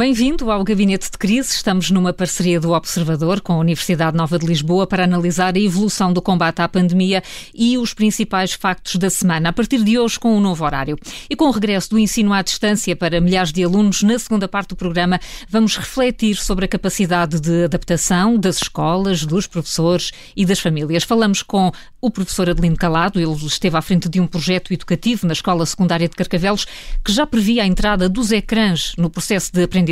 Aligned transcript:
Bem-vindo 0.00 0.50
ao 0.50 0.64
Gabinete 0.64 1.10
de 1.10 1.18
Crise. 1.18 1.52
Estamos 1.52 1.90
numa 1.90 2.10
parceria 2.10 2.58
do 2.58 2.70
Observador 2.70 3.42
com 3.42 3.52
a 3.52 3.58
Universidade 3.58 4.16
Nova 4.16 4.38
de 4.38 4.46
Lisboa 4.46 4.86
para 4.86 5.04
analisar 5.04 5.54
a 5.54 5.60
evolução 5.60 6.10
do 6.10 6.22
combate 6.22 6.62
à 6.62 6.66
pandemia 6.66 7.22
e 7.54 7.76
os 7.76 7.92
principais 7.92 8.54
factos 8.54 8.96
da 8.96 9.10
semana, 9.10 9.50
a 9.50 9.52
partir 9.52 9.84
de 9.84 9.98
hoje 9.98 10.18
com 10.18 10.34
um 10.34 10.40
novo 10.40 10.64
horário. 10.64 10.96
E 11.28 11.36
com 11.36 11.44
o 11.48 11.50
regresso 11.50 11.90
do 11.90 11.98
ensino 11.98 12.32
à 12.32 12.40
distância 12.40 12.96
para 12.96 13.20
milhares 13.20 13.52
de 13.52 13.62
alunos, 13.62 14.02
na 14.02 14.18
segunda 14.18 14.48
parte 14.48 14.70
do 14.70 14.76
programa, 14.76 15.20
vamos 15.50 15.76
refletir 15.76 16.36
sobre 16.36 16.64
a 16.64 16.68
capacidade 16.68 17.38
de 17.38 17.64
adaptação 17.64 18.38
das 18.38 18.56
escolas, 18.56 19.26
dos 19.26 19.46
professores 19.46 20.12
e 20.34 20.46
das 20.46 20.60
famílias. 20.60 21.04
Falamos 21.04 21.42
com 21.42 21.70
o 22.00 22.10
professor 22.10 22.48
Adelino 22.48 22.74
Calado, 22.74 23.20
ele 23.20 23.34
esteve 23.34 23.76
à 23.76 23.82
frente 23.82 24.08
de 24.08 24.18
um 24.18 24.26
projeto 24.26 24.72
educativo 24.72 25.26
na 25.26 25.34
Escola 25.34 25.66
Secundária 25.66 26.08
de 26.08 26.16
Carcavelos 26.16 26.66
que 27.04 27.12
já 27.12 27.26
previa 27.26 27.64
a 27.64 27.66
entrada 27.66 28.08
dos 28.08 28.32
ecrãs 28.32 28.94
no 28.96 29.10
processo 29.10 29.52
de 29.52 29.62
aprendizagem. 29.62 29.89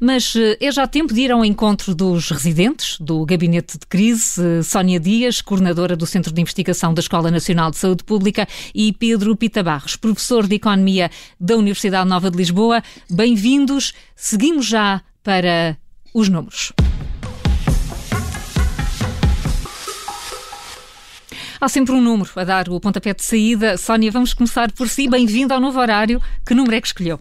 Mas 0.00 0.34
eh, 0.36 0.56
é 0.60 0.70
já 0.70 0.86
tempo 0.86 1.12
de 1.12 1.20
ir 1.20 1.32
ao 1.32 1.44
encontro 1.44 1.94
dos 1.94 2.30
residentes 2.30 2.98
do 3.00 3.24
Gabinete 3.24 3.78
de 3.78 3.86
Crise, 3.86 4.40
eh, 4.40 4.62
Sónia 4.62 5.00
Dias, 5.00 5.40
coordenadora 5.40 5.96
do 5.96 6.06
Centro 6.06 6.32
de 6.32 6.40
Investigação 6.40 6.92
da 6.92 7.00
Escola 7.00 7.30
Nacional 7.30 7.70
de 7.70 7.78
Saúde 7.78 8.04
Pública, 8.04 8.46
e 8.74 8.92
Pedro 8.92 9.36
Pita 9.36 9.62
Barros, 9.62 9.96
professor 9.96 10.46
de 10.46 10.56
Economia 10.56 11.10
da 11.38 11.56
Universidade 11.56 12.08
Nova 12.08 12.30
de 12.30 12.36
Lisboa. 12.36 12.82
Bem-vindos. 13.10 13.92
Seguimos 14.14 14.66
já 14.66 15.02
para 15.22 15.76
os 16.14 16.28
números. 16.28 16.72
Há 21.60 21.68
sempre 21.68 21.94
um 21.94 22.00
número 22.00 22.30
a 22.36 22.44
dar 22.44 22.68
o 22.68 22.78
pontapé 22.78 23.14
de 23.14 23.24
saída. 23.24 23.76
Sónia, 23.76 24.10
vamos 24.10 24.34
começar 24.34 24.70
por 24.72 24.88
si. 24.88 25.08
Bem-vindo 25.08 25.54
ao 25.54 25.60
novo 25.60 25.80
horário. 25.80 26.20
Que 26.44 26.54
número 26.54 26.76
é 26.76 26.80
que 26.80 26.86
escolheu? 26.86 27.18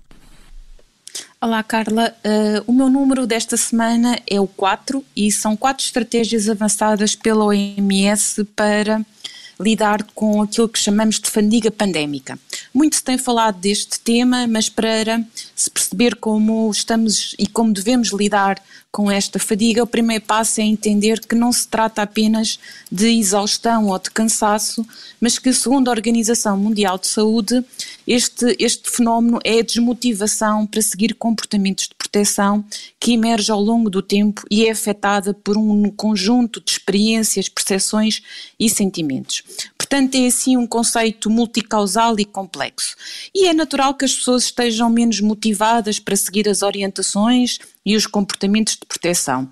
Olá, 1.41 1.61
Carla. 1.61 2.16
Uh, 2.23 2.64
o 2.66 2.73
meu 2.73 2.89
número 2.89 3.28
desta 3.28 3.58
semana 3.58 4.17
é 4.25 4.39
o 4.39 4.47
4 4.47 5.03
e 5.16 5.31
são 5.31 5.55
quatro 5.55 5.86
estratégias 5.86 6.50
avançadas 6.50 7.14
pela 7.14 7.44
OMS 7.45 8.44
para 8.55 9.05
lidar 9.59 10.03
com 10.16 10.42
aquilo 10.42 10.69
que 10.69 10.80
chamamos 10.80 11.19
de 11.19 11.30
fadiga 11.30 11.69
pandémica. 11.69 12.39
Muito 12.73 12.95
se 12.95 13.03
tem 13.03 13.17
falado 13.17 13.59
deste 13.59 14.00
tema, 14.00 14.47
mas 14.47 14.69
para 14.69 15.23
se 15.55 15.69
perceber 15.69 16.16
como 16.16 16.69
estamos 16.72 17.36
e 17.38 17.47
como 17.47 17.73
devemos 17.73 18.11
lidar 18.11 18.61
com 18.96 19.12
esta 19.12 19.38
fadiga, 19.38 19.84
o 19.84 19.88
primeiro 19.88 20.24
passo 20.24 20.62
é 20.62 20.64
entender 20.64 21.20
que 21.20 21.36
não 21.36 21.52
se 21.52 21.68
trata 21.68 22.02
apenas 22.02 22.58
de 22.90 23.10
exaustão 23.20 23.88
ou 23.88 24.00
de 24.00 24.10
cansaço, 24.10 24.88
mas 25.20 25.38
que, 25.38 25.52
segundo 25.52 25.90
a 25.90 25.92
Organização 25.92 26.58
Mundial 26.58 26.98
de 26.98 27.08
Saúde, 27.08 27.62
este, 28.08 28.56
este 28.58 28.90
fenómeno 28.90 29.38
é 29.44 29.60
a 29.60 29.64
desmotivação 29.64 30.66
para 30.66 30.82
seguir 30.82 31.14
comportamentos 31.16 31.90
de 31.90 31.96
proteção 31.96 32.64
que 32.98 33.12
emerge 33.12 33.52
ao 33.52 33.60
longo 33.60 33.90
do 33.90 34.02
tempo 34.02 34.44
e 34.50 34.66
é 34.66 34.72
afetada 34.72 35.34
por 35.34 35.58
um 35.58 35.92
conjunto 35.92 36.62
de 36.62 36.72
experiências, 36.72 37.50
percepções 37.50 38.22
e 38.58 38.70
sentimentos. 38.70 39.44
Portanto, 39.78 40.16
é 40.16 40.28
assim 40.28 40.56
um 40.56 40.66
conceito 40.66 41.30
multicausal 41.30 42.18
e 42.18 42.23
complexo. 42.23 42.96
E 43.36 43.46
é 43.46 43.54
natural 43.54 43.94
que 43.94 44.06
as 44.06 44.16
pessoas 44.16 44.46
estejam 44.46 44.90
menos 44.90 45.20
motivadas 45.20 46.00
para 46.00 46.16
seguir 46.16 46.48
as 46.48 46.62
orientações 46.62 47.60
e 47.86 47.95
os 47.95 48.08
comportamentos 48.08 48.73
de 48.73 48.86
proteção. 48.86 49.44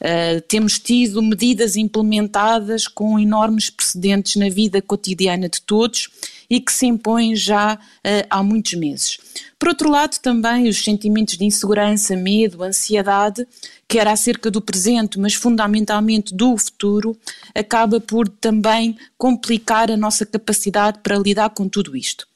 Uh, 0.00 0.40
temos 0.48 0.78
tido 0.78 1.22
medidas 1.22 1.76
implementadas 1.76 2.88
com 2.88 3.18
enormes 3.18 3.68
precedentes 3.68 4.36
na 4.36 4.48
vida 4.48 4.80
cotidiana 4.80 5.48
de 5.48 5.60
todos 5.60 6.08
e 6.48 6.60
que 6.60 6.72
se 6.72 6.86
impõem 6.86 7.36
já 7.36 7.74
uh, 7.74 8.26
há 8.30 8.42
muitos 8.42 8.74
meses. 8.74 9.18
Por 9.58 9.68
outro 9.68 9.88
lado, 9.90 10.18
também 10.20 10.68
os 10.68 10.82
sentimentos 10.82 11.36
de 11.36 11.44
insegurança, 11.44 12.16
medo, 12.16 12.62
ansiedade, 12.62 13.46
quer 13.86 14.08
acerca 14.08 14.50
do 14.50 14.60
presente, 14.60 15.18
mas 15.18 15.34
fundamentalmente 15.34 16.34
do 16.34 16.56
futuro, 16.56 17.16
acaba 17.54 18.00
por 18.00 18.28
também 18.28 18.96
complicar 19.16 19.90
a 19.90 19.96
nossa 19.96 20.26
capacidade 20.26 20.98
para 21.02 21.16
lidar 21.16 21.50
com 21.50 21.68
tudo 21.68 21.96
isto. 21.96 22.31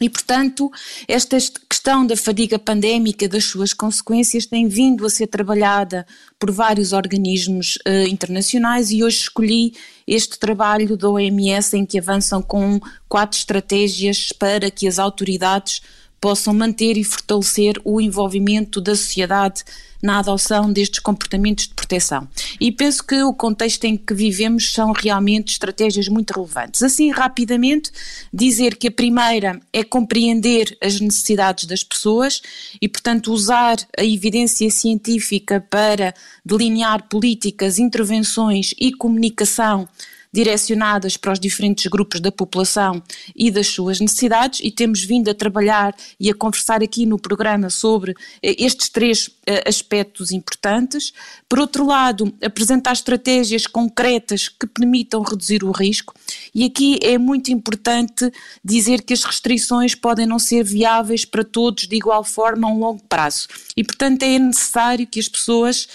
E, 0.00 0.10
portanto, 0.10 0.72
esta 1.06 1.38
questão 1.68 2.04
da 2.04 2.16
fadiga 2.16 2.58
pandémica, 2.58 3.28
das 3.28 3.44
suas 3.44 3.72
consequências, 3.72 4.44
tem 4.44 4.66
vindo 4.66 5.06
a 5.06 5.10
ser 5.10 5.28
trabalhada 5.28 6.04
por 6.38 6.50
vários 6.50 6.92
organismos 6.92 7.76
uh, 7.86 8.08
internacionais 8.08 8.90
e 8.90 9.04
hoje 9.04 9.18
escolhi 9.18 9.72
este 10.06 10.36
trabalho 10.36 10.96
da 10.96 11.08
OMS 11.08 11.76
em 11.76 11.86
que 11.86 11.98
avançam 11.98 12.42
com 12.42 12.80
quatro 13.08 13.38
estratégias 13.38 14.32
para 14.32 14.68
que 14.68 14.88
as 14.88 14.98
autoridades 14.98 15.80
possam 16.24 16.54
manter 16.54 16.96
e 16.96 17.04
fortalecer 17.04 17.78
o 17.84 18.00
envolvimento 18.00 18.80
da 18.80 18.96
sociedade 18.96 19.62
na 20.02 20.20
adoção 20.20 20.72
destes 20.72 21.00
comportamentos 21.00 21.68
de 21.68 21.74
proteção. 21.74 22.26
E 22.58 22.72
penso 22.72 23.04
que 23.04 23.22
o 23.22 23.34
contexto 23.34 23.84
em 23.84 23.94
que 23.94 24.14
vivemos 24.14 24.72
são 24.72 24.92
realmente 24.92 25.52
estratégias 25.52 26.08
muito 26.08 26.30
relevantes. 26.30 26.82
Assim, 26.82 27.10
rapidamente, 27.10 27.90
dizer 28.32 28.76
que 28.76 28.88
a 28.88 28.90
primeira 28.90 29.60
é 29.70 29.84
compreender 29.84 30.74
as 30.82 30.98
necessidades 30.98 31.66
das 31.66 31.84
pessoas 31.84 32.40
e, 32.80 32.88
portanto, 32.88 33.30
usar 33.30 33.76
a 33.94 34.02
evidência 34.02 34.70
científica 34.70 35.62
para 35.68 36.14
delinear 36.42 37.06
políticas, 37.06 37.78
intervenções 37.78 38.72
e 38.80 38.92
comunicação 38.92 39.86
direcionadas 40.34 41.16
para 41.16 41.32
os 41.32 41.38
diferentes 41.38 41.86
grupos 41.86 42.20
da 42.20 42.32
população 42.32 43.00
e 43.36 43.52
das 43.52 43.68
suas 43.68 44.00
necessidades, 44.00 44.58
e 44.64 44.68
temos 44.68 45.04
vindo 45.04 45.30
a 45.30 45.34
trabalhar 45.34 45.94
e 46.18 46.28
a 46.28 46.34
conversar 46.34 46.82
aqui 46.82 47.06
no 47.06 47.16
programa 47.16 47.70
sobre 47.70 48.16
eh, 48.42 48.56
estes 48.58 48.88
três 48.88 49.30
eh, 49.46 49.62
aspectos 49.64 50.32
importantes. 50.32 51.12
Por 51.48 51.60
outro 51.60 51.86
lado, 51.86 52.34
apresentar 52.42 52.94
estratégias 52.94 53.68
concretas 53.68 54.48
que 54.48 54.66
permitam 54.66 55.22
reduzir 55.22 55.62
o 55.62 55.70
risco, 55.70 56.12
e 56.52 56.64
aqui 56.64 56.98
é 57.00 57.16
muito 57.16 57.52
importante 57.52 58.28
dizer 58.64 59.02
que 59.02 59.14
as 59.14 59.22
restrições 59.22 59.94
podem 59.94 60.26
não 60.26 60.40
ser 60.40 60.64
viáveis 60.64 61.24
para 61.24 61.44
todos 61.44 61.86
de 61.86 61.94
igual 61.94 62.24
forma 62.24 62.66
a 62.66 62.72
um 62.72 62.80
longo 62.80 63.04
prazo, 63.08 63.46
e 63.76 63.84
portanto 63.84 64.24
é 64.24 64.36
necessário 64.36 65.06
que 65.06 65.20
as 65.20 65.28
pessoas 65.28 65.86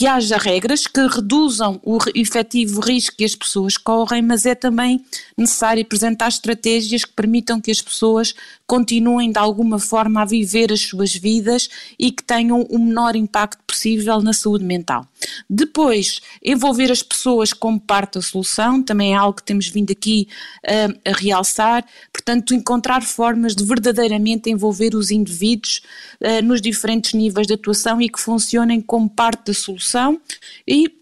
que 0.00 0.06
haja 0.06 0.38
regras 0.38 0.86
que 0.86 1.06
reduzam 1.06 1.78
o 1.84 1.98
efetivo 2.14 2.80
risco 2.80 3.18
que 3.18 3.24
as 3.26 3.34
pessoas 3.34 3.76
correm, 3.76 4.22
mas 4.22 4.46
é 4.46 4.54
também 4.54 5.04
necessário 5.36 5.82
apresentar 5.82 6.28
estratégias 6.28 7.04
que 7.04 7.12
permitam 7.12 7.60
que 7.60 7.70
as 7.70 7.82
pessoas 7.82 8.34
continuem 8.66 9.30
de 9.30 9.38
alguma 9.38 9.78
forma 9.78 10.22
a 10.22 10.24
viver 10.24 10.72
as 10.72 10.80
suas 10.80 11.14
vidas 11.14 11.68
e 11.98 12.10
que 12.10 12.24
tenham 12.24 12.62
o 12.70 12.78
menor 12.78 13.14
impacto 13.14 13.62
possível 13.66 14.22
na 14.22 14.32
saúde 14.32 14.64
mental. 14.64 15.06
Depois, 15.50 16.22
envolver 16.42 16.90
as 16.90 17.02
pessoas 17.02 17.52
como 17.52 17.78
parte 17.78 18.14
da 18.14 18.22
solução, 18.22 18.82
também 18.82 19.12
é 19.12 19.16
algo 19.16 19.36
que 19.36 19.42
temos 19.42 19.68
vindo 19.68 19.90
aqui 19.90 20.28
uh, 20.64 20.98
a 21.04 21.12
realçar, 21.12 21.84
portanto, 22.10 22.54
encontrar 22.54 23.02
formas 23.02 23.54
de 23.54 23.64
verdadeiramente 23.64 24.48
envolver 24.48 24.94
os 24.94 25.10
indivíduos 25.10 25.82
uh, 26.22 26.42
nos 26.42 26.62
diferentes 26.62 27.12
níveis 27.12 27.46
de 27.46 27.52
atuação 27.52 28.00
e 28.00 28.08
que 28.08 28.18
funcionem 28.20 28.80
como 28.80 29.10
parte 29.10 29.46
da 29.48 29.54
solução 29.54 29.89
e 30.66 31.00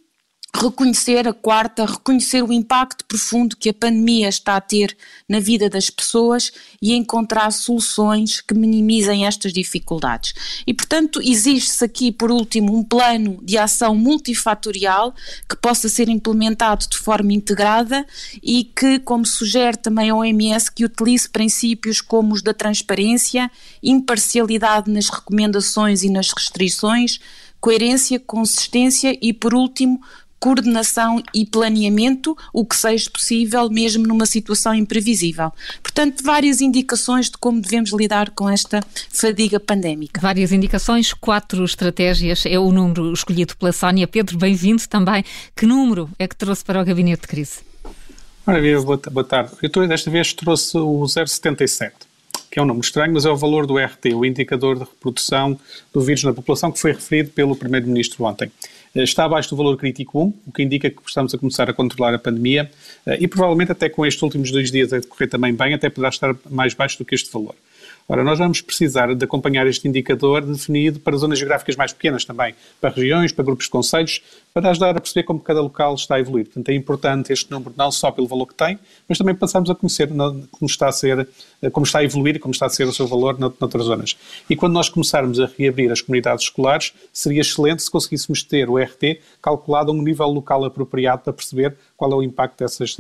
reconhecer 0.55 1.29
a 1.29 1.33
quarta, 1.33 1.85
reconhecer 1.85 2.43
o 2.43 2.53
impacto 2.53 3.05
profundo 3.05 3.57
que 3.57 3.69
a 3.69 3.75
pandemia 3.75 4.29
está 4.29 4.57
a 4.57 4.61
ter 4.61 4.97
na 5.29 5.39
vida 5.39 5.69
das 5.69 5.91
pessoas 5.91 6.51
e 6.81 6.95
encontrar 6.95 7.51
soluções 7.53 8.41
que 8.41 8.55
minimizem 8.55 9.27
estas 9.27 9.53
dificuldades. 9.53 10.35
E, 10.67 10.75
portanto, 10.75 11.21
existe-se 11.23 11.85
aqui, 11.85 12.11
por 12.11 12.31
último, 12.31 12.77
um 12.77 12.83
plano 12.83 13.39
de 13.43 13.57
ação 13.57 13.95
multifatorial 13.95 15.15
que 15.49 15.57
possa 15.57 15.89
ser 15.89 16.09
implementado 16.09 16.87
de 16.89 16.99
forma 16.99 17.33
integrada 17.33 18.07
e 18.43 18.65
que, 18.65 18.99
como 19.01 19.27
sugere 19.27 19.77
também 19.77 20.11
a 20.11 20.17
OMS, 20.17 20.73
que 20.73 20.85
utilize 20.85 21.29
princípios 21.29 22.01
como 22.01 22.35
os 22.35 22.43
da 22.43 22.55
transparência, 22.55 23.51
imparcialidade 23.83 24.91
nas 24.91 25.09
recomendações 25.09 26.03
e 26.03 26.11
nas 26.11 26.33
restrições, 26.33 27.21
coerência, 27.61 28.21
consistência 28.21 29.17
e, 29.21 29.33
por 29.33 29.55
último, 29.55 30.01
coordenação 30.41 31.23
e 31.35 31.45
planeamento, 31.45 32.37
o 32.53 32.65
que 32.65 32.77
seja 32.77 33.11
possível 33.11 33.69
mesmo 33.69 34.07
numa 34.07 34.27
situação 34.27 34.75
imprevisível. 34.75 35.53
Portanto, 35.83 36.23
várias 36.23 36.61
indicações 36.61 37.29
de 37.29 37.37
como 37.39 37.61
devemos 37.61 37.93
lidar 37.93 38.31
com 38.31 38.49
esta 38.49 38.81
fadiga 39.11 39.59
pandémica. 39.59 40.21
Várias 40.21 40.53
indicações, 40.53 41.13
quatro 41.13 41.65
estratégias, 41.65 42.45
é 42.47 42.59
o 42.59 42.71
número 42.71 43.13
escolhido 43.13 43.57
pela 43.57 43.73
Sónia. 43.73 44.07
Pedro, 44.07 44.39
bem-vindo 44.39 44.87
também. 44.89 45.25
Que 45.57 45.67
número 45.67 46.09
é 46.19 46.29
que 46.29 46.37
trouxe 46.37 46.65
para 46.65 46.81
o 46.81 46.85
gabinete 46.85 47.23
de 47.23 47.29
crise? 47.29 47.61
Ora, 48.47 48.61
boa 49.11 49.25
tarde. 49.25 49.53
Eu 49.61 49.89
desta 49.89 50.11
vez 50.11 50.33
trouxe 50.33 50.79
o 50.79 51.07
077 51.07 52.08
que 52.51 52.59
é 52.59 52.63
um 52.63 52.65
número 52.65 52.85
estranho, 52.85 53.13
mas 53.13 53.25
é 53.25 53.31
o 53.31 53.37
valor 53.37 53.67
do 53.67 53.77
RT, 53.77 54.15
o 54.15 54.25
indicador 54.25 54.77
de 54.77 54.85
reprodução 54.85 55.59
do 55.93 56.01
vírus 56.01 56.25
na 56.25 56.33
população, 56.33 56.73
que 56.73 56.79
foi 56.79 56.93
referido 56.93 57.31
pelo 57.31 57.57
Primeiro-Ministro 57.57 58.25
ontem. 58.25 58.51
Eh, 58.95 59.03
está 59.03 59.25
abaixo 59.25 59.51
do 59.51 59.57
valor 59.57 59.77
crítico 59.77 60.21
1, 60.21 60.35
o 60.47 60.53
que 60.53 60.63
indica 60.63 60.91
que 60.91 61.01
estamos 61.07 61.35
a 61.35 61.39
começar 61.39 61.69
a 61.69 61.73
controlar 61.73 62.15
a 62.15 62.19
pandemia 62.19 62.71
eh, 63.07 63.19
e 63.21 63.29
provavelmente 63.29 63.73
até 63.73 63.89
com 63.89 64.05
estes 64.05 64.23
últimos 64.23 64.51
dois 64.51 64.71
dias 64.71 64.93
a 64.93 64.99
decorrer 64.99 65.29
também 65.29 65.55
bem, 65.55 65.75
até 65.75 65.89
poderá 65.89 66.09
estar 66.09 66.35
mais 66.51 66.75
baixo 66.75 66.99
do 66.99 67.05
que 67.05 67.15
este 67.15 67.33
valor. 67.33 67.55
Ora, 68.11 68.25
nós 68.25 68.39
vamos 68.39 68.63
precisar 68.63 69.15
de 69.15 69.23
acompanhar 69.23 69.67
este 69.67 69.87
indicador 69.87 70.41
definido 70.41 70.99
para 70.99 71.15
zonas 71.19 71.39
geográficas 71.39 71.77
mais 71.77 71.93
pequenas 71.93 72.25
também, 72.25 72.55
para 72.81 72.89
regiões, 72.89 73.33
para 73.33 73.45
grupos 73.45 73.67
de 73.67 73.71
conselhos, 73.71 74.23
para 74.61 74.71
ajudar 74.71 74.97
a 74.97 75.01
perceber 75.01 75.23
como 75.23 75.39
cada 75.39 75.61
local 75.61 75.95
está 75.95 76.17
a 76.17 76.21
evoluir. 76.21 76.47
Portanto, 76.47 76.69
é 76.69 76.75
importante 76.75 77.33
este 77.33 77.49
número 77.49 77.73
não 77.77 77.93
só 77.93 78.11
pelo 78.11 78.27
valor 78.27 78.47
que 78.47 78.55
tem, 78.55 78.77
mas 79.09 79.17
também 79.17 79.33
passamos 79.33 79.71
a 79.71 79.75
conhecer 79.75 80.09
como 80.09 80.67
está 80.67 80.89
a 80.89 80.93
ser, 80.93 81.29
como 81.73 81.87
está 81.87 82.01
a 82.01 82.05
evoluir 82.05 82.35
e 82.35 82.39
como 82.41 82.53
está 82.53 82.67
a 82.67 82.69
ser 82.69 82.85
o 82.89 82.93
seu 82.93 83.07
valor 83.07 83.39
noutras 83.39 83.85
zonas. 83.85 84.17
E 84.51 84.57
quando 84.57 84.73
nós 84.73 84.89
começarmos 84.89 85.39
a 85.39 85.49
reabrir 85.57 85.93
as 85.93 86.01
comunidades 86.01 86.47
escolares, 86.47 86.93
seria 87.13 87.41
excelente 87.41 87.85
se 87.85 87.91
conseguíssemos 87.91 88.43
ter 88.43 88.69
o 88.69 88.79
RT 88.79 89.21
calculado 89.41 89.93
a 89.93 89.95
um 89.95 90.03
nível 90.03 90.27
local 90.27 90.65
apropriado 90.65 91.23
para 91.23 91.33
perceber 91.33 91.77
qual 91.97 92.11
é 92.11 92.17
o 92.17 92.23
impacto 92.23 92.59
dessas, 92.59 92.97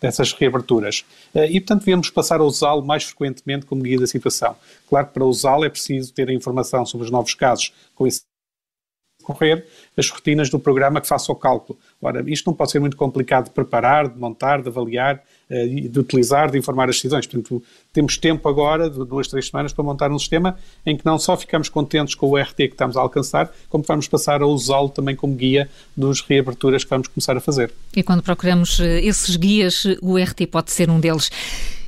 dessas 0.00 0.32
reaberturas. 0.32 1.04
Eh, 1.34 1.52
e, 1.52 1.60
portanto, 1.60 1.84
devemos 1.84 2.10
passar 2.10 2.40
a 2.40 2.44
usá-lo 2.44 2.84
mais 2.84 3.04
frequentemente 3.04 3.64
como 3.64 3.82
guia 3.82 3.98
da 3.98 4.06
situação. 4.08 4.56
Claro 4.88 5.06
que 5.06 5.14
para 5.14 5.24
usá-lo 5.24 5.64
é 5.64 5.68
preciso 5.68 6.12
ter 6.12 6.28
a 6.28 6.32
informação 6.32 6.84
sobre 6.84 7.04
os 7.04 7.10
novos 7.12 7.34
casos 7.34 7.72
com 7.94 8.06
esse 8.06 8.22
as 9.96 10.08
rotinas 10.10 10.50
do 10.50 10.58
programa 10.58 11.00
que 11.00 11.08
faça 11.08 11.32
o 11.32 11.34
cálculo. 11.34 11.78
Ora, 12.00 12.22
isto 12.26 12.46
não 12.46 12.54
pode 12.54 12.70
ser 12.70 12.78
muito 12.78 12.96
complicado 12.96 13.46
de 13.46 13.50
preparar, 13.50 14.08
de 14.08 14.18
montar, 14.18 14.62
de 14.62 14.68
avaliar, 14.68 15.22
eh, 15.48 15.66
de 15.66 15.98
utilizar, 15.98 16.50
de 16.50 16.58
informar 16.58 16.88
as 16.88 16.96
decisões. 16.96 17.26
Portanto, 17.26 17.62
temos 17.92 18.18
tempo 18.18 18.48
agora, 18.48 18.90
de 18.90 19.04
duas, 19.04 19.28
três 19.28 19.46
semanas, 19.46 19.72
para 19.72 19.84
montar 19.84 20.10
um 20.10 20.18
sistema 20.18 20.58
em 20.84 20.96
que 20.96 21.06
não 21.06 21.18
só 21.18 21.36
ficamos 21.36 21.68
contentes 21.68 22.14
com 22.14 22.28
o 22.28 22.36
RT 22.36 22.56
que 22.56 22.64
estamos 22.64 22.96
a 22.96 23.00
alcançar, 23.00 23.52
como 23.68 23.84
vamos 23.86 24.08
passar 24.08 24.42
a 24.42 24.46
usá-lo 24.46 24.88
também 24.88 25.14
como 25.14 25.34
guia 25.34 25.68
dos 25.96 26.20
reaberturas 26.20 26.84
que 26.84 26.90
vamos 26.90 27.08
começar 27.08 27.36
a 27.36 27.40
fazer. 27.40 27.72
E 27.94 28.02
quando 28.02 28.22
procuramos 28.22 28.80
eh, 28.80 29.00
esses 29.00 29.36
guias, 29.36 29.84
o 30.02 30.16
RT 30.16 30.46
pode 30.50 30.70
ser 30.72 30.90
um 30.90 31.00
deles. 31.00 31.30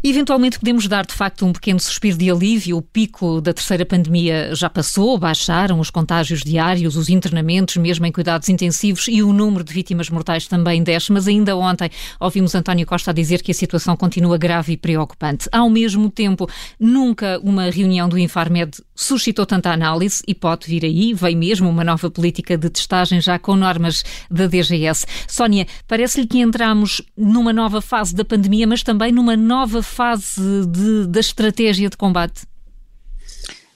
Eventualmente 0.03 0.59
podemos 0.59 0.87
dar 0.87 1.05
de 1.05 1.13
facto 1.13 1.45
um 1.45 1.53
pequeno 1.53 1.81
suspiro 1.81 2.17
de 2.17 2.31
alívio. 2.31 2.77
O 2.77 2.83
pico 2.83 3.41
da 3.41 3.53
terceira 3.53 3.85
pandemia 3.85 4.55
já 4.55 4.71
passou, 4.71 5.19
baixaram 5.19 5.81
os 5.81 5.91
contágios 5.91 6.43
diários, 6.43 6.97
os 6.97 7.09
internamentos, 7.09 7.77
mesmo 7.77 8.07
em 8.07 8.13
cuidados 8.13 8.49
intensivos, 8.49 9.07
e 9.09 9.23
o 9.23 9.33
número 9.33 9.65
de 9.65 9.73
vítimas 9.73 10.09
mortais 10.09 10.47
também 10.47 10.83
desce. 10.83 11.13
Mas 11.13 11.27
ainda 11.27 11.57
ontem 11.57 11.91
ouvimos 12.21 12.55
António 12.55 12.87
Costa 12.87 13.13
dizer 13.13 13.43
que 13.43 13.51
a 13.51 13.55
situação 13.55 13.97
continua 13.97 14.39
grave 14.39 14.75
e 14.75 14.77
preocupante. 14.77 15.49
Ao 15.51 15.69
mesmo 15.69 16.11
tempo, 16.11 16.49
nunca 16.79 17.41
uma 17.43 17.71
reunião 17.71 18.09
do 18.09 18.19
Infarmed 18.19 18.83
suscitou 18.95 19.47
tanta 19.47 19.71
análise 19.71 20.23
e 20.27 20.35
pode 20.35 20.67
vir 20.67 20.85
aí, 20.85 21.15
vem 21.15 21.37
mesmo 21.37 21.69
uma 21.69 21.85
nova 21.85 22.11
política 22.11 22.57
de 22.57 22.69
testagem 22.69 23.21
já 23.21 23.39
com 23.39 23.57
normas 23.57 24.05
da 24.31 24.47
DGS. 24.47 25.07
Sónia, 25.27 25.67
parece-lhe 25.87 26.27
que 26.27 26.41
entramos 26.41 27.01
numa 27.17 27.53
nova 27.53 27.81
fase 27.81 28.15
da 28.15 28.25
pandemia, 28.25 28.67
mas 28.67 28.83
também 28.83 29.13
numa 29.13 29.37
nova 29.37 29.83
fase 29.89 30.67
de, 30.67 31.07
da 31.07 31.21
estratégia 31.21 31.89
de 31.89 31.97
combate? 31.97 32.43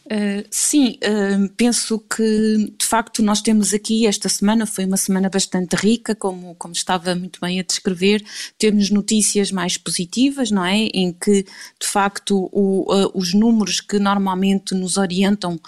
Uh, 0.05 0.45
sim, 0.51 0.99
uh, 1.05 1.49
penso 1.57 1.99
que 1.99 2.75
de 2.77 2.85
facto 2.85 3.23
nós 3.23 3.41
temos 3.41 3.73
aqui 3.73 4.07
esta 4.07 4.29
semana, 4.29 4.67
foi 4.67 4.85
uma 4.85 4.99
semana 4.99 5.31
bastante 5.31 5.75
rica, 5.75 6.15
como, 6.15 6.55
como 6.57 6.75
estava 6.75 7.15
muito 7.15 7.41
bem 7.41 7.61
a 7.61 7.63
descrever, 7.63 8.23
temos 8.59 8.91
notícias 8.91 9.51
mais 9.51 9.79
positivas, 9.79 10.51
não 10.51 10.65
é? 10.67 10.89
Em 10.93 11.13
que 11.13 11.45
de 11.45 11.87
facto 11.87 12.51
o, 12.53 12.93
uh, 12.93 13.11
os 13.15 13.33
números 13.33 13.81
que 13.81 13.99
normalmente 13.99 14.75
nos 14.75 14.99
orientam 14.99 15.59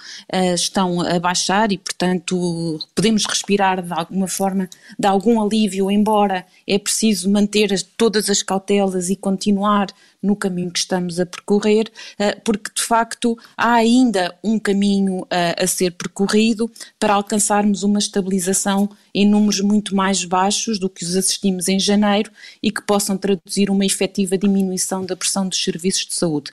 estão 0.54 1.00
a 1.00 1.18
baixar 1.18 1.70
e 1.70 1.78
portanto 1.78 2.78
podemos 2.94 3.24
respirar 3.24 3.82
de 3.82 3.92
alguma 3.92 4.26
forma, 4.26 4.68
de 4.98 5.06
algum 5.06 5.40
alívio, 5.40 5.90
embora 5.90 6.44
é 6.66 6.78
preciso 6.78 7.30
manter 7.30 7.72
as, 7.72 7.82
todas 7.82 8.28
as 8.28 8.42
cautelas 8.42 9.08
e 9.08 9.16
continuar 9.16 9.86
no 10.24 10.34
caminho 10.34 10.70
que 10.70 10.78
estamos 10.78 11.20
a 11.20 11.26
percorrer, 11.26 11.92
eh, 12.18 12.34
porque 12.44 12.70
de 12.74 12.82
facto 12.82 13.38
há 13.56 13.74
ainda 13.74 14.34
um 14.42 14.58
caminho 14.58 15.26
eh, 15.30 15.54
a 15.58 15.66
ser 15.66 15.92
percorrido 15.92 16.70
para 16.98 17.14
alcançarmos 17.14 17.82
uma 17.82 17.98
estabilização 17.98 18.88
em 19.14 19.28
números 19.28 19.60
muito 19.60 19.94
mais 19.94 20.24
baixos 20.24 20.78
do 20.78 20.88
que 20.88 21.04
os 21.04 21.14
assistimos 21.14 21.68
em 21.68 21.78
janeiro 21.78 22.30
e 22.62 22.70
que 22.72 22.82
possam 22.82 23.16
traduzir 23.16 23.70
uma 23.70 23.84
efetiva 23.84 24.36
diminuição 24.36 25.04
da 25.04 25.14
pressão 25.14 25.48
dos 25.48 25.62
serviços 25.62 26.06
de 26.06 26.14
saúde. 26.14 26.50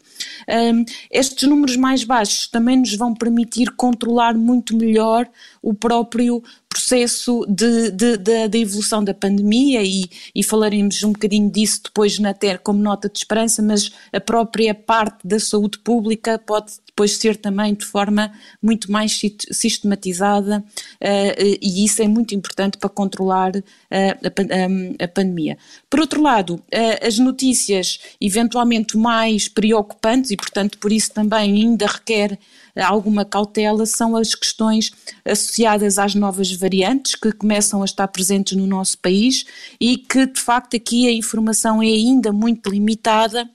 estes 1.10 1.48
números 1.48 1.76
mais 1.76 2.04
baixos 2.04 2.48
também 2.48 2.78
nos 2.78 2.96
vão 2.96 3.16
permitir 3.16 3.72
controlar 3.72 4.36
muito 4.36 4.76
melhor 4.76 5.28
o 5.62 5.74
próprio 5.74 6.44
processo 6.92 7.46
de, 7.48 7.92
de, 7.92 8.18
de, 8.18 8.48
de 8.50 8.58
evolução 8.60 9.02
da 9.02 9.14
pandemia 9.14 9.82
e, 9.82 10.10
e, 10.36 10.44
falaremos 10.44 11.02
um 11.04 11.14
bocadinho 11.14 11.50
disso 11.50 11.82
depois 11.86 12.20
na 12.20 12.34
TER 12.34 12.60
como 12.60 12.82
nota 12.82 13.08
de 13.08 13.18
esperança, 13.18 13.62
mas 13.62 13.92
a 14.12 14.20
própria 14.20 14.76
parte 14.76 15.26
da 15.26 15.40
saúde 15.40 15.80
pública 15.80 16.38
pode 16.38 16.74
depois 16.92 17.18
ser 17.18 17.38
também 17.38 17.74
de 17.74 17.86
forma 17.86 18.32
muito 18.62 18.92
mais 18.92 19.20
sistematizada 19.52 20.60
uh, 20.60 21.58
e 21.62 21.86
isso 21.86 22.02
é 22.02 22.08
muito 22.08 22.36
importante 22.36 22.78
para 22.78 22.90
controlar 22.90 23.56
uh, 23.56 23.62
a, 23.90 25.04
a, 25.04 25.08
pandemia. 25.08 25.58
Por 25.90 26.02
outro 26.02 26.22
lado, 26.22 26.56
uh, 26.56 27.08
as 27.08 27.18
notícias 27.18 28.00
eventualmente 28.20 28.98
mais 28.98 29.48
preocupantes 29.48 30.32
e 30.32 30.38
portanto 30.38 30.78
por 30.78 30.92
isso 30.92 31.12
também 31.14 31.64
ainda 31.64 31.88
requer 31.88 32.38
alguma 32.76 33.26
cautela 33.26 33.86
são 33.86 34.16
as 34.16 34.36
questões 34.36 34.92
associadas 35.26 35.98
às 35.98 36.16
novas 36.16 36.52
variantes 36.54 37.16
que 37.16 37.32
começam 37.32 37.82
a 37.82 37.86
estar 37.86 38.08
presentes 38.08 38.58
no 38.58 38.66
nosso 38.66 38.98
país 39.00 39.46
e 39.80 39.98
que, 39.98 40.26
de 40.26 40.40
facto, 40.40 40.76
aqui 40.78 41.08
a 41.08 41.12
informação 41.12 41.82
é 41.82 41.88
ainda 41.88 42.32
muito 42.32 42.70
limitada 42.70 43.50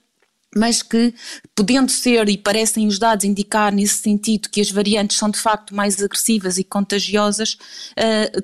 mas 0.56 0.82
que, 0.82 1.14
podendo 1.54 1.90
ser, 1.90 2.28
e 2.28 2.38
parecem 2.38 2.86
os 2.86 2.98
dados 2.98 3.24
indicar 3.24 3.72
nesse 3.72 3.98
sentido, 3.98 4.48
que 4.48 4.60
as 4.60 4.70
variantes 4.70 5.16
são 5.16 5.30
de 5.30 5.38
facto 5.38 5.74
mais 5.74 6.02
agressivas 6.02 6.56
e 6.56 6.64
contagiosas, 6.64 7.58
uh, 7.98 8.42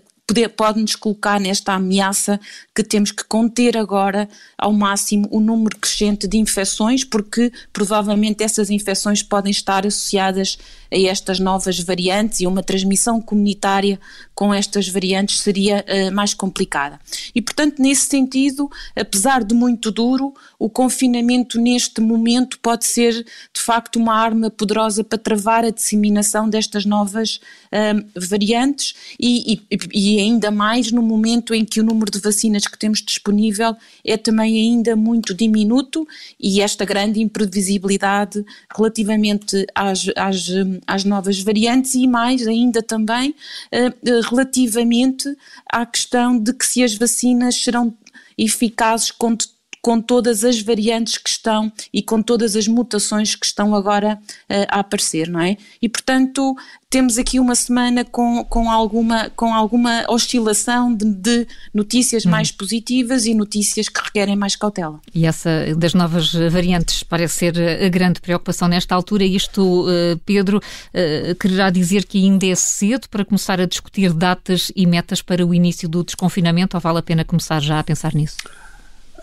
pode-nos 0.57 0.97
colocar 0.97 1.39
nesta 1.41 1.75
ameaça 1.75 2.41
que 2.75 2.83
temos 2.83 3.11
que 3.11 3.25
conter 3.25 3.77
agora 3.77 4.29
ao 4.57 4.73
máximo 4.73 5.29
o 5.31 5.41
número 5.41 5.77
crescente 5.79 6.27
de 6.27 6.39
infecções, 6.39 7.05
porque 7.05 7.53
provavelmente 7.73 8.43
essas 8.43 8.71
infecções 8.71 9.23
podem 9.23 9.51
estar 9.51 9.87
associadas 9.87 10.59
a 10.93 11.11
estas 11.11 11.41
novas 11.41 11.79
variantes 11.81 12.41
e 12.41 12.47
uma 12.47 12.63
transmissão 12.63 13.21
comunitária 13.21 13.99
com 14.35 14.53
estas 14.53 14.89
variantes 14.89 15.41
seria 15.41 15.85
uh, 15.89 16.15
mais 16.15 16.35
complicada. 16.35 17.01
E, 17.35 17.41
portanto, 17.41 17.81
nesse 17.81 18.07
sentido, 18.07 18.71
apesar 18.95 19.43
de 19.43 19.55
muito 19.55 19.91
duro, 19.91 20.35
o 20.59 20.69
confinamento 20.69 21.61
neste 21.61 22.01
momento 22.01 22.59
pode 22.61 22.85
ser 22.85 23.13
de 23.13 23.61
facto 23.61 23.97
uma 23.97 24.15
arma 24.15 24.51
poderosa 24.51 25.03
para 25.03 25.19
travar 25.19 25.65
a 25.65 25.71
disseminação 25.71 26.49
destas 26.49 26.85
novas 26.85 27.41
uh, 27.73 28.05
variantes 28.15 28.95
e, 29.19 29.55
e, 29.71 29.79
e 29.93 30.21
ainda 30.21 30.51
mais 30.51 30.93
no 30.93 31.03
momento 31.03 31.55
em 31.55 31.65
que 31.65 31.81
o 31.81 31.85
número 31.85 32.11
de 32.11 32.21
vacinas 32.21 32.67
que 32.67 32.79
temos 32.79 33.03
disponível 33.03 33.75
é 34.05 34.17
também 34.17 34.57
ainda 34.57 34.95
muito 34.97 35.35
diminuto 35.35 36.07
e 36.39 36.61
esta 36.61 36.85
grande 36.85 37.21
imprevisibilidade 37.21 38.45
relativamente 38.75 39.67
às, 39.75 40.07
às, 40.17 40.49
às 40.87 41.05
novas 41.05 41.41
variantes 41.41 41.95
e 41.95 42.07
mais 42.07 42.47
ainda 42.47 42.83
também 42.83 43.31
uh, 43.31 44.31
relativamente 44.31 45.37
à 45.71 45.85
questão 45.87 46.39
de 46.39 46.53
que 46.53 46.67
se 46.67 46.83
as 46.83 46.95
vacinas 46.95 47.57
serão 47.57 47.95
eficazes 48.37 49.11
contra 49.11 49.49
com 49.83 50.01
todas 50.01 50.45
as 50.45 50.63
variantes 50.63 51.19
que 51.19 51.29
estão 51.29 51.71
e 51.93 52.01
com 52.01 52.23
todas 52.23 52.55
as 52.55 52.69
mutações 52.69 53.35
que 53.35 53.45
estão 53.45 53.75
agora 53.75 54.17
uh, 54.49 54.67
a 54.69 54.79
aparecer, 54.79 55.29
não 55.29 55.41
é? 55.41 55.57
E 55.83 55.89
portanto 55.89 56.57
temos 56.89 57.17
aqui 57.17 57.41
uma 57.41 57.55
semana 57.55 58.05
com, 58.05 58.45
com, 58.45 58.71
alguma, 58.71 59.31
com 59.31 59.53
alguma 59.53 60.05
oscilação 60.11 60.95
de, 60.95 61.07
de 61.07 61.47
notícias 61.73 62.25
hum. 62.27 62.31
mais 62.31 62.53
positivas 62.53 63.25
e 63.25 63.35
notícias 63.35 63.89
que 63.89 63.99
requerem 64.01 64.37
mais 64.37 64.55
cautela. 64.55 65.01
E 65.13 65.27
essa 65.27 65.75
das 65.75 65.95
novas 65.95 66.33
variantes 66.35 67.03
parece 67.03 67.39
ser 67.39 67.55
a 67.83 67.89
grande 67.89 68.21
preocupação 68.21 68.69
nesta 68.69 68.95
altura. 68.95 69.25
Isto, 69.25 69.89
uh, 69.89 70.19
Pedro, 70.25 70.59
uh, 70.59 71.35
quererá 71.37 71.71
dizer 71.71 72.05
que 72.05 72.19
ainda 72.19 72.47
é 72.47 72.55
cedo 72.55 73.09
para 73.09 73.25
começar 73.25 73.61
a 73.61 73.67
discutir 73.67 74.13
datas 74.13 74.71
e 74.77 74.87
metas 74.87 75.23
para 75.23 75.45
o 75.45 75.55
início 75.55 75.89
do 75.89 76.05
desconfinamento 76.05 76.77
ou 76.77 76.81
vale 76.81 76.99
a 76.99 77.03
pena 77.03 77.25
começar 77.25 77.61
já 77.61 77.81
a 77.81 77.85
pensar 77.85 78.15
nisso? 78.15 78.37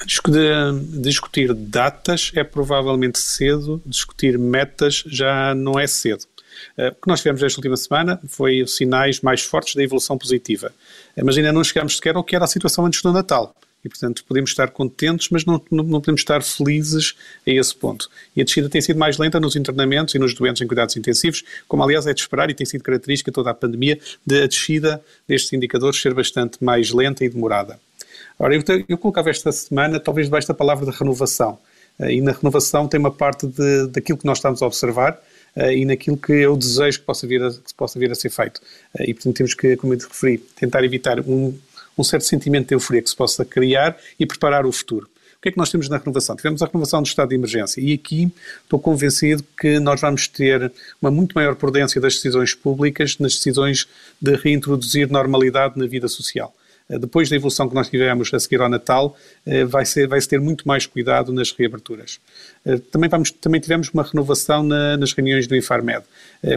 Discutir 0.06 1.54
datas 1.54 2.32
é 2.36 2.44
provavelmente 2.44 3.20
cedo, 3.20 3.82
discutir 3.86 4.38
metas 4.38 5.04
já 5.08 5.54
não 5.56 5.80
é 5.80 5.88
cedo. 5.88 6.26
Eh, 6.78 6.90
o 6.90 7.02
que 7.02 7.08
nós 7.08 7.20
tivemos 7.20 7.42
esta 7.44 7.60
última 7.60 7.78
semana 7.78 8.20
foi 8.28 8.66
sinais 8.68 9.22
mais 9.22 9.42
fortes 9.42 9.76
da 9.76 9.84
evolução 9.84 10.18
positiva. 10.18 10.72
Eh, 11.16 11.24
mas 11.24 11.38
ainda 11.38 11.52
não 11.52 11.64
chegamos 11.64 11.96
sequer 11.96 12.16
ao 12.16 12.24
que 12.24 12.36
era 12.36 12.46
a 12.46 12.48
situação 12.48 12.86
antes 12.86 13.02
do 13.02 13.12
Natal. 13.12 13.56
E, 13.84 13.88
portanto, 13.88 14.26
podemos 14.28 14.50
estar 14.50 14.70
contentes, 14.72 15.30
mas 15.30 15.46
não, 15.46 15.62
não, 15.72 16.02
podemos 16.02 16.20
estar 16.20 16.44
felizes 16.44 17.16
a 17.48 17.52
esse 17.52 17.74
ponto. 17.74 18.10
E 18.36 18.42
a 18.42 18.44
descida 18.44 18.68
tem 18.68 18.82
sido 18.82 19.00
mais 19.00 19.18
lenta 19.18 19.40
nos 19.40 19.56
internamentos 19.56 20.14
e 20.16 20.20
nos 20.20 20.34
doentes 20.34 20.62
em 20.62 20.68
cuidados 20.68 20.98
intensivos, 20.98 21.44
como 21.66 21.82
aliás 21.82 22.06
é 22.06 22.14
de 22.14 22.20
esperar 22.20 22.50
e 22.50 22.54
tem 22.54 22.66
sido 22.66 22.84
característica 22.84 23.32
toda 23.32 23.52
a 23.52 23.54
pandemia 23.54 23.98
de 24.26 24.44
a 24.44 24.48
descida 24.48 25.02
destes 25.26 25.54
indicadores 25.54 26.02
ser 26.02 26.14
bastante 26.14 26.62
mais 26.62 26.92
lenta 26.92 27.24
e 27.24 27.30
demorada. 27.30 27.80
Ora, 28.40 28.56
eu, 28.56 28.64
eu 28.88 28.98
colocava 28.98 29.30
esta 29.30 29.52
semana 29.52 30.00
talvez 30.00 30.28
debaixo 30.28 30.48
da 30.48 30.54
palavra 30.54 30.90
de 30.90 30.98
renovação. 30.98 31.60
Eh, 32.00 32.14
e 32.14 32.22
na 32.22 32.32
renovação 32.32 32.88
tem 32.88 32.98
uma 32.98 33.12
parte 33.12 33.46
de, 33.46 33.88
daquilo 33.88 34.18
que 34.18 34.26
nós 34.26 34.38
estamos 34.38 34.62
a 34.62 34.66
observar, 34.66 35.22
uh, 35.58 35.72
e 35.72 35.84
naquilo 35.84 36.16
que 36.16 36.32
eu 36.32 36.56
desejo 36.56 37.00
que 37.00 37.06
possa 37.06 37.28
vir 37.28 37.44
a, 37.44 37.52
que 37.52 37.74
possa 37.76 38.00
vir 38.00 38.10
a 38.10 38.16
ser 38.16 38.30
feito. 38.30 38.62
Uh, 38.98 39.04
e, 39.04 39.14
portanto, 39.14 39.36
temos 39.36 39.54
que, 39.54 39.76
como 39.76 39.94
eu 39.94 39.98
te 39.98 40.08
referi, 40.08 40.38
tentar 40.38 40.86
evitar 40.86 41.20
um, 41.20 41.54
um 41.98 42.04
certo 42.04 42.24
sentimento 42.24 42.70
de 42.70 42.76
euforia 42.76 43.02
que 43.02 43.10
se 43.10 43.16
possa 43.16 43.44
criar 43.44 43.98
e 44.18 44.26
preparar 44.26 44.66
o 44.66 44.72
futuro. 44.72 45.06
O 45.06 45.42
que 45.42 45.50
é 45.50 45.52
que 45.52 45.58
nós 45.58 45.70
temos 45.70 45.88
na 45.88 45.98
renovação? 45.98 46.36
Tivemos 46.36 46.62
a 46.62 46.66
renovação 46.66 47.02
do 47.02 47.08
estado 47.08 47.30
de 47.30 47.36
emergência 47.36 47.80
e 47.80 47.94
aqui 47.94 48.30
estou 48.62 48.78
convencido 48.78 49.44
que 49.58 49.80
nós 49.80 50.02
vamos 50.02 50.28
ter 50.28 50.70
uma 51.02 51.10
muito 51.10 51.34
maior 51.34 51.56
prudência 51.56 52.02
das 52.02 52.16
decisões 52.16 52.54
públicas 52.54 53.18
nas 53.20 53.36
decisões 53.36 53.88
de 54.22 54.36
reintroduzir 54.36 55.10
normalidade 55.10 55.80
na 55.80 55.88
vida 55.88 56.10
social. 56.10 56.54
Eh, 56.90 56.98
depois 56.98 57.30
da 57.30 57.36
evolução 57.36 57.70
que 57.70 57.76
nós 57.76 57.90
tivemos 57.90 58.34
a 58.34 58.40
seguir 58.40 58.62
ao 58.62 58.70
Natal, 58.70 59.16
eh, 59.46 59.64
vai, 59.64 59.86
ser, 59.86 60.08
vai 60.08 60.20
-se 60.20 60.28
ter 60.28 60.40
muito 60.40 60.68
mais 60.68 60.86
cuidado 60.86 61.32
nas 61.32 61.52
reaberturas. 61.52 62.20
Eh, 62.66 62.78
também, 62.92 63.10
vamos, 63.10 63.32
também 63.32 63.62
tivemos 63.62 63.90
uma 63.90 64.04
renovação 64.04 64.64
na, 64.64 64.98
nas 64.98 65.14
reuniões 65.14 65.48
do 65.48 65.56
Infarmed. 65.56 66.04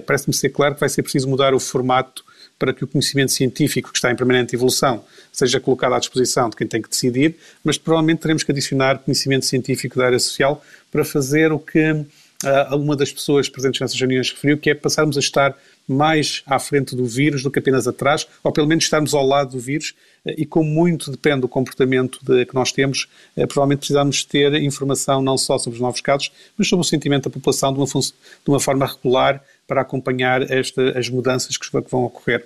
Parece-me 0.07 0.33
ser 0.33 0.51
claro 0.51 0.75
que 0.75 0.81
vai 0.81 0.89
ser 0.89 1.03
preciso 1.03 1.29
mudar 1.29 1.55
o 1.55 1.59
formato 1.59 2.25
para 2.57 2.73
que 2.73 2.85
o 2.85 2.87
conhecimento 2.87 3.33
científico, 3.33 3.91
que 3.91 3.99
está 3.99 4.13
em 4.13 4.15
permanente 4.15 4.55
evolução, 4.55 5.05
seja 5.33 5.59
colocado 5.59 5.95
à 5.95 5.99
disposição 5.99 6.49
de 6.49 6.55
quem 6.55 6.65
tem 6.65 6.81
que 6.81 6.89
decidir, 6.89 7.35
mas 7.65 7.77
provavelmente 7.77 8.21
teremos 8.21 8.45
que 8.45 8.53
adicionar 8.53 8.99
conhecimento 9.01 9.47
científico 9.47 9.99
da 9.99 10.07
área 10.07 10.19
social 10.21 10.65
para 10.93 11.05
fazer 11.05 11.51
o 11.51 11.59
que 11.59 11.91
uh, 11.91 12.77
uma 12.77 12.95
das 12.95 13.13
pessoas 13.13 13.49
presentes 13.49 13.81
nessas 13.81 13.99
reuniões 13.99 14.31
referiu, 14.31 14.59
que 14.59 14.71
é 14.71 14.75
passarmos 14.75 15.17
a 15.17 15.21
estar 15.21 15.57
mais 15.89 16.43
à 16.47 16.59
frente 16.59 16.95
do 16.95 17.05
vírus 17.05 17.43
do 17.43 17.51
que 17.51 17.59
apenas 17.59 17.87
atrás, 17.87 18.27
ou 18.43 18.53
pelo 18.53 18.67
menos 18.67 18.85
estarmos 18.85 19.15
ao 19.15 19.27
lado 19.27 19.53
do 19.53 19.59
vírus, 19.59 19.95
uh, 20.25 20.33
e 20.37 20.47
como 20.47 20.69
muito 20.69 21.11
depende 21.11 21.41
do 21.41 21.49
comportamento 21.49 22.19
de, 22.23 22.47
que 22.47 22.55
nós 22.55 22.73
temos, 22.73 23.09
uh, 23.37 23.47
provavelmente 23.47 23.81
precisamos 23.81 24.25
ter 24.25 24.55
informação 24.55 25.23
não 25.23 25.37
só 25.37 25.59
sobre 25.59 25.77
os 25.77 25.81
novos 25.81 26.01
casos, 26.01 26.33
mas 26.57 26.69
sobre 26.69 26.85
o 26.85 26.89
sentimento 26.89 27.25
da 27.25 27.31
população 27.31 27.73
de 27.73 27.79
uma, 27.79 27.87
de 27.87 28.49
uma 28.49 28.61
forma 28.61 28.87
regular 28.87 29.43
para 29.67 29.81
acompanhar 29.81 30.51
esta, 30.51 30.99
as 30.99 31.09
mudanças 31.09 31.57
que 31.57 31.67
vão 31.91 32.05
ocorrer. 32.05 32.45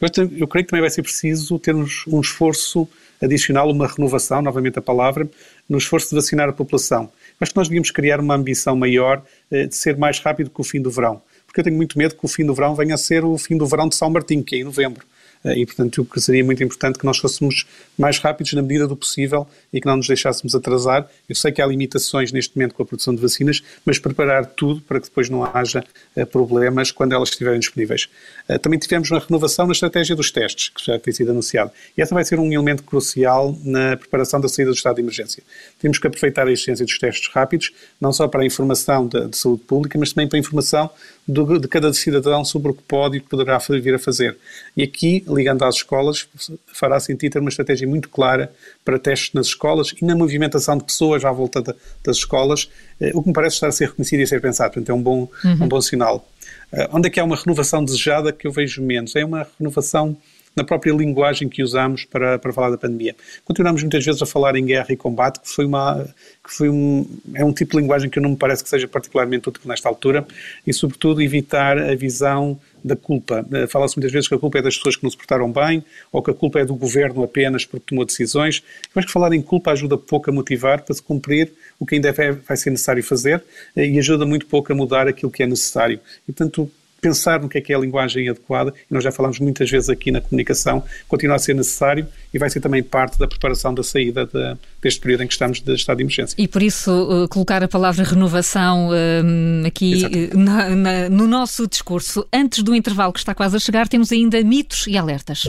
Eu, 0.00 0.08
eu 0.38 0.48
creio 0.48 0.64
que 0.64 0.70
também 0.70 0.80
vai 0.80 0.90
ser 0.90 1.02
preciso 1.02 1.58
termos 1.58 2.04
um 2.06 2.20
esforço 2.20 2.88
adicional, 3.20 3.70
uma 3.70 3.86
renovação, 3.86 4.40
novamente 4.40 4.78
a 4.78 4.82
palavra, 4.82 5.28
no 5.68 5.78
esforço 5.78 6.10
de 6.10 6.14
vacinar 6.14 6.48
a 6.48 6.52
população. 6.52 7.10
Acho 7.40 7.52
que 7.52 7.56
nós 7.56 7.68
devíamos 7.68 7.90
criar 7.90 8.20
uma 8.20 8.34
ambição 8.34 8.76
maior 8.76 9.22
eh, 9.50 9.66
de 9.66 9.76
ser 9.76 9.96
mais 9.96 10.18
rápido 10.18 10.50
que 10.50 10.60
o 10.60 10.64
fim 10.64 10.80
do 10.80 10.90
verão, 10.90 11.22
porque 11.50 11.60
eu 11.60 11.64
tenho 11.64 11.76
muito 11.76 11.98
medo 11.98 12.14
que 12.14 12.24
o 12.24 12.28
fim 12.28 12.46
do 12.46 12.54
verão 12.54 12.76
venha 12.76 12.94
a 12.94 12.98
ser 12.98 13.24
o 13.24 13.36
fim 13.36 13.56
do 13.56 13.66
verão 13.66 13.88
de 13.88 13.96
São 13.96 14.08
Martinho, 14.08 14.44
que 14.44 14.54
é 14.54 14.58
em 14.60 14.64
novembro. 14.64 15.04
Eh, 15.44 15.60
e, 15.60 15.66
portanto, 15.66 16.04
que 16.04 16.20
seria 16.20 16.44
muito 16.44 16.62
importante 16.62 16.98
que 16.98 17.04
nós 17.04 17.18
fôssemos 17.18 17.66
mais 17.96 18.18
rápidos 18.18 18.52
na 18.52 18.62
medida 18.62 18.86
do 18.86 18.96
possível 18.96 19.46
e 19.72 19.80
que 19.80 19.86
não 19.86 19.96
nos 19.96 20.06
deixássemos 20.06 20.54
atrasar. 20.54 21.08
Eu 21.28 21.34
sei 21.34 21.50
que 21.52 21.62
há 21.62 21.66
limitações 21.66 22.32
neste 22.32 22.56
momento 22.56 22.74
com 22.74 22.82
a 22.82 22.86
produção 22.86 23.14
de 23.14 23.20
vacinas, 23.20 23.62
mas 23.84 23.98
preparar 23.98 24.46
tudo 24.46 24.80
para 24.82 25.00
que 25.00 25.08
depois 25.08 25.28
não 25.28 25.44
haja 25.44 25.84
uh, 26.16 26.26
problemas 26.26 26.90
quando 26.90 27.14
elas 27.14 27.30
estiverem 27.30 27.58
disponíveis. 27.58 28.08
Uh, 28.48 28.58
também 28.58 28.78
tivemos 28.78 29.10
uma 29.10 29.20
renovação 29.20 29.66
na 29.66 29.72
estratégia 29.72 30.14
dos 30.14 30.30
testes, 30.30 30.68
que 30.68 30.84
já 30.84 30.98
tem 30.98 31.12
sido 31.12 31.30
anunciado. 31.30 31.70
E 31.96 32.02
essa 32.02 32.14
vai 32.14 32.24
ser 32.24 32.38
um 32.38 32.52
elemento 32.52 32.82
crucial 32.82 33.56
na 33.64 33.96
preparação 33.96 34.40
da 34.40 34.48
saída 34.48 34.70
do 34.70 34.76
estado 34.76 34.96
de 34.96 35.02
emergência. 35.02 35.42
Temos 35.78 35.98
que 35.98 36.06
aproveitar 36.06 36.46
a 36.46 36.52
existência 36.52 36.84
dos 36.84 36.98
testes 36.98 37.28
rápidos, 37.32 37.72
não 38.00 38.12
só 38.12 38.28
para 38.28 38.42
a 38.42 38.46
informação 38.46 39.06
de, 39.06 39.28
de 39.28 39.36
saúde 39.36 39.62
pública, 39.62 39.98
mas 39.98 40.12
também 40.12 40.28
para 40.28 40.38
a 40.38 40.40
informação 40.40 40.90
do, 41.26 41.58
de 41.58 41.68
cada 41.68 41.92
cidadão 41.92 42.44
sobre 42.44 42.72
o 42.72 42.74
que 42.74 42.82
pode 42.82 43.16
e 43.16 43.20
o 43.20 43.22
que 43.22 43.28
poderá 43.28 43.58
vir 43.58 43.94
a 43.94 43.98
fazer. 43.98 44.36
E 44.76 44.82
aqui, 44.82 45.24
ligando 45.28 45.64
às 45.64 45.76
escolas, 45.76 46.28
fará 46.72 46.98
sentido 46.98 47.32
ter 47.32 47.38
uma 47.38 47.48
estratégia 47.48 47.86
muito 47.86 48.08
clara 48.08 48.52
para 48.84 48.98
testes 48.98 49.32
nas 49.32 49.46
escolas 49.46 49.94
e 50.00 50.04
na 50.04 50.14
movimentação 50.14 50.76
de 50.76 50.84
pessoas 50.84 51.24
à 51.24 51.30
volta 51.30 51.62
das 52.04 52.16
escolas, 52.16 52.70
eh, 53.00 53.12
o 53.14 53.22
que 53.22 53.28
me 53.28 53.34
parece 53.34 53.56
estar 53.56 53.68
a 53.68 53.72
ser 53.72 53.88
reconhecido 53.88 54.20
e 54.20 54.22
a 54.24 54.26
ser 54.26 54.40
pensado. 54.40 54.72
Portanto, 54.72 54.90
é 54.90 54.94
um 54.94 55.02
bom, 55.02 55.28
uhum. 55.44 55.64
um 55.64 55.68
bom 55.68 55.80
sinal. 55.80 56.26
Uh, 56.72 56.86
onde 56.92 57.08
é 57.08 57.10
que 57.10 57.18
há 57.18 57.24
uma 57.24 57.36
renovação 57.36 57.84
desejada 57.84 58.32
que 58.32 58.46
eu 58.46 58.52
vejo 58.52 58.80
menos? 58.80 59.16
É 59.16 59.24
uma 59.24 59.46
renovação 59.58 60.16
na 60.54 60.64
própria 60.64 60.92
linguagem 60.92 61.48
que 61.48 61.62
usamos 61.62 62.04
para, 62.04 62.38
para 62.38 62.52
falar 62.52 62.70
da 62.70 62.78
pandemia. 62.78 63.14
Continuamos 63.44 63.82
muitas 63.82 64.04
vezes 64.04 64.20
a 64.20 64.26
falar 64.26 64.56
em 64.56 64.64
guerra 64.64 64.88
e 64.90 64.96
combate, 64.96 65.40
que 65.40 65.48
foi 65.48 65.64
uma 65.64 66.04
que 66.42 66.52
foi 66.52 66.68
um 66.68 67.06
é 67.34 67.44
um 67.44 67.52
tipo 67.52 67.72
de 67.72 67.82
linguagem 67.82 68.10
que 68.10 68.18
não 68.18 68.30
me 68.30 68.36
parece 68.36 68.62
que 68.62 68.68
seja 68.68 68.88
particularmente 68.88 69.48
útil 69.48 69.62
nesta 69.66 69.88
altura 69.88 70.26
e 70.66 70.72
sobretudo 70.72 71.22
evitar 71.22 71.78
a 71.78 71.94
visão 71.94 72.58
da 72.82 72.96
culpa. 72.96 73.46
Eh, 73.52 73.66
fala-se 73.66 73.96
muitas 73.96 74.12
vezes 74.12 74.28
que 74.28 74.34
a 74.34 74.38
culpa 74.38 74.58
é 74.58 74.62
das 74.62 74.76
pessoas 74.76 74.96
que 74.96 75.02
não 75.02 75.10
se 75.10 75.16
portaram 75.16 75.52
bem 75.52 75.84
ou 76.10 76.22
que 76.22 76.30
a 76.30 76.34
culpa 76.34 76.60
é 76.60 76.64
do 76.64 76.74
governo 76.74 77.22
apenas 77.22 77.64
porque 77.64 77.86
tomou 77.88 78.04
decisões. 78.04 78.62
Eu 78.94 78.98
acho 78.98 79.06
que 79.06 79.12
falar 79.12 79.32
em 79.32 79.42
culpa 79.42 79.70
ajuda 79.70 79.96
pouco 79.96 80.30
a 80.30 80.32
motivar 80.32 80.82
para 80.82 80.94
se 80.94 81.02
cumprir 81.02 81.52
o 81.78 81.86
que 81.86 81.96
ainda 81.96 82.12
vai 82.12 82.56
ser 82.56 82.70
necessário 82.70 83.02
fazer 83.02 83.42
eh, 83.76 83.86
e 83.86 83.98
ajuda 83.98 84.26
muito 84.26 84.46
pouco 84.46 84.72
a 84.72 84.74
mudar 84.74 85.06
aquilo 85.06 85.30
que 85.30 85.42
é 85.42 85.46
necessário. 85.46 86.00
E, 86.26 86.32
portanto, 86.32 86.70
pensar 87.00 87.40
no 87.40 87.48
que 87.48 87.58
é 87.58 87.60
que 87.60 87.72
é 87.72 87.76
a 87.76 87.78
linguagem 87.78 88.28
adequada, 88.28 88.72
e 88.90 88.94
nós 88.94 89.02
já 89.02 89.10
falamos 89.10 89.38
muitas 89.38 89.70
vezes 89.70 89.88
aqui 89.88 90.10
na 90.10 90.20
comunicação, 90.20 90.82
continua 91.08 91.36
a 91.36 91.38
ser 91.38 91.54
necessário 91.54 92.06
e 92.32 92.38
vai 92.38 92.48
ser 92.50 92.60
também 92.60 92.82
parte 92.82 93.18
da 93.18 93.26
preparação 93.26 93.74
da 93.74 93.82
saída 93.82 94.26
de, 94.26 94.56
deste 94.82 95.00
período 95.00 95.24
em 95.24 95.26
que 95.26 95.32
estamos 95.32 95.60
de 95.60 95.74
estado 95.74 95.98
de 95.98 96.02
emergência. 96.04 96.34
E 96.38 96.46
por 96.46 96.62
isso 96.62 96.90
uh, 96.90 97.28
colocar 97.28 97.62
a 97.62 97.68
palavra 97.68 98.04
renovação 98.04 98.88
uh, 98.88 99.66
aqui 99.66 100.04
uh, 100.04 100.38
na, 100.38 100.70
na, 100.70 101.08
no 101.08 101.26
nosso 101.26 101.66
discurso. 101.66 102.26
Antes 102.32 102.62
do 102.62 102.74
intervalo 102.74 103.12
que 103.12 103.18
está 103.18 103.34
quase 103.34 103.56
a 103.56 103.58
chegar, 103.58 103.88
temos 103.88 104.12
ainda 104.12 104.42
mitos 104.42 104.86
e 104.86 104.96
alertas. 104.96 105.44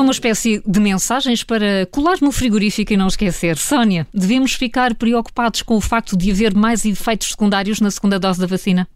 São 0.00 0.06
uma 0.06 0.12
espécie 0.12 0.62
de 0.66 0.80
mensagens 0.80 1.44
para 1.44 1.84
colar 1.90 2.16
no 2.22 2.32
frigorífico 2.32 2.90
e 2.90 2.96
não 2.96 3.08
esquecer. 3.08 3.58
Sónia, 3.58 4.06
devemos 4.14 4.54
ficar 4.54 4.94
preocupados 4.94 5.60
com 5.60 5.76
o 5.76 5.80
facto 5.82 6.16
de 6.16 6.30
haver 6.30 6.54
mais 6.54 6.86
efeitos 6.86 7.28
secundários 7.28 7.82
na 7.82 7.90
segunda 7.90 8.18
dose 8.18 8.40
da 8.40 8.46
vacina? 8.46 8.88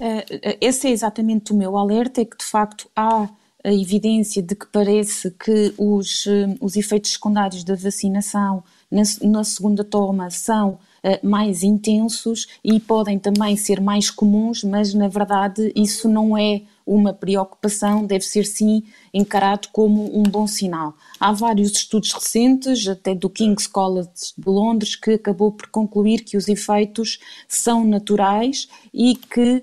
Uh, 0.00 0.56
esse 0.62 0.88
é 0.88 0.92
exatamente 0.92 1.52
o 1.52 1.54
meu 1.54 1.76
alerta, 1.76 2.22
é 2.22 2.24
que 2.24 2.38
de 2.38 2.44
facto 2.46 2.88
há 2.96 3.28
a 3.62 3.70
evidência 3.70 4.42
de 4.42 4.54
que 4.54 4.64
parece 4.72 5.30
que 5.32 5.74
os, 5.76 6.24
uh, 6.24 6.56
os 6.58 6.74
efeitos 6.74 7.12
secundários 7.12 7.62
da 7.62 7.74
vacinação 7.74 8.64
na, 8.90 9.02
na 9.24 9.44
segunda 9.44 9.84
toma 9.84 10.30
são 10.30 10.70
uh, 11.04 11.28
mais 11.28 11.62
intensos 11.62 12.46
e 12.64 12.80
podem 12.80 13.18
também 13.18 13.58
ser 13.58 13.78
mais 13.78 14.10
comuns, 14.10 14.64
mas 14.64 14.94
na 14.94 15.08
verdade 15.08 15.70
isso 15.76 16.08
não 16.08 16.34
é 16.34 16.62
uma 16.88 17.12
preocupação, 17.12 18.06
deve 18.06 18.24
ser 18.24 18.44
sim 18.44 18.82
encarado 19.12 19.68
como 19.72 20.18
um 20.18 20.22
bom 20.22 20.46
sinal. 20.46 20.94
Há 21.20 21.32
vários 21.32 21.72
estudos 21.72 22.12
recentes, 22.12 22.88
até 22.88 23.14
do 23.14 23.28
King's 23.28 23.66
College 23.66 24.08
de 24.36 24.48
Londres, 24.48 24.96
que 24.96 25.12
acabou 25.12 25.52
por 25.52 25.68
concluir 25.68 26.24
que 26.24 26.36
os 26.36 26.48
efeitos 26.48 27.18
são 27.46 27.84
naturais 27.84 28.68
e 28.92 29.14
que, 29.14 29.62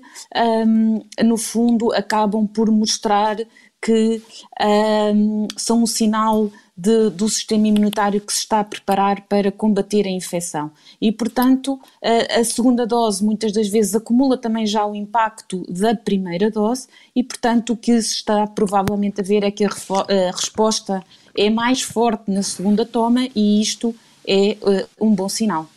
um, 0.66 1.02
no 1.24 1.36
fundo, 1.36 1.92
acabam 1.92 2.46
por 2.46 2.70
mostrar 2.70 3.36
que 3.82 4.22
um, 4.60 5.48
são 5.56 5.82
um 5.82 5.86
sinal 5.86 6.50
de, 6.76 7.08
do 7.10 7.28
sistema 7.28 7.66
imunitário 7.66 8.20
que 8.20 8.32
se 8.32 8.40
está 8.40 8.60
a 8.60 8.64
preparar 8.64 9.22
para 9.22 9.50
combater 9.50 10.06
a 10.06 10.10
infecção. 10.10 10.70
E, 11.00 11.10
portanto, 11.10 11.80
a, 12.02 12.40
a, 12.40 12.44
segunda 12.44 12.86
dose 12.86 13.24
muitas 13.24 13.52
das 13.52 13.68
vezes 13.68 13.94
acumula 13.94 14.36
também 14.36 14.66
já 14.66 14.84
o 14.84 14.94
impacto 14.94 15.64
da 15.68 15.94
primeira 15.94 16.50
dose, 16.50 16.86
e, 17.14 17.22
portanto, 17.22 17.72
o 17.72 17.76
que 17.76 18.00
se 18.02 18.16
está 18.16 18.46
provavelmente 18.46 19.20
a 19.20 19.24
ver 19.24 19.42
é 19.42 19.50
que 19.50 19.64
a, 19.64 19.68
a 19.68 20.30
resposta 20.32 21.02
é 21.36 21.48
mais 21.48 21.80
forte 21.80 22.30
na 22.30 22.42
segunda 22.42 22.84
toma, 22.84 23.26
e 23.34 23.60
isto 23.60 23.94
é 24.26 24.56
uh, 24.60 25.06
um 25.06 25.14
bom 25.14 25.28
sinal. 25.28 25.68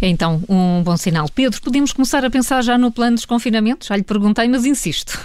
É 0.00 0.08
então 0.08 0.42
um 0.48 0.82
bom 0.82 0.96
sinal. 0.96 1.26
Pedro, 1.34 1.60
podemos 1.62 1.92
começar 1.92 2.24
a 2.24 2.30
pensar 2.30 2.62
já 2.62 2.76
no 2.76 2.90
plano 2.90 3.16
de 3.16 3.22
desconfinamento? 3.22 3.86
Já 3.86 3.96
lhe 3.96 4.02
perguntei, 4.02 4.46
mas 4.48 4.64
insisto. 4.64 5.18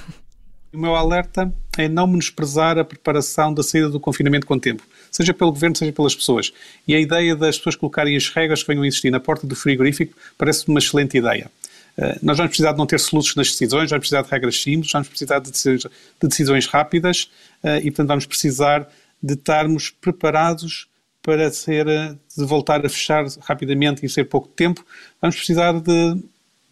O 0.73 0.77
meu 0.77 0.95
alerta 0.95 1.53
é 1.77 1.87
não 1.87 2.07
menosprezar 2.07 2.77
a 2.77 2.83
preparação 2.83 3.53
da 3.53 3.63
saída 3.63 3.89
do 3.89 3.99
confinamento 3.99 4.45
com 4.45 4.59
tempo, 4.59 4.83
seja 5.09 5.33
pelo 5.33 5.51
governo, 5.51 5.75
seja 5.75 5.91
pelas 5.91 6.15
pessoas. 6.15 6.51
E 6.87 6.93
a 6.93 6.99
ideia 6.99 7.35
das 7.35 7.57
pessoas 7.57 7.75
colocarem 7.75 8.15
as 8.15 8.29
regras 8.29 8.61
que 8.61 8.67
venham 8.67 8.83
a 8.83 8.87
existir 8.87 9.09
na 9.09 9.19
porta 9.19 9.47
do 9.47 9.55
frigorífico 9.55 10.15
parece 10.37 10.67
uma 10.67 10.79
excelente 10.79 11.17
ideia. 11.17 11.49
Uh, 11.97 12.19
nós 12.21 12.37
vamos 12.37 12.49
precisar 12.49 12.73
de 12.73 12.77
não 12.77 12.85
ter 12.85 12.99
soluços 12.99 13.35
nas 13.35 13.49
decisões, 13.49 13.89
vamos 13.89 14.01
precisar 14.01 14.21
de 14.21 14.29
regras 14.29 14.61
simples, 14.61 14.91
vamos 14.91 15.07
precisar 15.07 15.39
de 15.39 15.51
decisões, 15.51 15.81
de 15.81 16.27
decisões 16.27 16.67
rápidas 16.67 17.29
uh, 17.63 17.77
e, 17.77 17.89
portanto, 17.89 18.07
vamos 18.09 18.25
precisar 18.25 18.87
de 19.21 19.33
estarmos 19.33 19.89
preparados 19.89 20.87
para 21.27 21.51
ser, 21.51 21.85
eh, 21.89 22.15
de 22.37 22.45
voltar 22.45 22.85
a 22.85 22.89
fechar 22.89 23.25
rapidamente 23.41 24.05
e 24.05 24.07
ser 24.07 24.23
pouco 24.25 24.47
tempo. 24.47 24.85
Vamos 25.21 25.35
precisar 25.35 25.73
de 25.73 26.15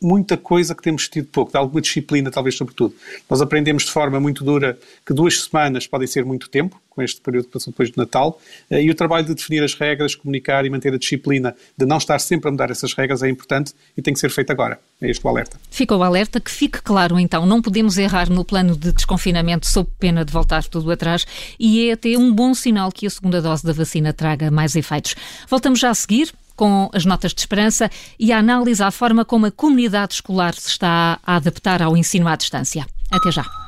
muita 0.01 0.37
coisa 0.37 0.75
que 0.75 0.83
temos 0.83 1.07
tido 1.07 1.27
pouco, 1.27 1.51
de 1.51 1.57
alguma 1.57 1.81
disciplina, 1.81 2.29
talvez, 2.29 2.55
sobretudo. 2.55 2.93
Nós 3.29 3.41
aprendemos 3.41 3.85
de 3.85 3.91
forma 3.91 4.19
muito 4.19 4.43
dura 4.43 4.77
que 5.05 5.13
duas 5.13 5.43
semanas 5.43 5.87
podem 5.87 6.07
ser 6.07 6.25
muito 6.25 6.49
tempo, 6.49 6.79
com 6.89 7.01
este 7.01 7.19
período 7.19 7.45
que 7.45 7.51
passou 7.51 7.71
depois 7.71 7.91
do 7.91 7.97
Natal, 7.97 8.39
eh, 8.69 8.83
e 8.83 8.89
o 8.89 8.95
trabalho 8.95 9.25
de 9.25 9.35
definir 9.35 9.63
as 9.63 9.73
regras, 9.73 10.15
comunicar 10.15 10.65
e 10.65 10.69
manter 10.69 10.93
a 10.93 10.97
disciplina 10.97 11.55
de 11.77 11.85
não 11.85 11.97
estar 11.97 12.19
sempre 12.19 12.47
a 12.47 12.51
mudar 12.51 12.71
essas 12.71 12.93
regras 12.93 13.21
é 13.21 13.29
importante 13.29 13.73
e 13.97 14.01
tem 14.01 14.13
que 14.13 14.19
ser 14.19 14.29
feito 14.29 14.51
agora. 14.51 14.79
É 15.01 15.09
este 15.09 15.25
o 15.25 15.29
alerta. 15.29 15.59
Fica 15.69 15.95
o 15.95 16.03
alerta, 16.03 16.39
que 16.39 16.49
fique 16.49 16.81
claro 16.81 17.19
então, 17.19 17.45
não 17.45 17.61
podemos 17.61 17.97
errar 17.97 18.29
no 18.29 18.45
plano 18.45 18.77
de 18.77 18.93
desconfinamento 18.93 19.67
sob 19.67 19.89
pena 19.99 20.23
de 20.23 20.31
voltar 20.31 20.63
tudo 20.65 20.89
atrás 20.89 21.25
e 21.59 21.89
é 21.89 21.93
até 21.93 22.17
um 22.17 22.33
bom 22.33 22.53
sinal 22.53 22.91
que 22.91 23.05
a 23.05 23.09
segunda 23.09 23.41
dose 23.41 23.65
da 23.65 23.73
vacina 23.73 24.13
traga 24.13 24.49
mais 24.49 24.75
efeitos. 24.75 25.15
Voltamos 25.49 25.79
já 25.79 25.89
a 25.89 25.95
seguir 25.95 26.31
com 26.55 26.89
as 26.93 27.05
notas 27.05 27.33
de 27.33 27.41
esperança 27.41 27.89
e 28.19 28.31
a 28.31 28.37
análise 28.39 28.81
à 28.83 28.91
forma 28.91 29.25
como 29.25 29.45
a 29.45 29.51
comunidade 29.51 30.15
escolar 30.15 30.53
se 30.53 30.69
está 30.69 31.19
a 31.25 31.35
adaptar 31.35 31.81
ao 31.81 31.97
ensino 31.97 32.27
à 32.27 32.35
distância. 32.35 32.85
Até 33.11 33.31
já. 33.31 33.64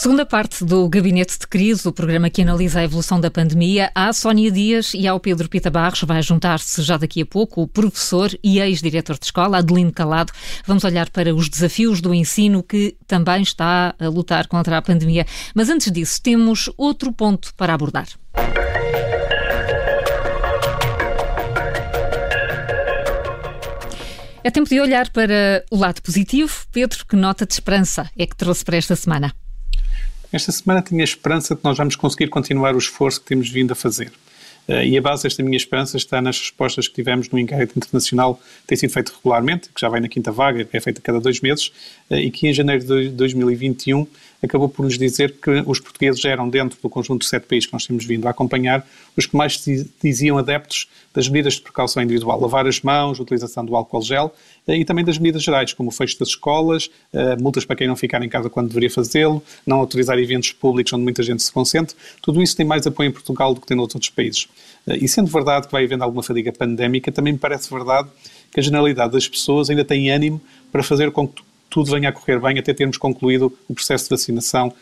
Segunda 0.00 0.24
parte 0.24 0.64
do 0.64 0.88
Gabinete 0.88 1.38
de 1.38 1.46
Crise, 1.46 1.86
o 1.86 1.92
programa 1.92 2.30
que 2.30 2.40
analisa 2.40 2.80
a 2.80 2.84
evolução 2.84 3.20
da 3.20 3.30
pandemia, 3.30 3.92
à 3.94 4.10
Sónia 4.14 4.50
Dias 4.50 4.94
e 4.94 5.06
ao 5.06 5.20
Pedro 5.20 5.46
Pita 5.46 5.68
Barros. 5.68 6.04
Vai 6.04 6.22
juntar-se 6.22 6.80
já 6.80 6.96
daqui 6.96 7.20
a 7.20 7.26
pouco 7.26 7.60
o 7.60 7.68
professor 7.68 8.30
e 8.42 8.60
ex-diretor 8.60 9.18
de 9.18 9.26
escola, 9.26 9.58
Adelino 9.58 9.92
Calado. 9.92 10.32
Vamos 10.64 10.84
olhar 10.84 11.10
para 11.10 11.34
os 11.34 11.50
desafios 11.50 12.00
do 12.00 12.14
ensino 12.14 12.62
que 12.62 12.96
também 13.06 13.42
está 13.42 13.94
a 13.98 14.08
lutar 14.08 14.46
contra 14.46 14.78
a 14.78 14.80
pandemia. 14.80 15.26
Mas 15.54 15.68
antes 15.68 15.92
disso, 15.92 16.18
temos 16.22 16.70
outro 16.78 17.12
ponto 17.12 17.54
para 17.54 17.74
abordar. 17.74 18.06
É 24.42 24.50
tempo 24.50 24.70
de 24.70 24.80
olhar 24.80 25.10
para 25.10 25.62
o 25.70 25.76
lado 25.76 26.00
positivo. 26.00 26.64
Pedro, 26.72 27.04
que 27.04 27.16
nota 27.16 27.44
de 27.44 27.52
esperança 27.52 28.10
é 28.16 28.26
que 28.26 28.34
trouxe 28.34 28.64
para 28.64 28.78
esta 28.78 28.96
semana? 28.96 29.34
Esta 30.32 30.52
semana 30.52 30.80
tinha 30.80 31.02
esperança 31.02 31.56
que 31.56 31.64
nós 31.64 31.76
vamos 31.76 31.96
conseguir 31.96 32.28
continuar 32.28 32.74
o 32.74 32.78
esforço 32.78 33.20
que 33.20 33.26
temos 33.26 33.48
vindo 33.48 33.72
a 33.72 33.74
fazer. 33.74 34.12
Uh, 34.68 34.82
e 34.84 34.96
a 34.96 35.02
base 35.02 35.24
desta 35.24 35.42
minha 35.42 35.56
esperança 35.56 35.96
está 35.96 36.22
nas 36.22 36.38
respostas 36.38 36.86
que 36.86 36.94
tivemos 36.94 37.28
no 37.30 37.38
inquérito 37.38 37.76
internacional 37.76 38.36
que 38.36 38.66
tem 38.68 38.78
sido 38.78 38.92
feito 38.92 39.12
regularmente, 39.16 39.68
que 39.74 39.80
já 39.80 39.88
vai 39.88 39.98
na 39.98 40.08
quinta 40.08 40.30
vaga, 40.30 40.68
é 40.72 40.80
feito 40.80 40.98
a 40.98 41.02
cada 41.02 41.18
dois 41.18 41.40
meses, 41.40 41.72
uh, 42.08 42.14
e 42.14 42.30
que 42.30 42.46
em 42.46 42.52
janeiro 42.52 42.84
de 42.84 43.08
2021 43.08 44.06
acabou 44.42 44.68
por 44.68 44.84
nos 44.84 44.98
dizer 44.98 45.36
que 45.40 45.62
os 45.66 45.78
portugueses 45.78 46.24
eram, 46.24 46.48
dentro 46.48 46.78
do 46.82 46.88
conjunto 46.88 47.22
de 47.22 47.28
sete 47.28 47.46
países 47.46 47.66
que 47.66 47.72
nós 47.72 47.86
temos 47.86 48.04
vindo 48.04 48.26
a 48.26 48.30
acompanhar, 48.30 48.86
os 49.16 49.26
que 49.26 49.36
mais 49.36 49.62
diziam 50.02 50.38
adeptos 50.38 50.88
das 51.12 51.28
medidas 51.28 51.54
de 51.54 51.62
precaução 51.62 52.02
individual, 52.02 52.40
lavar 52.40 52.66
as 52.66 52.80
mãos, 52.80 53.18
utilização 53.18 53.64
do 53.64 53.74
álcool 53.74 54.02
gel 54.02 54.32
eh, 54.66 54.76
e 54.76 54.84
também 54.84 55.04
das 55.04 55.18
medidas 55.18 55.42
gerais, 55.42 55.72
como 55.72 55.88
o 55.88 55.92
fecho 55.92 56.18
das 56.18 56.28
escolas, 56.28 56.88
eh, 57.12 57.36
multas 57.36 57.64
para 57.64 57.74
quem 57.74 57.88
não 57.88 57.96
ficar 57.96 58.22
em 58.22 58.28
casa 58.28 58.48
quando 58.48 58.68
deveria 58.68 58.90
fazê-lo, 58.90 59.42
não 59.66 59.78
autorizar 59.78 60.18
eventos 60.18 60.52
públicos 60.52 60.92
onde 60.92 61.02
muita 61.02 61.22
gente 61.22 61.42
se 61.42 61.52
concentre. 61.52 61.96
Tudo 62.22 62.40
isso 62.40 62.56
tem 62.56 62.64
mais 62.64 62.86
apoio 62.86 63.08
em 63.08 63.12
Portugal 63.12 63.52
do 63.52 63.60
que 63.60 63.66
tem 63.66 63.76
noutros 63.76 63.96
outros 63.96 64.10
países. 64.10 64.48
Eh, 64.86 64.98
e 65.02 65.08
sendo 65.08 65.28
verdade 65.28 65.66
que 65.66 65.72
vai 65.72 65.84
havendo 65.84 66.04
alguma 66.04 66.22
fadiga 66.22 66.52
pandémica, 66.52 67.12
também 67.12 67.32
me 67.32 67.38
parece 67.38 67.70
verdade 67.70 68.08
que 68.52 68.60
a 68.60 68.62
generalidade 68.62 69.12
das 69.12 69.28
pessoas 69.28 69.68
ainda 69.68 69.84
tem 69.84 70.10
ânimo 70.10 70.40
para 70.72 70.82
fazer 70.82 71.10
com 71.10 71.26
que 71.26 71.42
tudo 71.70 71.92
venha 71.92 72.08
a 72.08 72.12
correr 72.12 72.40
bem 72.40 72.58
até 72.58 72.74
termos 72.74 72.98
concluído 72.98 73.56
o 73.68 73.74
processo 73.74 74.04
de 74.04 74.10
vacinação 74.10 74.72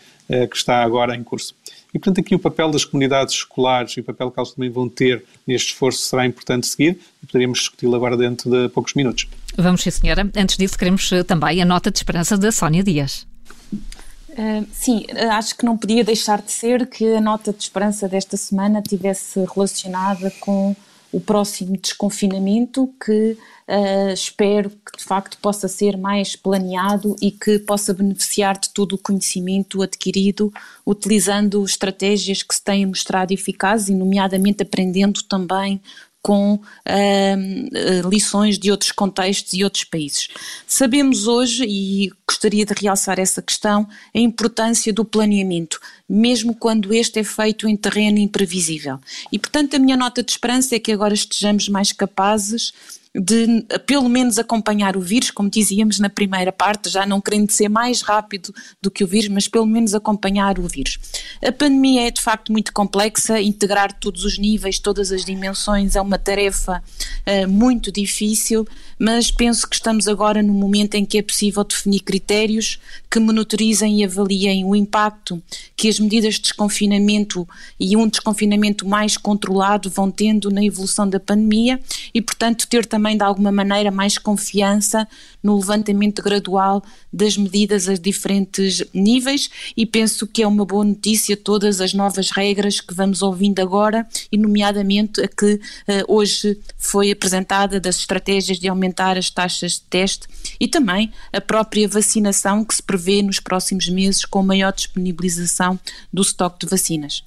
que 0.50 0.56
está 0.56 0.82
agora 0.82 1.16
em 1.16 1.24
curso. 1.24 1.54
E, 1.92 1.98
portanto, 1.98 2.20
aqui 2.20 2.34
o 2.34 2.38
papel 2.38 2.70
das 2.70 2.84
comunidades 2.84 3.34
escolares 3.34 3.92
e 3.96 4.00
o 4.00 4.04
papel 4.04 4.30
que 4.30 4.38
elas 4.38 4.52
também 4.52 4.70
vão 4.70 4.88
ter 4.88 5.24
neste 5.46 5.72
esforço 5.72 6.00
será 6.00 6.26
importante 6.26 6.66
seguir 6.66 6.98
e 7.22 7.26
poderíamos 7.26 7.60
discuti-lo 7.60 7.94
agora 7.96 8.16
dentro 8.16 8.50
de 8.50 8.68
poucos 8.68 8.94
minutos. 8.94 9.26
Vamos, 9.56 9.82
sim, 9.82 9.90
senhora. 9.90 10.30
Antes 10.36 10.56
disso, 10.56 10.76
queremos 10.76 11.10
eh, 11.12 11.22
também 11.22 11.62
a 11.62 11.64
nota 11.64 11.90
de 11.90 11.98
esperança 11.98 12.36
da 12.36 12.52
Sónia 12.52 12.82
Dias. 12.82 13.26
Uh, 13.72 14.66
sim, 14.70 15.04
acho 15.32 15.56
que 15.56 15.64
não 15.64 15.76
podia 15.76 16.04
deixar 16.04 16.42
de 16.42 16.52
ser 16.52 16.86
que 16.86 17.14
a 17.14 17.20
nota 17.20 17.52
de 17.52 17.62
esperança 17.62 18.06
desta 18.06 18.36
semana 18.36 18.82
tivesse 18.82 19.44
relacionada 19.52 20.30
com 20.38 20.76
o 21.10 21.20
próximo 21.20 21.76
desconfinamento 21.76 22.92
que 23.04 23.36
uh, 23.66 24.12
espero 24.12 24.70
que 24.70 24.98
de 24.98 25.04
facto 25.04 25.38
possa 25.38 25.66
ser 25.66 25.96
mais 25.96 26.36
planeado 26.36 27.16
e 27.20 27.30
que 27.30 27.58
possa 27.60 27.94
beneficiar 27.94 28.58
de 28.58 28.70
todo 28.70 28.94
o 28.94 28.98
conhecimento 28.98 29.82
adquirido 29.82 30.52
utilizando 30.86 31.64
estratégias 31.64 32.42
que 32.42 32.54
se 32.54 32.62
têm 32.62 32.84
mostrado 32.84 33.32
eficazes 33.32 33.88
e 33.88 33.94
nomeadamente 33.94 34.62
aprendendo 34.62 35.22
também 35.22 35.80
com 36.22 36.54
uh, 36.54 38.08
lições 38.08 38.58
de 38.58 38.70
outros 38.70 38.92
contextos 38.92 39.52
e 39.54 39.64
outros 39.64 39.84
países. 39.84 40.28
Sabemos 40.66 41.26
hoje, 41.26 41.64
e 41.66 42.10
gostaria 42.26 42.66
de 42.66 42.74
realçar 42.74 43.18
essa 43.18 43.40
questão, 43.40 43.88
a 44.14 44.18
importância 44.18 44.92
do 44.92 45.04
planeamento, 45.04 45.80
mesmo 46.08 46.54
quando 46.54 46.92
este 46.92 47.20
é 47.20 47.24
feito 47.24 47.68
em 47.68 47.76
terreno 47.76 48.18
imprevisível. 48.18 48.98
E, 49.32 49.38
portanto, 49.38 49.74
a 49.74 49.78
minha 49.78 49.96
nota 49.96 50.22
de 50.22 50.30
esperança 50.30 50.74
é 50.74 50.78
que 50.78 50.92
agora 50.92 51.14
estejamos 51.14 51.68
mais 51.68 51.92
capazes 51.92 52.72
de 53.18 53.64
pelo 53.86 54.08
menos 54.08 54.38
acompanhar 54.38 54.96
o 54.96 55.00
vírus, 55.00 55.30
como 55.30 55.50
dizíamos 55.50 55.98
na 55.98 56.08
primeira 56.08 56.52
parte, 56.52 56.88
já 56.88 57.04
não 57.04 57.20
querendo 57.20 57.50
ser 57.50 57.68
mais 57.68 58.00
rápido 58.00 58.54
do 58.80 58.90
que 58.90 59.02
o 59.02 59.06
vírus, 59.06 59.28
mas 59.28 59.48
pelo 59.48 59.66
menos 59.66 59.94
acompanhar 59.94 60.58
o 60.58 60.68
vírus. 60.68 60.98
A 61.44 61.50
pandemia 61.50 62.06
é 62.06 62.10
de 62.10 62.22
facto 62.22 62.52
muito 62.52 62.72
complexa, 62.72 63.40
integrar 63.40 63.92
todos 63.98 64.24
os 64.24 64.38
níveis, 64.38 64.78
todas 64.78 65.10
as 65.10 65.24
dimensões 65.24 65.96
é 65.96 66.00
uma 66.00 66.18
tarefa 66.18 66.82
uh, 67.26 67.48
muito 67.48 67.90
difícil, 67.90 68.66
mas 68.98 69.30
penso 69.30 69.68
que 69.68 69.74
estamos 69.74 70.06
agora 70.06 70.42
no 70.42 70.54
momento 70.54 70.94
em 70.94 71.04
que 71.04 71.18
é 71.18 71.22
possível 71.22 71.64
definir 71.64 72.00
critérios 72.00 72.78
que 73.10 73.18
monitorizem 73.18 74.00
e 74.00 74.04
avaliem 74.04 74.64
o 74.64 74.76
impacto 74.76 75.42
que 75.76 75.88
as 75.88 75.98
medidas 75.98 76.34
de 76.34 76.42
desconfinamento 76.42 77.48
e 77.78 77.96
um 77.96 78.06
desconfinamento 78.06 78.86
mais 78.86 79.16
controlado 79.16 79.90
vão 79.90 80.10
tendo 80.10 80.50
na 80.50 80.64
evolução 80.64 81.08
da 81.08 81.18
pandemia 81.18 81.80
e, 82.12 82.20
portanto, 82.20 82.66
ter 82.66 82.84
também 82.86 83.07
de 83.16 83.22
alguma 83.22 83.52
maneira 83.52 83.90
mais 83.90 84.18
confiança 84.18 85.06
no 85.42 85.56
levantamento 85.56 86.22
gradual 86.22 86.82
das 87.12 87.36
medidas 87.36 87.88
a 87.88 87.94
diferentes 87.94 88.84
níveis 88.92 89.50
e 89.76 89.86
penso 89.86 90.26
que 90.26 90.42
é 90.42 90.46
uma 90.46 90.64
boa 90.64 90.84
notícia 90.84 91.36
todas 91.36 91.80
as 91.80 91.94
novas 91.94 92.30
regras 92.30 92.80
que 92.80 92.94
vamos 92.94 93.22
ouvindo 93.22 93.60
agora 93.60 94.06
e 94.30 94.36
nomeadamente 94.36 95.20
a 95.20 95.28
que 95.28 95.54
uh, 95.54 95.60
hoje 96.06 96.58
foi 96.76 97.10
apresentada 97.10 97.80
das 97.80 97.96
estratégias 97.96 98.58
de 98.58 98.68
aumentar 98.68 99.16
as 99.16 99.30
taxas 99.30 99.72
de 99.72 99.82
teste 99.82 100.26
e 100.58 100.66
também 100.66 101.12
a 101.32 101.40
própria 101.40 101.88
vacinação 101.88 102.64
que 102.64 102.74
se 102.74 102.82
prevê 102.82 103.22
nos 103.22 103.40
próximos 103.40 103.88
meses 103.88 104.24
com 104.24 104.42
maior 104.42 104.72
disponibilização 104.72 105.78
do 106.12 106.22
estoque 106.22 106.60
de 106.60 106.70
vacinas. 106.70 107.22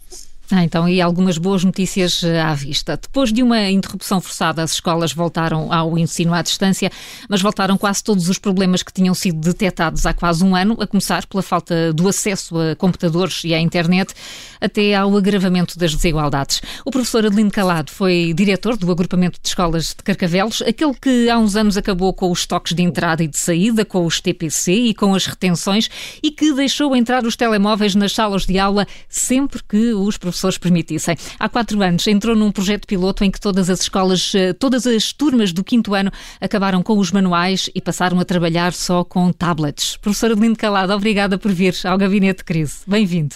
Ah, 0.53 0.65
então, 0.65 0.87
e 0.87 0.99
algumas 0.99 1.37
boas 1.37 1.63
notícias 1.63 2.25
eh, 2.25 2.41
à 2.41 2.53
vista. 2.53 2.97
Depois 2.97 3.31
de 3.31 3.41
uma 3.41 3.69
interrupção 3.69 4.19
forçada, 4.19 4.61
as 4.61 4.73
escolas 4.73 5.13
voltaram 5.13 5.71
ao 5.71 5.97
ensino 5.97 6.33
à 6.33 6.41
distância, 6.41 6.91
mas 7.29 7.41
voltaram 7.41 7.77
quase 7.77 8.03
todos 8.03 8.27
os 8.27 8.37
problemas 8.37 8.83
que 8.83 8.91
tinham 8.91 9.13
sido 9.13 9.39
detectados 9.39 10.05
há 10.05 10.13
quase 10.13 10.43
um 10.43 10.53
ano, 10.53 10.75
a 10.81 10.85
começar 10.85 11.25
pela 11.25 11.41
falta 11.41 11.93
do 11.93 12.05
acesso 12.05 12.59
a 12.59 12.75
computadores 12.75 13.45
e 13.45 13.53
à 13.53 13.61
internet, 13.61 14.13
até 14.59 14.93
ao 14.93 15.15
agravamento 15.15 15.79
das 15.79 15.95
desigualdades. 15.95 16.61
O 16.83 16.91
professor 16.91 17.25
Adelino 17.25 17.49
Calado 17.49 17.89
foi 17.89 18.33
diretor 18.35 18.75
do 18.75 18.91
agrupamento 18.91 19.39
de 19.41 19.47
escolas 19.47 19.95
de 19.95 20.03
Carcavelos, 20.03 20.61
aquele 20.63 20.93
que 20.95 21.29
há 21.29 21.39
uns 21.39 21.55
anos 21.55 21.77
acabou 21.77 22.13
com 22.13 22.29
os 22.29 22.45
toques 22.45 22.73
de 22.73 22.83
entrada 22.83 23.23
e 23.23 23.27
de 23.29 23.37
saída, 23.37 23.85
com 23.85 24.05
os 24.05 24.19
TPC 24.19 24.73
e 24.73 24.93
com 24.93 25.15
as 25.15 25.25
retenções, 25.25 25.89
e 26.21 26.29
que 26.29 26.53
deixou 26.53 26.93
entrar 26.93 27.25
os 27.25 27.37
telemóveis 27.37 27.95
nas 27.95 28.11
salas 28.11 28.45
de 28.45 28.59
aula 28.59 28.85
sempre 29.07 29.61
que 29.63 29.93
os 29.93 30.17
professores 30.17 30.40
professores 30.41 30.57
permitissem. 30.57 31.15
Há 31.39 31.47
quatro 31.47 31.81
anos 31.81 32.07
entrou 32.07 32.35
num 32.35 32.51
projeto 32.51 32.87
piloto 32.87 33.23
em 33.23 33.29
que 33.29 33.39
todas 33.39 33.69
as 33.69 33.81
escolas, 33.81 34.33
eh, 34.33 34.53
todas 34.53 34.87
as 34.87 35.13
turmas 35.13 35.53
do 35.53 35.63
quinto 35.63 35.93
ano 35.93 36.11
acabaram 36.39 36.81
com 36.81 36.97
os 36.97 37.11
manuais 37.11 37.69
e 37.75 37.81
passaram 37.81 38.19
a 38.19 38.25
trabalhar 38.25 38.73
só 38.73 39.03
com 39.03 39.31
tablets. 39.31 39.97
Professora 39.97 40.33
Lindo 40.33 40.57
Calado, 40.57 40.93
obrigada 40.93 41.37
por 41.37 41.51
vir 41.51 41.75
ao 41.83 41.97
Gabinete 41.97 42.39
de 42.39 42.43
Crise. 42.43 42.79
Bem-vindo. 42.87 43.35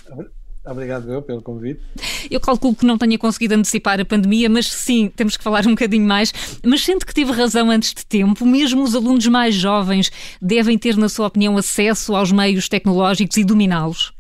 Obrigado 0.66 1.14
eu 1.14 1.22
pelo 1.22 1.44
convite. 1.44 1.80
Eu 2.30 2.40
calculo 2.40 2.74
que 2.74 2.88
não 2.88 2.98
tenha 2.98 3.20
conseguido 3.20 3.54
antecipar 3.54 4.00
a 4.02 4.06
pandemia, 4.06 4.50
mas 4.50 4.66
sim, 4.66 5.12
temos 5.16 5.38
que 5.38 5.44
falar 5.44 5.68
um 5.68 5.72
bocadinho 5.72 6.08
mais. 6.08 6.34
Mas 6.66 6.84
sente 6.84 7.06
que 7.06 7.14
tive 7.14 7.32
razão 7.32 7.70
antes 7.70 7.94
de 7.94 8.04
tempo, 8.04 8.44
mesmo 8.48 8.82
os 8.82 8.96
alunos 8.96 9.28
mais 9.28 9.54
jovens 9.54 10.12
devem 10.42 10.76
ter, 10.76 10.98
na 10.98 11.08
sua 11.08 11.28
opinião, 11.28 11.56
acesso 11.56 12.16
aos 12.16 12.32
meios 12.32 12.68
tecnológicos 12.68 13.38
e 13.38 13.44
dominá-los? 13.44 14.15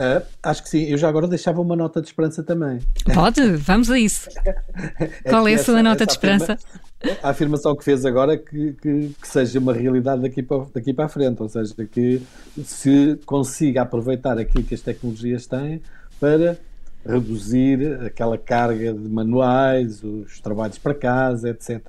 Uh, 0.00 0.24
acho 0.42 0.62
que 0.62 0.68
sim. 0.70 0.84
Eu 0.84 0.96
já 0.96 1.10
agora 1.10 1.28
deixava 1.28 1.60
uma 1.60 1.76
nota 1.76 2.00
de 2.00 2.06
esperança 2.06 2.42
também. 2.42 2.80
Pode, 3.12 3.42
vamos 3.56 3.90
a 3.90 3.98
isso. 3.98 4.30
é 4.98 5.28
Qual 5.28 5.46
é 5.46 5.54
a 5.54 5.58
sua 5.58 5.82
nota 5.82 6.06
de 6.06 6.12
esperança? 6.12 6.54
Afirma, 6.54 7.18
a 7.22 7.28
afirmação 7.28 7.76
que 7.76 7.84
fez 7.84 8.06
agora 8.06 8.38
que, 8.38 8.72
que, 8.80 9.14
que, 9.20 9.28
seja 9.28 9.58
uma 9.58 9.74
realidade 9.74 10.22
daqui 10.22 10.42
para, 10.42 10.64
daqui 10.74 10.94
para 10.94 11.04
a 11.04 11.08
frente, 11.08 11.42
ou 11.42 11.50
seja, 11.50 11.74
que 11.84 12.22
se 12.64 13.18
consiga 13.26 13.82
aproveitar 13.82 14.38
aquilo 14.38 14.64
que 14.64 14.74
as 14.74 14.80
tecnologias 14.80 15.46
têm 15.46 15.82
para 16.18 16.58
reduzir 17.06 18.00
aquela 18.06 18.38
carga 18.38 18.94
de 18.94 19.08
manuais, 19.08 20.02
os 20.02 20.40
trabalhos 20.40 20.78
para 20.78 20.94
casa, 20.94 21.50
etc 21.50 21.82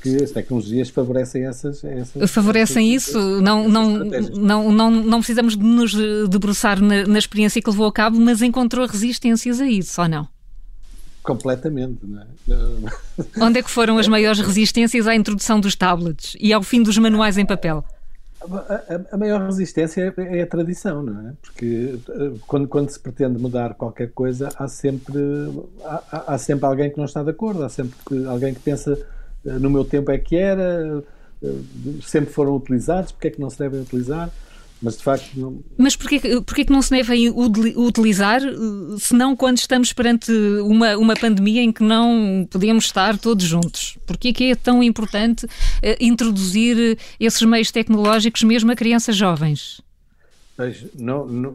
que 0.00 0.22
as 0.22 0.30
tecnologias 0.30 0.88
favorecem 0.88 1.44
essas. 1.44 1.84
essas 1.84 2.30
favorecem 2.30 2.94
essas, 2.94 3.08
isso. 3.08 3.40
não, 3.40 3.68
não, 3.68 3.98
não, 3.98 4.72
não, 4.72 4.90
não 4.90 5.18
precisamos 5.18 5.56
de 5.56 5.62
nos 5.62 5.94
debruçar 6.28 6.80
na, 6.80 7.06
na, 7.06 7.18
experiência 7.18 7.60
que 7.60 7.68
levou 7.68 7.86
a 7.86 7.92
cabo, 7.92 8.18
mas 8.18 8.40
encontrou 8.40 8.86
resistências 8.86 9.60
a 9.60 9.66
isso, 9.66 10.00
ou 10.00 10.08
não? 10.08 10.28
Completamente, 11.22 11.98
não 12.02 12.22
é? 12.22 12.26
Onde 13.44 13.58
é 13.58 13.62
que 13.62 13.70
foram 13.70 13.98
as 13.98 14.08
maiores 14.08 14.40
resistências 14.40 15.06
à 15.06 15.14
introdução 15.14 15.60
dos 15.60 15.74
tablets 15.74 16.34
e 16.40 16.52
ao 16.52 16.62
fim 16.62 16.82
dos 16.82 16.96
manuais 16.96 17.36
em 17.36 17.44
papel? 17.44 17.84
A, 18.40 18.74
a, 18.74 19.00
a 19.12 19.16
maior 19.18 19.42
resistência 19.42 20.14
é, 20.16 20.38
é, 20.38 20.42
a 20.42 20.46
tradição, 20.46 21.02
não 21.02 21.28
é? 21.28 21.32
Porque 21.42 21.98
eh, 22.08 22.32
quando, 22.46 22.66
quando 22.66 22.88
se 22.88 22.98
pretende 22.98 23.38
mudar 23.38 23.74
qualquer 23.74 24.12
coisa, 24.12 24.48
há 24.56 24.66
sempre, 24.66 25.18
há, 25.84 26.34
há 26.34 26.38
sempre 26.38 26.64
alguém 26.64 26.90
que 26.90 26.96
não 26.96 27.04
está 27.04 27.22
de 27.22 27.28
acordo, 27.28 27.62
há 27.62 27.68
sempre 27.68 27.94
alguém 28.26 28.54
que 28.54 28.60
pensa 28.60 28.98
no 29.44 29.70
meu 29.70 29.84
tempo 29.84 30.10
é 30.10 30.18
que 30.18 30.36
era, 30.36 31.02
eh, 31.42 31.54
sempre 32.02 32.32
foram 32.32 32.56
utilizados, 32.56 33.12
porque 33.12 33.28
é 33.28 33.30
que 33.30 33.40
não 33.40 33.50
se 33.50 33.58
devem 33.58 33.80
utilizar? 33.80 34.30
Mas 34.82 34.96
de 34.96 35.02
facto. 35.02 35.28
Não... 35.38 35.62
Mas 35.76 35.94
porquê, 35.94 36.18
porquê 36.40 36.64
que 36.64 36.72
não 36.72 36.80
se 36.80 36.90
deve 36.90 37.28
utilizar, 37.76 38.40
se 38.98 39.14
não 39.14 39.36
quando 39.36 39.58
estamos 39.58 39.92
perante 39.92 40.32
uma, 40.62 40.96
uma 40.96 41.14
pandemia 41.14 41.60
em 41.60 41.70
que 41.70 41.82
não 41.82 42.46
podemos 42.50 42.86
estar 42.86 43.18
todos 43.18 43.44
juntos? 43.44 43.98
Porquê 44.06 44.32
que 44.32 44.44
é 44.44 44.54
tão 44.54 44.82
importante 44.82 45.44
uh, 45.44 45.48
introduzir 46.00 46.96
esses 47.18 47.42
meios 47.42 47.70
tecnológicos 47.70 48.42
mesmo 48.42 48.72
a 48.72 48.74
crianças 48.74 49.16
jovens? 49.16 49.82
Pois, 50.56 50.84
não, 50.94 51.26
não, 51.26 51.54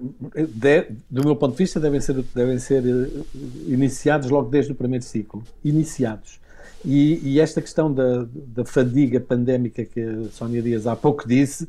de, 0.49 0.87
do 1.09 1.23
meu 1.23 1.35
ponto 1.35 1.51
de 1.51 1.59
vista, 1.59 1.79
devem 1.79 2.01
ser, 2.01 2.23
devem 2.33 2.57
ser 2.57 2.83
eh, 2.83 3.21
iniciados 3.67 4.31
logo 4.31 4.49
desde 4.49 4.71
o 4.71 4.75
primeiro 4.75 5.05
ciclo. 5.05 5.43
Iniciados. 5.63 6.39
E, 6.83 7.19
e 7.23 7.39
esta 7.39 7.61
questão 7.61 7.91
da, 7.91 8.25
da 8.31 8.65
fadiga 8.65 9.19
pandémica 9.19 9.83
que 9.85 9.99
a 10.01 10.29
Sónia 10.31 10.61
Dias 10.61 10.85
há 10.85 10.95
pouco 10.95 11.27
disse 11.27 11.67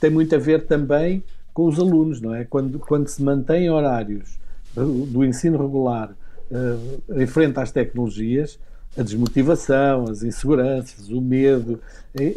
tem 0.00 0.10
muito 0.10 0.34
a 0.34 0.38
ver 0.38 0.66
também 0.66 1.22
com 1.52 1.66
os 1.66 1.78
alunos, 1.78 2.20
não 2.20 2.34
é? 2.34 2.44
Quando, 2.44 2.78
quando 2.78 3.06
se 3.08 3.22
mantém 3.22 3.70
horários 3.70 4.38
do 4.74 5.24
ensino 5.24 5.58
regular 5.58 6.14
uh, 6.50 7.20
em 7.20 7.26
frente 7.26 7.58
às 7.58 7.70
tecnologias, 7.70 8.58
a 8.96 9.02
desmotivação, 9.02 10.04
as 10.08 10.22
inseguranças, 10.22 11.08
o 11.10 11.20
medo, 11.20 11.80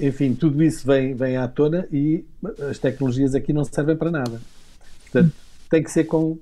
enfim, 0.02 0.36
tudo 0.36 0.62
isso 0.62 0.86
vem, 0.86 1.16
vem 1.16 1.38
à 1.38 1.48
tona 1.48 1.88
e 1.92 2.26
as 2.70 2.78
tecnologias 2.78 3.34
aqui 3.34 3.52
não 3.54 3.64
servem 3.64 3.96
para 3.96 4.12
nada. 4.12 4.42
Portanto, 5.04 5.34
tem 5.70 5.82
que 5.82 5.92
ser 5.92 6.04
com, 6.04 6.38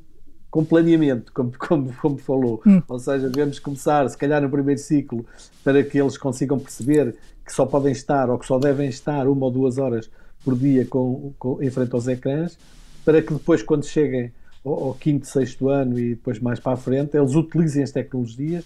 com 0.52 0.66
planeamento, 0.66 1.32
como, 1.34 1.54
como, 1.58 1.94
como 1.94 2.18
falou. 2.18 2.62
Hum. 2.68 2.82
Ou 2.88 3.00
seja, 3.00 3.30
devemos 3.30 3.58
começar, 3.58 4.08
se 4.10 4.18
calhar, 4.18 4.42
no 4.42 4.50
primeiro 4.50 4.80
ciclo, 4.80 5.26
para 5.64 5.82
que 5.82 5.98
eles 5.98 6.18
consigam 6.18 6.60
perceber 6.60 7.16
que 7.44 7.54
só 7.54 7.66
podem 7.66 7.94
estar 7.94 8.30
ou 8.30 8.38
que 8.38 8.46
só 8.46 8.60
devem 8.60 8.90
estar 8.90 9.28
uma 9.28 9.46
ou 9.46 9.52
duas 9.52 9.78
horas 9.78 10.10
por 10.44 10.56
dia 10.58 10.86
com, 10.86 11.34
com, 11.40 11.64
em 11.64 11.70
frente 11.70 11.94
aos 11.94 12.08
ecrãs, 12.08 12.58
para 13.06 13.22
que 13.22 13.34
depois, 13.34 13.64
quando 13.64 13.86
cheguem 13.86 14.32
ao, 14.64 14.88
ao 14.88 14.94
quinto, 14.94 15.26
sexto 15.26 15.70
ano 15.70 15.98
e 15.98 16.10
depois 16.10 16.40
mais 16.40 16.60
para 16.60 16.74
a 16.74 16.78
frente, 16.78 17.16
eles 17.16 17.34
utilizem 17.34 17.84
as 17.84 17.92
tecnologias 17.92 18.66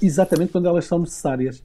exatamente 0.00 0.52
quando 0.52 0.68
elas 0.68 0.84
são 0.84 1.00
necessárias. 1.00 1.62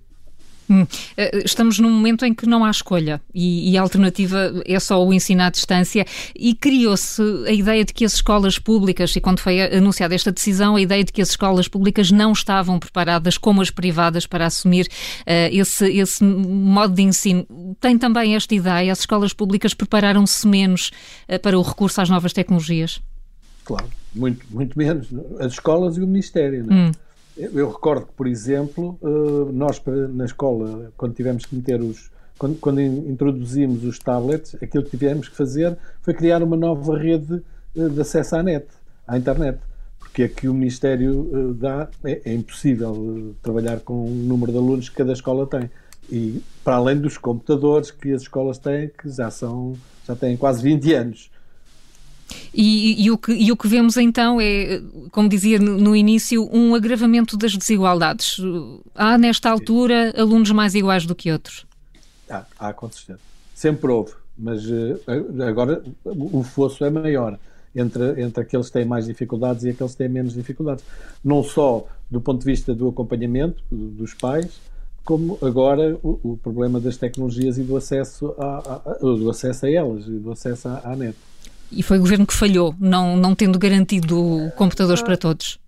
Hum. 0.69 0.85
Eh, 1.17 1.41
estamos 1.43 1.79
num 1.79 1.91
momento 1.91 2.25
em 2.25 2.33
que 2.33 2.45
não 2.45 2.63
há 2.63 2.71
escolha 2.71 3.21
e, 3.33 3.71
e, 3.71 3.77
a 3.77 3.81
alternativa 3.81 4.53
é 4.65 4.79
só 4.79 5.05
o 5.05 5.13
ensino 5.13 5.41
à 5.43 5.49
distância 5.49 6.05
e 6.33 6.55
criou-se 6.55 7.21
a 7.45 7.51
ideia 7.51 7.83
de 7.83 7.93
que 7.93 8.05
as 8.05 8.13
escolas 8.13 8.57
públicas, 8.57 9.13
e 9.15 9.19
quando 9.19 9.39
foi 9.39 9.61
anunciada 9.61 10.15
esta 10.15 10.31
decisão, 10.31 10.75
a 10.75 10.81
ideia 10.81 11.03
de 11.03 11.11
que 11.11 11.21
as 11.21 11.29
escolas 11.29 11.67
públicas 11.67 12.09
não 12.11 12.31
estavam 12.31 12.79
preparadas 12.79 13.37
como 13.37 13.61
as 13.61 13.69
privadas 13.69 14.25
para 14.25 14.45
assumir 14.45 14.87
uh, 15.21 15.51
esse, 15.51 15.91
esse 15.91 16.23
modo 16.23 16.93
de 16.93 17.01
ensino. 17.01 17.45
Tem 17.79 17.97
também 17.97 18.35
esta 18.35 18.55
ideia? 18.55 18.91
As 18.91 18.99
escolas 18.99 19.33
públicas 19.33 19.73
prepararam-se 19.73 20.47
menos 20.47 20.91
uh, 21.27 21.39
para 21.39 21.57
o 21.57 21.61
recurso 21.61 21.99
às 21.99 22.09
novas 22.09 22.31
tecnologias? 22.31 23.01
Claro, 23.65 23.87
muito, 24.15 24.45
muito 24.49 24.77
menos. 24.77 25.07
As 25.39 25.53
escolas 25.53 25.97
e 25.97 26.01
o 26.01 26.07
Ministério, 26.07 26.65
não 26.65 26.75
é? 26.75 26.79
Hum. 26.79 26.91
Eu 27.41 27.71
recordo 27.71 28.05
que, 28.05 28.13
por 28.13 28.27
exemplo, 28.27 28.99
eh, 29.01 29.51
nós 29.51 29.81
na 30.13 30.25
escola, 30.25 30.91
quando 30.95 31.15
tivemos 31.15 31.45
que 31.45 31.55
meter 31.55 31.81
os. 31.81 32.11
Quando, 32.37 32.59
quando 32.59 32.81
introduzimos 32.81 33.83
os 33.83 33.99
tablets, 33.99 34.55
aquilo 34.61 34.83
que 34.83 34.91
tivemos 34.91 35.27
que 35.27 35.35
fazer 35.35 35.77
foi 36.01 36.13
criar 36.13 36.41
uma 36.43 36.55
nova 36.55 36.97
rede 36.97 37.41
eh, 37.75 37.89
de 37.89 37.99
acesso 37.99 38.35
à 38.35 38.43
net, 38.43 38.67
à 39.07 39.17
internet. 39.17 39.59
Porque 39.97 40.23
é 40.23 40.27
que 40.27 40.47
o 40.47 40.53
Ministério 40.53 41.29
eh, 41.33 41.53
dá. 41.55 41.89
É, 42.03 42.21
é 42.25 42.33
impossível 42.33 43.35
trabalhar 43.41 43.79
com 43.79 44.05
o 44.05 44.09
número 44.09 44.51
de 44.51 44.57
alunos 44.59 44.89
que 44.89 44.95
cada 44.95 45.13
escola 45.13 45.47
tem. 45.47 45.69
E 46.11 46.43
para 46.63 46.75
além 46.75 46.97
dos 46.97 47.17
computadores 47.17 47.89
que 47.89 48.11
as 48.11 48.21
escolas 48.21 48.59
têm, 48.59 48.89
que 48.89 49.09
já 49.09 49.31
são 49.31 49.75
já 50.07 50.15
têm 50.15 50.37
quase 50.37 50.61
20 50.61 50.93
anos. 50.93 51.31
E, 52.53 53.05
e, 53.05 53.11
o 53.11 53.17
que, 53.17 53.31
e 53.31 53.51
o 53.51 53.57
que 53.57 53.67
vemos 53.67 53.97
então 53.97 54.39
é, 54.41 54.81
como 55.11 55.29
dizia 55.29 55.59
no 55.59 55.95
início, 55.95 56.49
um 56.51 56.75
agravamento 56.75 57.37
das 57.37 57.55
desigualdades. 57.55 58.37
Há, 58.95 59.17
nesta 59.17 59.49
altura, 59.49 60.13
alunos 60.17 60.51
mais 60.51 60.75
iguais 60.75 61.05
do 61.05 61.15
que 61.15 61.31
outros? 61.31 61.65
Há, 62.29 62.45
há 62.59 62.73
com 62.73 62.89
certeza. 62.89 63.19
Sempre 63.53 63.91
houve, 63.91 64.13
mas 64.37 64.65
uh, 64.65 64.99
agora 65.47 65.83
o 66.05 66.43
fosso 66.43 66.83
é 66.83 66.89
maior 66.89 67.37
entre, 67.75 68.21
entre 68.21 68.43
aqueles 68.43 68.67
que 68.67 68.73
têm 68.73 68.85
mais 68.85 69.05
dificuldades 69.05 69.63
e 69.63 69.69
aqueles 69.69 69.93
que 69.93 69.97
têm 69.97 70.09
menos 70.09 70.33
dificuldades. 70.33 70.83
Não 71.23 71.43
só 71.43 71.87
do 72.09 72.19
ponto 72.19 72.39
de 72.39 72.45
vista 72.45 72.75
do 72.75 72.89
acompanhamento 72.89 73.63
dos 73.71 74.13
pais, 74.13 74.59
como 75.03 75.37
agora 75.41 75.97
o, 76.03 76.33
o 76.33 76.37
problema 76.37 76.79
das 76.79 76.97
tecnologias 76.97 77.57
e 77.57 77.63
do 77.63 77.75
acesso 77.75 78.35
a, 78.37 78.81
a, 78.85 78.97
do 78.99 79.29
acesso 79.29 79.65
a 79.65 79.71
elas 79.71 80.05
e 80.07 80.11
do 80.11 80.31
acesso 80.31 80.67
à, 80.67 80.91
à 80.91 80.95
net. 80.95 81.17
E 81.71 81.81
foi 81.81 81.97
o 81.97 82.01
governo 82.01 82.25
que 82.25 82.33
falhou, 82.33 82.75
não, 82.79 83.15
não 83.15 83.33
tendo 83.33 83.57
garantido 83.57 84.51
computadores 84.55 85.01
para 85.01 85.15
todos. 85.15 85.59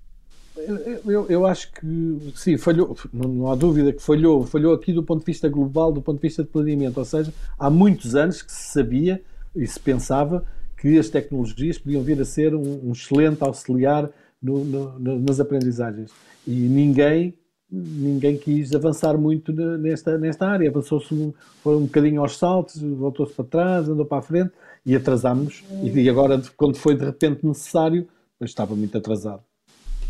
Eu, 1.05 1.25
eu, 1.29 1.45
acho 1.45 1.71
que 1.73 2.31
sim, 2.35 2.57
falhou, 2.57 2.95
não, 3.11 3.27
não, 3.27 3.51
há 3.51 3.55
dúvida 3.55 3.91
que 3.91 4.01
falhou, 4.01 4.45
falhou 4.45 4.73
aqui 4.73 4.93
do 4.93 5.03
ponto 5.03 5.19
de 5.19 5.25
vista 5.25 5.49
global, 5.49 5.91
do 5.91 6.01
ponto 6.01 6.17
de 6.17 6.21
vista 6.21 6.43
de 6.43 6.49
planeamento, 6.49 6.99
ou 6.99 7.05
seja, 7.05 7.33
há 7.59 7.69
muitos 7.69 8.15
anos 8.15 8.41
que 8.41 8.51
se 8.51 8.71
sabia 8.71 9.21
e 9.55 9.67
se 9.67 9.79
pensava 9.79 10.45
que 10.77 10.97
as 10.97 11.09
tecnologias 11.09 11.77
podiam 11.77 12.01
vir 12.01 12.19
a 12.21 12.25
ser 12.25 12.55
um, 12.55 12.81
um 12.87 12.91
excelente 12.93 13.43
auxiliar 13.43 14.09
no, 14.41 14.63
no, 14.63 15.19
nas 15.19 15.39
aprendizagens. 15.39 16.11
E 16.45 16.51
ninguém 16.51 17.33
ninguém 17.75 18.37
quis 18.37 18.73
avançar 18.75 19.17
muito 19.17 19.51
nesta, 19.51 20.15
nesta 20.17 20.47
área, 20.47 20.69
avançou-se 20.69 21.11
um, 21.11 21.33
foi 21.63 21.75
um 21.75 21.85
bocadinho 21.85 22.21
aos 22.21 22.37
saltos, 22.37 22.79
voltou-se 22.79 23.33
para 23.33 23.45
trás, 23.45 23.89
andou 23.89 24.05
para 24.05 24.19
a 24.19 24.21
frente 24.21 24.51
e 24.85 24.95
atrasámos 24.95 25.63
e 25.81 26.09
agora 26.09 26.41
quando 26.57 26.77
foi 26.77 26.95
de 26.95 27.05
repente 27.05 27.45
necessário, 27.45 28.07
estava 28.41 28.75
muito 28.75 28.97
atrasado. 28.97 29.41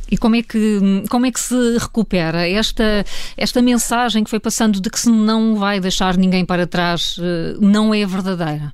E 0.10 0.18
como 0.18 0.36
é 0.36 0.44
que 0.44 0.80
como 1.10 1.26
é 1.26 1.32
que 1.32 1.40
se 1.40 1.78
recupera 1.78 2.48
esta 2.48 3.06
esta 3.38 3.62
mensagem 3.62 4.24
que 4.24 4.30
foi 4.30 4.40
passando 4.40 4.82
de 4.82 4.90
que 4.90 5.00
se 5.00 5.10
não 5.10 5.56
vai 5.56 5.80
deixar 5.80 6.18
ninguém 6.18 6.46
para 6.46 6.68
trás 6.68 7.16
eh, 7.20 7.56
não 7.60 7.94
é 7.94 8.06
verdadeira? 8.06 8.74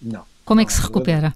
Não. 0.00 0.22
Como 0.44 0.60
é 0.60 0.64
que 0.64 0.72
se 0.72 0.80
é 0.80 0.82
recupera? 0.84 1.34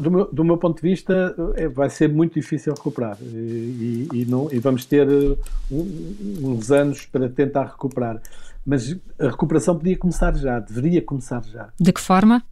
Do 0.00 0.10
meu, 0.10 0.28
do 0.32 0.44
meu 0.44 0.56
ponto 0.56 0.80
de 0.80 0.88
vista, 0.88 1.34
é, 1.54 1.68
vai 1.68 1.90
ser 1.90 2.08
muito 2.08 2.34
difícil 2.34 2.72
recuperar 2.72 3.18
e, 3.20 4.08
e, 4.12 4.26
não, 4.26 4.48
e 4.50 4.58
vamos 4.58 4.86
ter 4.86 5.06
eh, 5.06 5.36
uns 5.70 6.70
anos 6.70 7.04
para 7.04 7.28
tentar 7.28 7.64
recuperar. 7.66 8.20
Mas 8.68 8.94
a 9.18 9.28
recuperação 9.28 9.78
podia 9.78 9.96
começar 9.96 10.36
já, 10.36 10.60
deveria 10.60 11.00
começar 11.00 11.42
já. 11.42 11.72
De 11.80 11.90
que 11.90 12.02
forma? 12.02 12.44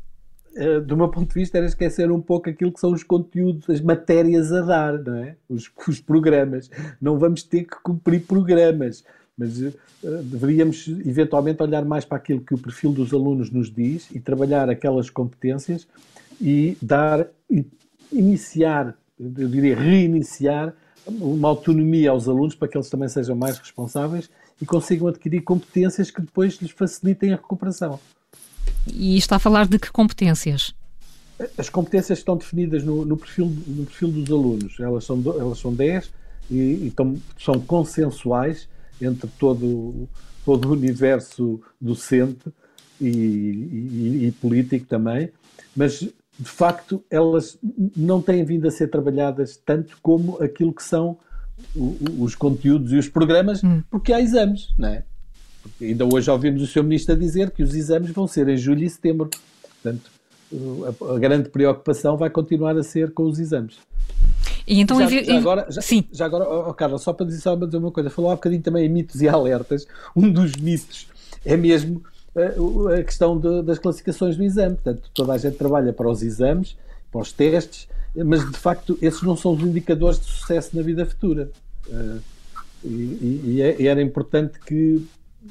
Uh, 0.57 0.81
do 0.81 0.97
meu 0.97 1.11
ponto 1.11 1.29
de 1.29 1.35
vista, 1.35 1.59
era 1.59 1.67
esquecer 1.67 2.11
um 2.11 2.23
pouco 2.23 2.49
aquilo 2.49 2.73
que 2.73 2.81
são 2.81 2.91
os 2.91 3.03
conteúdos, 3.03 3.69
as 3.69 3.83
matérias 3.83 4.51
a 4.51 4.63
dar, 4.63 4.99
não 4.99 5.17
é? 5.17 5.37
Os, 5.47 5.71
os 5.87 6.01
programas. 6.01 6.71
Não 7.03 7.19
vamos 7.19 7.43
ter 7.43 7.65
que 7.65 7.77
cumprir 7.83 8.23
programas, 8.23 9.05
mas 9.37 9.61
uh, 9.61 9.75
deveríamos 10.23 10.89
eventualmente 11.05 11.63
olhar 11.63 11.85
mais 11.85 12.07
para 12.07 12.17
aquilo 12.17 12.41
que 12.41 12.55
o 12.55 12.59
perfil 12.59 12.93
dos 12.93 13.13
alunos 13.13 13.51
nos 13.51 13.71
diz 13.71 14.11
e 14.11 14.19
trabalhar 14.19 14.71
aquelas 14.71 15.11
competências 15.11 15.87
e 16.41 16.79
dar, 16.81 17.29
iniciar, 18.11 18.97
eu 19.21 19.49
diria 19.49 19.77
reiniciar 19.77 20.73
uma 21.07 21.49
autonomia 21.49 22.11
aos 22.11 22.27
alunos 22.27 22.55
para 22.55 22.69
que 22.69 22.77
eles 22.79 22.89
também 22.89 23.09
sejam 23.11 23.37
mais 23.37 23.59
responsáveis 23.59 24.31
e 24.61 24.67
consigam 24.67 25.09
adquirir 25.09 25.43
competências 25.43 26.11
que 26.11 26.21
depois 26.21 26.55
lhes 26.55 26.71
facilitem 26.71 27.33
a 27.33 27.37
recuperação. 27.37 28.01
E 28.87 29.17
está 29.17 29.37
a 29.37 29.39
falar 29.39 29.67
de 29.67 29.79
que 29.79 29.91
competências? 29.91 30.75
As 31.59 31.69
competências 31.69 32.19
estão 32.19 32.37
definidas 32.37 32.83
no, 32.83 33.05
no 33.05 33.17
perfil, 33.17 33.47
no 33.67 33.85
perfil 33.85 34.09
dos 34.09 34.31
alunos. 34.31 34.81
Elas 34.81 35.05
são, 35.05 35.23
elas 35.39 35.59
são 35.59 35.75
10 35.75 36.11
e, 36.51 36.55
e 36.55 36.87
estão, 36.89 37.17
são 37.39 37.61
consensuais 37.61 38.69
entre 39.01 39.29
todo, 39.39 40.09
todo 40.45 40.69
o 40.69 40.73
universo 40.73 41.61
docente 41.81 42.51
e, 43.01 43.09
e, 43.09 44.27
e 44.27 44.33
político 44.41 44.87
também, 44.87 45.31
mas 45.75 46.01
de 46.01 46.51
facto 46.51 47.03
elas 47.11 47.59
não 47.97 48.23
têm 48.23 48.45
vindo 48.45 48.67
a 48.67 48.71
ser 48.71 48.89
trabalhadas 48.89 49.61
tanto 49.65 49.99
como 50.03 50.43
aquilo 50.43 50.73
que 50.73 50.83
são 50.83 51.19
os 51.75 52.35
conteúdos 52.35 52.93
e 52.93 52.97
os 52.97 53.09
programas, 53.09 53.63
hum. 53.63 53.83
porque 53.91 54.13
há 54.13 54.21
exames, 54.21 54.75
não 54.79 54.89
é? 54.89 55.05
Porque 55.63 55.87
ainda 55.87 56.05
hoje 56.05 56.31
ouvimos 56.31 56.63
o 56.63 56.67
Sr. 56.67 56.85
Ministro 56.85 57.15
a 57.15 57.19
dizer 57.19 57.51
que 57.51 57.63
os 57.63 57.75
exames 57.75 58.11
vão 58.11 58.27
ser 58.27 58.49
em 58.49 58.57
julho 58.57 58.85
e 58.85 58.91
setembro. 58.91 59.31
Portanto, 59.83 60.11
a, 60.53 61.15
a 61.15 61.19
grande 61.19 61.49
preocupação 61.49 62.17
vai 62.17 62.31
continuar 62.31 62.77
a 62.77 62.83
ser 62.83 63.13
com 63.13 63.25
os 63.25 63.39
exames. 63.39 63.79
E 64.67 64.81
então, 64.81 64.99
já, 64.99 65.23
já 65.23 65.39
agora, 65.39 65.67
já, 65.69 65.81
Sim. 65.81 66.05
já 66.13 66.27
agora 66.27 66.49
oh, 66.49 66.75
Carla, 66.75 66.99
só 66.99 67.13
para 67.13 67.27
dizer, 67.27 67.41
só 67.41 67.57
para 67.57 67.67
dizer 67.67 67.79
uma 67.79 67.93
coisa, 67.93 68.11
falou 68.11 68.31
há 68.31 68.35
um 68.35 68.37
bocadinho 68.37 68.63
também 68.63 68.87
em 68.87 68.89
mitos 68.89 69.21
e 69.23 69.29
alertas. 69.29 69.87
Um 70.15 70.31
dos 70.31 70.57
mitos 70.57 71.09
é 71.45 71.57
mesmo 71.57 72.03
uh, 72.35 72.89
a 72.89 73.03
questão 73.03 73.39
de, 73.39 73.63
das 73.63 73.79
classificações 73.79 74.37
do 74.37 74.43
exame. 74.43 74.75
Portanto, 74.75 75.11
toda 75.15 75.33
a 75.33 75.39
gente 75.39 75.57
trabalha 75.57 75.93
para 75.93 76.09
os 76.09 76.23
exames, 76.23 76.77
para 77.11 77.21
os 77.21 77.33
testes, 77.33 77.89
mas 78.25 78.51
de 78.51 78.59
facto 78.59 78.99
esses 79.03 79.23
não 79.23 79.37
são 79.37 79.53
os 79.53 79.63
indicadores 79.63 80.19
de 80.19 80.27
sucesso 80.27 80.77
na 80.77 80.83
vida 80.83 81.05
futura. 81.05 81.51
Uh, 81.87 82.21
e, 82.85 83.43
e, 83.45 83.63
é, 83.63 83.83
e 83.83 83.87
era 83.87 84.01
importante 84.01 84.59
que 84.61 85.05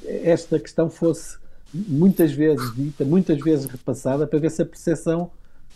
esta 0.06 0.60
questão 0.60 0.90
fosse 0.90 1.38
muitas 1.74 2.32
vezes 2.32 2.74
dita, 2.76 3.04
muitas 3.04 3.40
vezes 3.42 3.66
repassada, 3.66 4.26
para 4.26 4.40
ver 4.40 4.52
se 4.52 4.62
a 4.62 4.66
percepção 4.66 5.30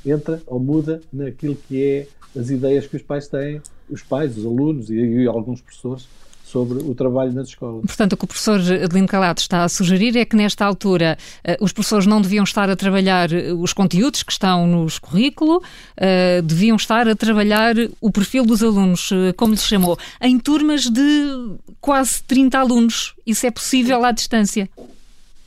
entra 0.05 0.41
ou 0.47 0.59
muda 0.59 1.01
naquilo 1.11 1.55
que 1.55 1.83
é 1.83 2.07
as 2.39 2.49
ideias 2.49 2.87
que 2.87 2.95
os 2.95 3.01
pais 3.01 3.27
têm, 3.27 3.61
os 3.89 4.01
pais, 4.01 4.37
os 4.37 4.45
alunos 4.45 4.89
e, 4.89 4.95
e 4.95 5.27
alguns 5.27 5.61
professores 5.61 6.07
sobre 6.49 6.79
o 6.79 6.95
trabalho 6.95 7.31
nas 7.31 7.49
escolas. 7.49 7.85
Portanto, 7.85 8.13
o 8.13 8.17
que 8.17 8.23
o 8.25 8.27
professor 8.27 8.59
Adelino 8.59 9.07
Calato 9.07 9.41
está 9.41 9.63
a 9.63 9.69
sugerir 9.69 10.17
é 10.17 10.25
que 10.25 10.35
nesta 10.35 10.65
altura 10.65 11.15
uh, 11.47 11.63
os 11.63 11.71
professores 11.71 12.07
não 12.07 12.19
deviam 12.19 12.43
estar 12.43 12.69
a 12.69 12.75
trabalhar 12.75 13.31
eh, 13.31 13.53
os 13.53 13.71
conteúdos 13.71 14.23
que 14.23 14.31
estão 14.31 14.65
nos 14.65 14.97
currículo, 14.97 15.57
uh, 15.57 16.41
deviam 16.43 16.75
estar 16.75 17.07
a 17.07 17.15
trabalhar 17.15 17.75
o 18.01 18.11
perfil 18.11 18.45
dos 18.45 18.63
alunos, 18.63 19.09
como 19.37 19.53
lhe 19.53 19.59
chamou, 19.59 19.97
em 20.21 20.39
turmas 20.39 20.89
de 20.89 21.57
quase 21.79 22.23
30 22.23 22.57
alunos. 22.57 23.13
Isso 23.25 23.45
é 23.45 23.51
possível 23.51 24.03
à 24.03 24.11
distância? 24.11 24.67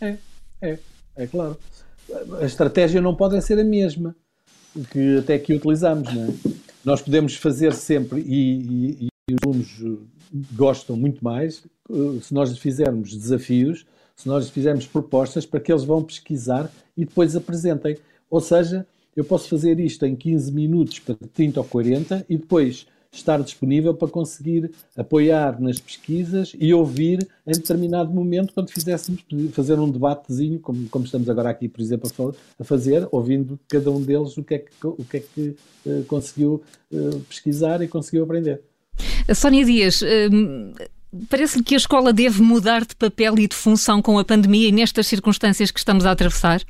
É, 0.01 0.17
é, 0.61 0.79
é 1.17 1.27
claro. 1.27 1.59
A 2.41 2.45
estratégia 2.45 3.01
não 3.01 3.15
pode 3.15 3.41
ser 3.43 3.59
a 3.59 3.65
mesma 3.65 4.15
que 4.91 5.19
até 5.19 5.35
aqui 5.35 5.55
utilizamos, 5.55 6.13
não 6.13 6.25
é? 6.25 6.53
Nós 6.85 7.01
podemos 7.01 7.37
fazer 7.37 7.73
sempre, 7.75 8.21
e, 8.21 9.05
e, 9.05 9.12
os 9.35 9.43
alunos 9.43 10.01
gostam 10.53 10.97
muito 10.97 11.23
mais, 11.23 11.65
eh, 11.91 12.21
se 12.21 12.33
nós 12.33 12.51
lhes 12.51 12.59
fizermos 12.59 13.17
desafios, 13.17 13.87
se 14.17 14.29
nós 14.29 14.45
lhes 14.45 14.53
fizermos 14.53 14.87
propostas 14.87 15.45
para 15.47 15.61
que 15.61 15.73
eles 15.73 15.85
vão 15.85 16.03
pesquisar 16.03 16.71
e 16.97 17.05
depois 17.05 17.35
apresentem. 17.37 17.97
Ou 18.31 18.41
seja, 18.41 18.87
eu 19.17 19.25
posso 19.25 19.49
fazer 19.49 19.79
isto 19.81 20.05
em 20.07 20.17
15 20.17 20.53
minutos 20.53 20.99
para 20.99 21.15
30 21.15 21.61
ou 21.61 21.67
40 21.67 22.25
e 22.29 22.37
depois 22.37 22.87
estar 23.13 23.43
disponível 23.43 23.95
para 23.95 24.09
conseguir 24.09 24.71
apoiar 24.97 25.61
nas 25.61 25.79
pesquisas 25.79 26.57
e 26.59 26.73
ouvir 26.73 27.29
em 27.47 27.53
determinado 27.53 28.11
momento, 28.11 28.55
quando 28.55 28.71
fizéssemos 28.71 29.23
fazer 29.53 29.79
um 29.79 29.91
debatezinho, 29.91 30.59
como, 30.59 30.89
como 30.89 31.05
estamos 31.05 31.29
agora 31.29 31.51
aqui, 31.51 31.69
por 31.69 31.83
exemplo, 31.83 32.35
a, 32.59 32.65
fazer, 32.65 33.07
ouvindo 33.13 33.61
cada 33.69 33.91
um 33.91 34.01
deles 34.01 34.39
o 34.39 34.43
que 34.43 34.55
é 34.55 34.59
que, 34.61 34.87
o 34.87 35.05
que, 35.05 35.17
é 35.19 35.21
que 35.21 35.57
uh, 35.85 36.05
conseguiu 36.05 36.63
uh, 36.91 37.21
pesquisar 37.29 37.83
e 37.83 37.89
conseguiu 37.89 38.25
aprender. 38.25 38.63
Sónia 39.35 39.65
Dias, 39.65 40.03
hum, 40.33 40.73
parece-lhe 41.29 41.63
que 41.63 41.75
a 41.75 41.79
escola 41.79 42.13
deve 42.13 42.43
mudar 42.43 42.85
de 42.85 42.95
papel 42.97 43.39
e 43.39 43.47
de 43.47 43.55
função 43.55 44.03
com 44.03 44.19
a 44.19 44.25
pandemia 44.25 44.69
e 44.69 44.73
nestas 44.73 45.07
circunstâncias 45.07 45.71
que 45.71 45.79
estamos 45.79 46.07
a 46.07 46.11
atravessar? 46.11 46.63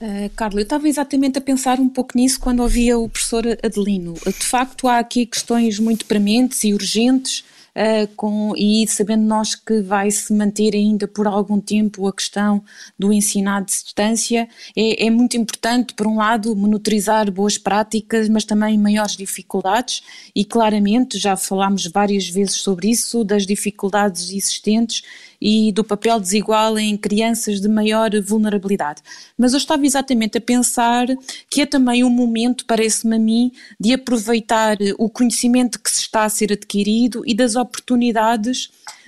Uh, 0.00 0.28
Carla, 0.36 0.60
eu 0.60 0.64
estava 0.64 0.86
exatamente 0.86 1.38
a 1.38 1.40
pensar 1.40 1.80
um 1.80 1.88
pouco 1.88 2.16
nisso 2.16 2.38
quando 2.38 2.60
ouvia 2.60 2.98
o 2.98 3.08
professor 3.08 3.44
Adelino. 3.62 4.12
De 4.12 4.44
facto, 4.44 4.86
há 4.88 4.98
aqui 4.98 5.24
questões 5.24 5.78
muito 5.78 6.04
prementes 6.04 6.64
e 6.64 6.74
urgentes 6.74 7.44
uh, 7.76 8.08
com, 8.16 8.54
e 8.56 8.86
sabendo 8.88 9.24
nós 9.24 9.54
que 9.54 9.80
vai 9.82 10.10
se 10.10 10.32
manter 10.32 10.74
ainda 10.74 11.06
por 11.06 11.26
algum 11.26 11.60
tempo 11.60 12.08
a 12.08 12.12
questão 12.12 12.64
do 12.98 13.12
ensino 13.12 13.50
à 13.50 13.60
distância, 13.60 14.48
é, 14.74 15.06
é 15.06 15.10
muito 15.10 15.36
importante, 15.36 15.94
por 15.94 16.06
um 16.06 16.16
lado, 16.16 16.56
monitorizar 16.56 17.30
boas 17.30 17.58
práticas, 17.58 18.28
mas 18.28 18.44
também 18.44 18.78
maiores 18.78 19.16
dificuldades, 19.16 20.02
e 20.34 20.44
claramente 20.44 21.18
já 21.18 21.36
falámos 21.36 21.86
várias 21.86 22.28
vezes 22.28 22.54
sobre 22.56 22.88
isso, 22.88 23.22
das 23.22 23.46
dificuldades 23.46 24.30
existentes 24.30 25.02
e 25.40 25.72
do 25.72 25.84
papel 25.84 26.18
desigual 26.18 26.78
em 26.78 26.96
crianças 26.96 27.60
de 27.60 27.68
maior 27.68 28.10
vulnerabilidade. 28.22 29.02
Mas 29.36 29.52
eu 29.52 29.58
estava 29.58 29.84
exatamente 29.84 30.38
a 30.38 30.40
pensar 30.40 31.06
que 31.50 31.60
é 31.60 31.66
também 31.66 32.04
um 32.04 32.10
momento, 32.10 32.64
parece-me 32.64 33.16
a 33.16 33.18
mim, 33.18 33.52
de 33.78 33.92
aproveitar 33.92 34.78
o 34.98 35.08
conhecimento 35.08 35.80
que 35.80 35.90
se 35.90 36.02
está 36.02 36.24
a 36.24 36.28
ser 36.28 36.52
adquirido 36.52 37.22
e 37.26 37.34
das 37.34 37.56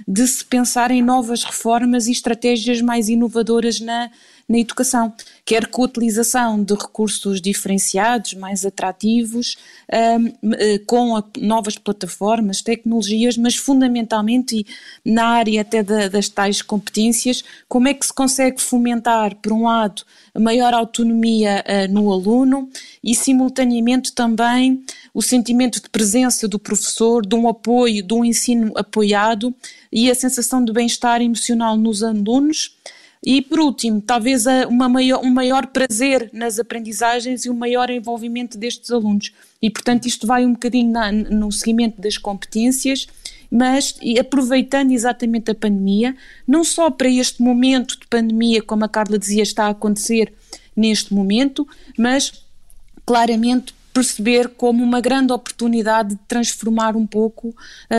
de 0.06 0.26
se 0.26 0.44
pensar 0.44 0.90
em 0.90 1.02
novas 1.02 1.44
reformas 1.44 2.06
e 2.06 2.12
estratégias 2.12 2.80
mais 2.80 3.08
inovadoras 3.08 3.80
na 3.80 4.10
na 4.48 4.58
educação, 4.58 5.12
quer 5.44 5.66
com 5.66 5.82
a 5.82 5.84
utilização 5.84 6.62
de 6.64 6.72
recursos 6.72 7.38
diferenciados, 7.38 8.32
mais 8.32 8.64
atrativos, 8.64 9.58
um, 9.92 10.52
eh, 10.54 10.78
com 10.86 11.22
novas 11.38 11.76
plataformas, 11.76 12.62
tecnologias, 12.62 13.36
mas 13.36 13.56
fundamentalmente 13.56 14.66
na 15.04 15.26
área 15.26 15.60
até 15.60 15.82
da, 15.82 16.08
das 16.08 16.30
tais 16.30 16.62
competências, 16.62 17.44
como 17.68 17.88
é 17.88 17.94
que 17.94 18.06
se 18.06 18.12
consegue 18.12 18.62
fomentar, 18.62 19.36
por 19.36 19.52
um 19.52 19.64
lado, 19.64 20.02
a 20.34 20.40
maior 20.40 20.72
autonomia 20.72 21.62
uh, 21.66 21.92
no 21.92 22.10
aluno 22.10 22.70
e, 23.04 23.14
simultaneamente, 23.14 24.12
também 24.12 24.82
o 25.12 25.20
sentimento 25.20 25.82
de 25.82 25.90
presença 25.90 26.48
do 26.48 26.58
professor, 26.58 27.26
de 27.26 27.34
um 27.34 27.48
apoio, 27.48 28.02
de 28.02 28.14
um 28.14 28.24
ensino 28.24 28.72
apoiado 28.76 29.54
e 29.92 30.10
a 30.10 30.14
sensação 30.14 30.64
de 30.64 30.72
bem-estar 30.72 31.20
emocional 31.20 31.76
nos 31.76 32.02
alunos 32.02 32.76
e 33.24 33.42
por 33.42 33.60
último, 33.60 34.00
talvez 34.00 34.44
uma 34.68 34.88
maior, 34.88 35.24
um 35.24 35.30
maior 35.30 35.66
prazer 35.66 36.30
nas 36.32 36.58
aprendizagens 36.58 37.44
e 37.44 37.50
um 37.50 37.54
maior 37.54 37.90
envolvimento 37.90 38.56
destes 38.56 38.90
alunos. 38.90 39.32
E 39.60 39.70
portanto 39.70 40.06
isto 40.06 40.26
vai 40.26 40.46
um 40.46 40.52
bocadinho 40.52 40.92
na, 40.92 41.10
no 41.10 41.50
seguimento 41.50 42.00
das 42.00 42.16
competências, 42.16 43.08
mas 43.50 43.98
aproveitando 44.20 44.92
exatamente 44.92 45.50
a 45.50 45.54
pandemia, 45.54 46.14
não 46.46 46.62
só 46.62 46.90
para 46.90 47.08
este 47.08 47.42
momento 47.42 47.98
de 47.98 48.06
pandemia, 48.06 48.62
como 48.62 48.84
a 48.84 48.88
Carla 48.88 49.18
dizia, 49.18 49.42
está 49.42 49.66
a 49.66 49.70
acontecer 49.70 50.32
neste 50.76 51.12
momento, 51.12 51.66
mas 51.98 52.32
claramente 53.04 53.74
perceber 53.98 54.48
como 54.50 54.84
uma 54.84 55.00
grande 55.00 55.32
oportunidade 55.32 56.10
de 56.10 56.20
transformar 56.28 56.94
um 56.94 57.04
pouco 57.04 57.48
uh, 57.48 57.54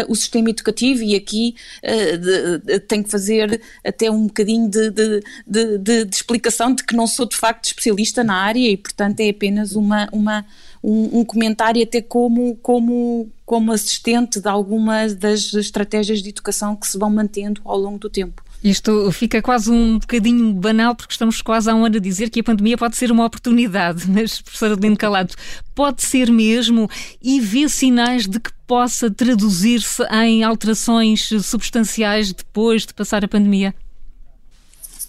o 0.07 0.15
sistema 0.15 0.49
educativo 0.49 1.03
e 1.03 1.13
aqui 1.13 1.55
uh, 1.83 2.17
de, 2.17 2.57
de, 2.59 2.79
tenho 2.79 3.03
que 3.03 3.11
fazer 3.11 3.61
até 3.83 4.09
um 4.09 4.27
bocadinho 4.27 4.69
de, 4.69 4.89
de, 4.89 6.07
explicação 6.09 6.73
de 6.73 6.85
que 6.85 6.95
não 6.95 7.05
sou 7.05 7.27
de 7.27 7.35
facto 7.35 7.65
especialista 7.65 8.23
na 8.23 8.35
área 8.35 8.71
e 8.71 8.77
portanto 8.77 9.19
é 9.19 9.29
apenas 9.29 9.75
uma, 9.75 10.07
uma 10.13 10.45
um, 10.81 11.19
um, 11.19 11.25
comentário 11.25 11.83
até 11.83 12.01
como, 12.01 12.55
como, 12.57 13.29
como 13.45 13.73
assistente 13.73 14.39
de 14.39 14.47
algumas 14.47 15.13
das 15.13 15.53
estratégias 15.53 16.21
de 16.21 16.29
educação 16.29 16.77
que 16.77 16.87
se 16.87 16.97
vão 16.97 17.09
mantendo 17.09 17.61
ao 17.65 17.77
longo 17.77 17.99
do 17.99 18.09
tempo. 18.09 18.41
Isto 18.63 19.09
fica 19.11 19.41
quase 19.41 19.71
um 19.71 19.99
bocadinho 19.99 20.53
banal, 20.53 20.93
porque 20.93 21.13
estamos 21.13 21.41
quase 21.41 21.69
há 21.69 21.75
um 21.75 21.85
ano 21.85 21.95
a 21.95 21.99
dizer 21.99 22.29
que 22.29 22.41
a 22.41 22.43
pandemia 22.43 22.77
pode 22.77 22.97
ser 22.97 23.11
uma 23.11 23.25
oportunidade, 23.25 24.05
mas, 24.11 24.41
professora 24.41 24.73
Adelino 24.73 24.97
Calado, 24.97 25.33
pode 25.73 26.03
ser 26.03 26.29
mesmo 26.29 26.89
e 27.21 27.39
vê 27.39 27.69
sinais 27.69 28.27
de 28.27 28.39
que 28.39 28.51
possa 28.67 29.09
traduzir-se 29.09 30.03
em 30.11 30.43
alterações 30.43 31.29
substanciais 31.43 32.33
depois 32.33 32.85
de 32.85 32.93
passar 32.93 33.23
a 33.23 33.27
pandemia? 33.27 33.73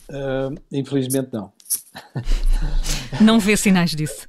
Uh, 0.08 0.56
infelizmente 0.72 1.30
não. 1.32 1.52
Não 3.20 3.40
vê 3.40 3.56
sinais 3.56 3.90
disso? 3.90 4.28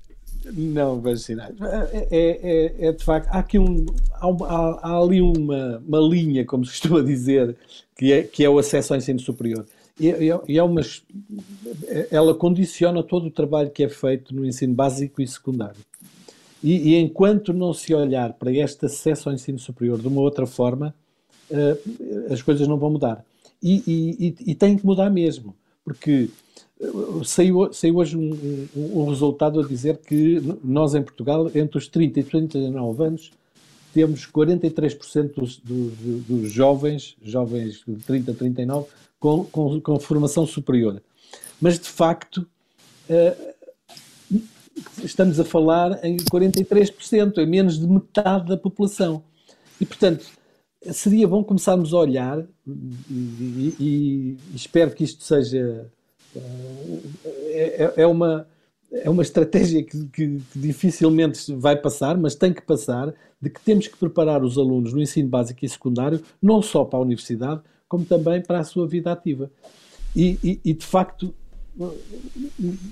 Não 0.54 1.00
vejo 1.00 1.22
sinais. 1.22 1.56
É, 1.62 2.08
é, 2.12 2.40
é, 2.44 2.88
é 2.88 2.92
de 2.92 3.04
facto, 3.04 3.28
há 3.30 3.40
aqui 3.40 3.60
um, 3.60 3.86
há, 4.14 4.28
há, 4.28 4.80
há, 4.82 4.98
ali 4.98 5.22
uma, 5.22 5.82
uma 5.88 6.00
linha, 6.00 6.46
como 6.46 6.66
se 6.66 6.72
costuma 6.72 7.02
dizer, 7.02 7.56
que 8.02 8.12
é, 8.12 8.24
que 8.24 8.44
é 8.44 8.50
o 8.50 8.58
acesso 8.58 8.94
ao 8.94 8.98
ensino 8.98 9.20
superior. 9.20 9.64
E, 10.00 10.08
e 10.48 10.58
é 10.58 10.64
umas, 10.64 11.04
ela 12.10 12.34
condiciona 12.34 13.04
todo 13.04 13.28
o 13.28 13.32
trabalho 13.32 13.70
que 13.70 13.84
é 13.84 13.90
feito 13.90 14.34
no 14.34 14.44
ensino 14.44 14.74
básico 14.74 15.22
e 15.22 15.28
secundário. 15.28 15.80
E, 16.64 16.94
e, 16.94 16.96
enquanto 16.96 17.54
não 17.54 17.76
se 17.76 17.94
olhar 17.94 18.34
para 18.34 18.52
este 18.52 18.88
acesso 18.88 19.30
ao 19.30 19.36
ensino 19.36 19.60
superior 19.60 20.02
de 20.02 20.08
uma 20.08 20.20
outra 20.20 20.48
forma, 20.48 20.96
uh, 21.52 22.34
as 22.34 22.42
coisas 22.42 22.68
não 22.68 22.76
vão 22.76 22.90
mudar. 22.90 23.24
E, 23.62 23.84
e, 23.86 24.52
e, 24.52 24.56
tem 24.56 24.76
que 24.76 24.84
mudar 24.84 25.12
mesmo, 25.12 25.56
porque 25.86 26.28
Saiu, 27.24 27.72
saiu 27.72 27.98
hoje 27.98 28.18
um, 28.18 28.68
um, 28.76 29.02
um, 29.02 29.10
resultado 29.10 29.60
a 29.60 29.68
dizer 29.68 29.98
que 29.98 30.42
nós 30.64 30.96
em 30.96 31.04
Portugal, 31.04 31.52
entre 31.54 31.78
os 31.78 31.88
30 31.88 32.20
e 32.20 32.24
39 32.24 33.04
anos, 33.04 33.32
temos 33.94 34.26
43% 34.28 35.34
dos, 35.36 35.58
dos, 35.58 35.94
dos, 36.26 36.52
jovens, 36.52 37.16
jovens 37.24 37.84
de 37.88 37.96
30 37.96 38.32
a 38.32 38.36
39, 38.36 38.88
com, 39.20 39.44
com, 39.46 39.82
com 39.82 40.00
formação 40.00 40.46
superior. 40.46 41.02
Mas 41.60 41.80
de 41.80 41.90
facto, 41.90 42.48
uh, 43.10 44.42
estamos 45.04 45.40
a 45.40 45.46
falar 45.46 46.04
em 46.04 46.18
43%, 46.18 47.38
é 47.38 47.46
menos 47.46 47.80
de 47.80 47.88
metade 47.88 48.48
da 48.48 48.58
população. 48.58 49.24
E 49.80 49.86
portanto, 49.86 50.26
seria 50.92 51.28
bom 51.28 51.44
começarmos 51.44 51.94
a 51.94 51.98
olhar, 51.98 52.44
e, 52.68 53.76
e, 53.80 54.38
e 54.52 54.56
espero 54.56 54.92
que 54.92 55.04
isto 55.04 55.24
seja 55.24 55.92
é, 56.36 57.84
é, 57.84 57.94
é, 57.98 58.08
uma, 58.08 58.48
é 58.92 59.10
uma 59.10 59.22
estratégia 59.22 59.84
que, 59.84 60.06
que, 60.08 60.42
que, 60.52 60.60
dificilmente 60.60 61.54
vai 61.54 61.76
passar, 61.76 62.18
mas 62.18 62.36
tem 62.36 62.54
que 62.54 62.62
passar, 62.62 63.14
de 63.42 63.50
que 63.50 63.62
temos 63.62 63.88
que 63.88 63.98
preparar 63.98 64.44
os 64.44 64.58
alunos 64.58 64.94
no 64.94 65.02
ensino 65.02 65.30
básico 65.30 65.66
e 65.66 65.70
secundário, 65.70 66.22
não 66.42 66.62
só 66.62 66.84
para 66.84 67.00
a 67.00 67.02
universidade, 67.02 67.62
como 67.88 68.06
também 68.06 68.42
para 68.42 68.60
a 68.60 68.64
sua 68.64 68.88
vida 68.88 69.12
ativa. 69.12 69.50
E, 70.16 70.38
e, 70.44 70.60
e 70.66 70.74
de 70.74 70.86
facto, 70.86 71.34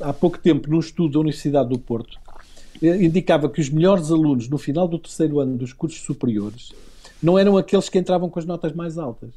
há 0.01 0.13
pouco 0.13 0.39
tempo, 0.39 0.69
num 0.69 0.79
estudo 0.79 1.13
da 1.13 1.19
Universidade 1.19 1.69
do 1.69 1.77
Porto, 1.77 2.17
eh, 2.81 3.03
indicava 3.03 3.49
que 3.49 3.59
os 3.59 3.69
melhores 3.69 4.09
alunos 4.09 4.47
no 4.47 4.57
final 4.57 4.87
do 4.87 4.97
terceiro 4.97 5.39
ano 5.39 5.57
dos 5.57 5.73
cursos 5.73 6.01
superiores 6.01 6.71
não 7.21 7.37
eram 7.37 7.57
aqueles 7.57 7.89
que 7.89 7.99
entravam 7.99 8.29
com 8.29 8.39
as 8.39 8.45
notas 8.45 8.73
mais 8.73 8.97
altas. 8.97 9.31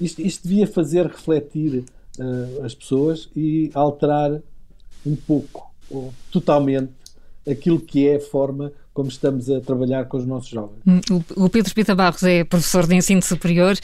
Isto, 0.00 0.20
isto 0.20 0.46
devia 0.46 0.66
fazer 0.66 1.06
refletir 1.06 1.84
uh, 2.18 2.64
as 2.64 2.74
pessoas 2.74 3.30
e 3.34 3.70
alterar 3.72 4.42
um 5.04 5.16
pouco, 5.16 5.70
ou 5.75 5.75
totalmente, 6.30 6.92
aquilo 7.48 7.80
que 7.80 8.08
é 8.08 8.16
a 8.16 8.20
forma 8.20 8.72
como 8.96 9.10
estamos 9.10 9.50
a 9.50 9.60
trabalhar 9.60 10.06
com 10.06 10.16
os 10.16 10.24
nossos 10.24 10.48
jovens. 10.48 10.78
Hum, 10.86 11.22
o 11.36 11.50
Pedro 11.50 11.74
Pita 11.74 11.94
Barros 11.94 12.22
é 12.22 12.44
professor 12.44 12.86
de 12.86 12.94
ensino 12.94 13.20
superior. 13.20 13.76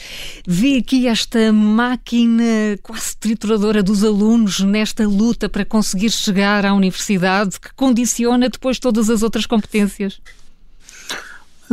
Vê 0.47 0.77
aqui 0.79 1.07
esta 1.07 1.53
máquina 1.53 2.43
quase 2.81 3.15
trituradora 3.17 3.83
dos 3.83 4.03
alunos 4.03 4.59
nesta 4.61 5.07
luta 5.07 5.47
para 5.47 5.63
conseguir 5.63 6.09
chegar 6.09 6.65
à 6.65 6.73
universidade 6.73 7.59
que 7.59 7.71
condiciona 7.75 8.49
depois 8.49 8.79
todas 8.79 9.07
as 9.07 9.21
outras 9.21 9.45
competências? 9.45 10.19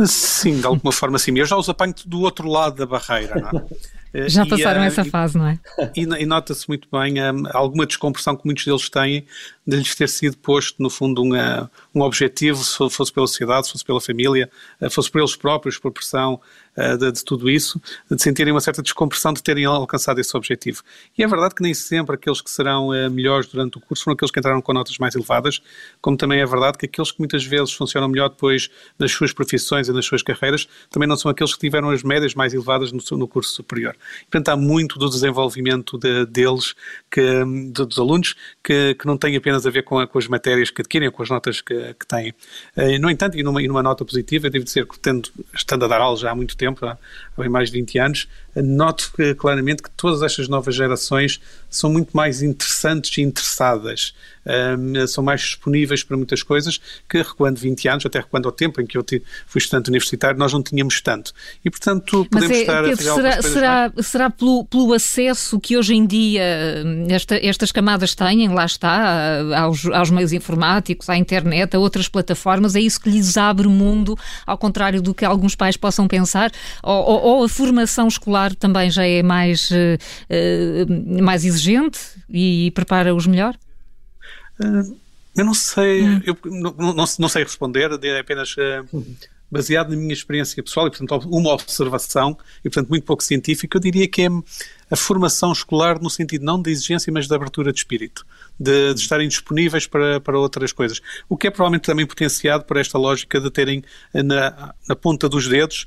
Sim, 0.05 0.59
de 0.59 0.67
alguma 0.67 0.91
forma 0.91 1.17
sim. 1.17 1.35
Eu 1.35 1.45
já 1.47 1.57
os 1.57 1.67
apanho 1.67 1.95
do 2.05 2.21
outro 2.21 2.47
lado 2.47 2.75
da 2.75 2.85
barreira, 2.85 3.41
não 3.41 3.59
é? 3.59 3.65
Já 4.27 4.45
passaram 4.45 4.83
e, 4.83 4.87
essa 4.87 5.05
fase, 5.05 5.37
não 5.37 5.47
é? 5.47 5.57
E, 5.95 6.01
e 6.01 6.25
nota-se 6.25 6.67
muito 6.67 6.85
bem 6.91 7.13
um, 7.21 7.43
alguma 7.53 7.85
descompressão 7.85 8.35
que 8.35 8.45
muitos 8.45 8.65
deles 8.65 8.89
têm 8.89 9.25
de 9.65 9.77
lhes 9.77 9.95
ter 9.95 10.09
sido 10.09 10.37
posto, 10.37 10.81
no 10.81 10.89
fundo, 10.89 11.21
um, 11.21 11.33
uh, 11.33 11.69
um 11.93 12.01
objetivo, 12.01 12.63
se 12.63 12.77
fosse 12.89 13.13
pela 13.13 13.27
sociedade, 13.27 13.67
se 13.67 13.73
fosse 13.73 13.85
pela 13.85 14.01
família, 14.01 14.49
uh, 14.81 14.89
fosse 14.89 15.11
por 15.11 15.19
eles 15.19 15.35
próprios, 15.35 15.77
por 15.77 15.91
pressão 15.91 16.41
uh, 16.75 16.97
de, 16.97 17.11
de, 17.11 17.23
tudo 17.23 17.49
isso, 17.49 17.79
de 18.09 18.21
sentirem 18.21 18.51
uma 18.51 18.61
certa 18.61 18.81
descompressão 18.81 19.31
de 19.31 19.43
terem 19.43 19.65
alcançado 19.65 20.19
esse 20.19 20.35
objetivo. 20.35 20.81
E 21.15 21.23
é 21.23 21.27
verdade 21.27 21.53
que 21.53 21.61
nem 21.61 21.73
sempre 21.75 22.15
aqueles 22.15 22.41
que 22.41 22.49
serão 22.49 22.89
melhores 23.11 23.47
durante 23.47 23.77
o 23.77 23.81
curso 23.81 24.03
foram 24.03 24.15
aqueles 24.15 24.31
que 24.31 24.39
entraram 24.39 24.61
com 24.61 24.73
notas 24.73 24.97
mais 24.97 25.15
elevadas, 25.15 25.61
como 26.01 26.17
também 26.17 26.39
é 26.39 26.45
verdade 26.45 26.77
que 26.77 26.87
aqueles 26.87 27.11
que 27.11 27.19
muitas 27.19 27.45
vezes 27.45 27.71
funcionam 27.71 28.07
melhor 28.07 28.29
depois 28.29 28.69
nas 28.97 29.11
suas 29.11 29.31
profissões 29.31 29.87
e 29.87 29.93
nas 29.93 30.05
suas 30.05 30.23
carreiras, 30.23 30.67
também 30.89 31.07
não 31.07 31.15
são 31.15 31.29
aqueles 31.29 31.53
que 31.53 31.59
tiveram 31.59 31.89
as 31.91 32.03
médias 32.03 32.33
mais 32.33 32.53
elevadas 32.53 32.91
no, 32.91 33.01
no 33.17 33.27
curso 33.27 33.53
superior. 33.53 33.95
Portanto, 34.29 34.49
há 34.49 34.57
muito 34.57 34.97
do 34.97 35.09
desenvolvimento 35.09 35.97
de, 35.97 36.25
deles, 36.25 36.73
que, 37.09 37.21
de, 37.71 37.85
dos 37.85 37.99
alunos, 37.99 38.35
que, 38.63 38.95
que 38.95 39.05
não 39.05 39.17
tem 39.17 39.35
apenas 39.35 39.50
apenas 39.51 39.65
a 39.65 39.69
ver 39.69 39.83
com, 39.83 39.99
a, 39.99 40.07
com 40.07 40.17
as 40.17 40.27
matérias 40.27 40.69
que 40.69 40.81
adquirem, 40.81 41.11
com 41.11 41.21
as 41.21 41.29
notas 41.29 41.61
que, 41.61 41.93
que 41.93 42.07
têm. 42.07 42.33
Uh, 42.75 42.99
no 42.99 43.09
entanto, 43.09 43.37
e 43.37 43.43
numa, 43.43 43.61
e 43.61 43.67
numa 43.67 43.83
nota 43.83 44.05
positiva, 44.05 44.47
eu 44.47 44.51
devo 44.51 44.63
dizer 44.63 44.85
que, 44.87 44.97
tendo, 44.97 45.29
estando 45.53 45.85
a 45.85 45.87
dar 45.87 45.99
aulas 45.99 46.21
já 46.21 46.31
há 46.31 46.35
muito 46.35 46.55
tempo, 46.55 46.85
há, 46.85 46.97
há 47.37 47.49
mais 47.49 47.69
de 47.69 47.77
20 47.77 47.99
anos, 47.99 48.27
noto 48.55 49.11
claramente 49.37 49.83
que 49.83 49.89
todas 49.91 50.21
estas 50.21 50.47
novas 50.47 50.75
gerações 50.75 51.39
são 51.69 51.89
muito 51.89 52.15
mais 52.15 52.41
interessantes 52.41 53.17
e 53.17 53.21
interessadas, 53.21 54.13
um, 54.45 55.07
são 55.07 55.23
mais 55.23 55.41
disponíveis 55.41 56.03
para 56.03 56.17
muitas 56.17 56.43
coisas 56.43 56.79
que 57.07 57.19
recuando 57.19 57.59
20 57.59 57.87
anos, 57.87 58.05
até 58.05 58.19
recuando 58.19 58.47
ao 58.47 58.51
tempo 58.51 58.81
em 58.81 58.85
que 58.85 58.97
eu 58.97 59.05
fui 59.45 59.59
estudante 59.59 59.89
universitário, 59.89 60.37
nós 60.37 60.51
não 60.51 60.61
tínhamos 60.61 60.99
tanto. 60.99 61.33
E, 61.63 61.69
portanto, 61.69 62.25
podemos 62.29 62.57
é, 62.57 62.61
estar 62.61 62.83
Pedro, 62.83 63.11
a 63.11 63.15
será, 63.15 63.41
será, 63.41 63.93
será 64.01 64.29
pelo, 64.29 64.65
pelo, 64.65 64.93
acesso 64.93 65.59
que 65.59 65.77
hoje 65.77 65.93
em 65.93 66.05
dia 66.05 66.43
hum, 66.85 67.07
esta, 67.09 67.35
estas 67.35 67.71
camadas 67.71 68.15
têm, 68.15 68.47
lá 68.49 68.65
está, 68.65 69.41
aos, 69.55 69.85
aos 69.85 70.09
meios 70.09 70.33
informáticos, 70.33 71.09
à 71.09 71.15
internet, 71.15 71.75
a 71.75 71.79
outras 71.79 72.09
plataformas, 72.09 72.75
é 72.75 72.81
isso 72.81 72.99
que 72.99 73.09
lhes 73.09 73.37
abre 73.37 73.67
o 73.67 73.71
mundo, 73.71 74.17
ao 74.45 74.57
contrário 74.57 75.01
do 75.01 75.13
que 75.13 75.23
alguns 75.23 75.55
pais 75.55 75.77
possam 75.77 76.07
pensar, 76.07 76.51
ou, 76.83 77.03
ou, 77.03 77.21
ou 77.21 77.43
a 77.43 77.49
formação 77.49 78.07
escolar 78.07 78.40
também 78.55 78.89
já 78.89 79.05
é 79.05 79.21
mais, 79.21 79.69
uh, 79.71 81.21
mais 81.21 81.45
exigente 81.45 81.99
e 82.29 82.71
prepara-os 82.71 83.27
melhor? 83.27 83.55
Uh, 84.59 84.97
eu 85.35 85.45
não 85.45 85.53
sei, 85.53 86.03
hum. 86.03 86.21
eu 86.25 86.37
não, 86.45 86.71
não, 86.71 87.05
não, 87.19 87.29
sei 87.29 87.43
responder, 87.43 87.89
é 88.03 88.19
apenas 88.19 88.55
baseado 89.51 89.89
na 89.89 89.97
minha 89.97 90.13
experiência 90.13 90.63
pessoal 90.63 90.87
e, 90.87 90.89
portanto, 90.89 91.27
uma 91.29 91.51
observação 91.51 92.37
e, 92.63 92.69
portanto, 92.69 92.89
muito 92.89 93.03
pouco 93.03 93.21
científica, 93.21 93.77
eu 93.77 93.81
diria 93.81 94.07
que 94.07 94.21
é 94.21 94.27
a 94.89 94.95
formação 94.95 95.51
escolar 95.51 96.01
no 96.01 96.09
sentido 96.09 96.45
não 96.45 96.61
de 96.61 96.71
exigência, 96.71 97.11
mas 97.11 97.27
de 97.27 97.35
abertura 97.35 97.71
de 97.71 97.79
espírito, 97.79 98.25
de, 98.59 98.93
de, 98.93 98.99
estarem 99.01 99.27
disponíveis 99.27 99.85
para, 99.85 100.21
para 100.21 100.39
outras 100.39 100.71
coisas. 100.71 101.01
O 101.27 101.35
que 101.35 101.47
é 101.47 101.51
provavelmente 101.51 101.83
também 101.83 102.05
potenciado 102.05 102.63
por 102.63 102.77
esta 102.77 102.97
lógica 102.97 103.39
de 103.39 103.51
terem 103.51 103.83
na, 104.13 104.73
na 104.87 104.95
ponta 104.95 105.27
dos 105.27 105.47
dedos 105.47 105.85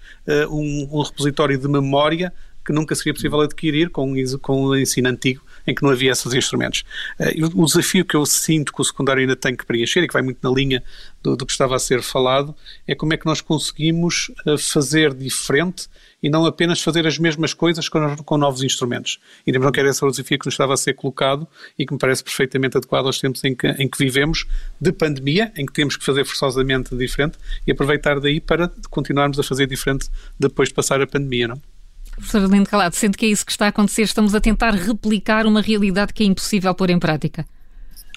um, 0.51 0.89
um 0.91 1.03
repositório 1.03 1.59
de 1.59 1.69
memória 1.69 2.33
que 2.65 2.73
nunca 2.73 2.95
seria 2.95 3.13
possível 3.13 3.41
adquirir 3.41 3.91
com, 3.91 4.15
com 4.41 4.65
o 4.65 4.77
ensino 4.77 5.09
antigo, 5.09 5.43
em 5.67 5.75
que 5.75 5.83
não 5.83 5.91
havia 5.91 6.13
esses 6.13 6.33
instrumentos. 6.33 6.85
Uh, 7.19 7.63
o 7.63 7.67
desafio 7.67 8.05
que 8.05 8.17
eu 8.17 8.25
sinto 8.27 8.73
que 8.73 8.81
o 8.81 8.85
secundário 8.85 9.21
ainda 9.21 9.37
tem 9.37 9.55
que 9.55 9.65
preencher, 9.65 10.03
e 10.03 10.07
que 10.07 10.13
vai 10.13 10.23
muito 10.23 10.39
na 10.43 10.55
linha 10.55 10.83
do, 11.23 11.37
do 11.37 11.47
que 11.47 11.53
estava 11.53 11.77
a 11.77 11.79
ser 11.79 12.03
falado, 12.03 12.55
é 12.87 12.95
como 12.95 13.13
é 13.15 13.17
que 13.17 13.27
nós 13.27 13.41
conseguimos 13.41 14.31
uh, 14.47 14.59
fazer 14.59 15.15
diferente 15.15 15.89
e 16.25 16.31
não 16.31 16.47
apenas 16.47 16.81
fazer 16.81 17.07
as 17.07 17.19
mesmas 17.19 17.53
coisas 17.53 17.87
com, 17.87 18.17
com 18.17 18.39
novos 18.39 18.63
instrumentos. 18.63 19.21
E 19.47 19.53
não 19.53 19.71
que 19.71 19.79
era 19.79 19.91
esse 19.91 20.03
o 20.03 20.11
desafio 20.11 20.39
que 20.39 20.47
nos 20.47 20.55
estava 20.55 20.73
a 20.73 20.77
ser 20.77 20.95
colocado 20.95 21.47
e 21.79 21.85
que 21.85 21.93
me 21.93 21.99
parece 21.99 22.25
perfeitamente 22.25 22.79
adequado 22.79 23.05
aos 23.05 23.21
tempos 23.21 23.45
em 23.45 23.55
que, 23.55 23.67
em 23.67 23.87
que 23.87 23.99
vivemos, 23.99 24.47
de 24.81 24.91
pandemia, 24.91 25.53
em 25.55 25.67
que 25.67 25.73
temos 25.75 25.99
que 25.99 26.05
fazer 26.05 26.25
forçosamente 26.25 26.97
diferente 26.97 27.37
e 27.67 27.73
aproveitar 27.73 28.19
daí 28.21 28.41
para 28.41 28.73
continuarmos 28.89 29.39
a 29.39 29.43
fazer 29.43 29.67
diferente 29.67 30.09
depois 30.41 30.71
de 30.71 30.75
passar 30.75 31.03
a 31.03 31.07
pandemia, 31.07 31.49
não? 31.49 31.74
Professor 32.17 32.49
Lindo 32.49 32.69
Calado, 32.69 32.95
sente 32.95 33.17
que 33.17 33.27
é 33.27 33.29
isso 33.29 33.45
que 33.45 33.53
está 33.53 33.67
a 33.67 33.69
acontecer? 33.69 34.03
Estamos 34.03 34.35
a 34.35 34.41
tentar 34.41 34.71
replicar 34.71 35.47
uma 35.47 35.61
realidade 35.61 36.13
que 36.13 36.23
é 36.23 36.27
impossível 36.27 36.75
pôr 36.75 36.91
em 36.91 36.99
prática. 36.99 37.47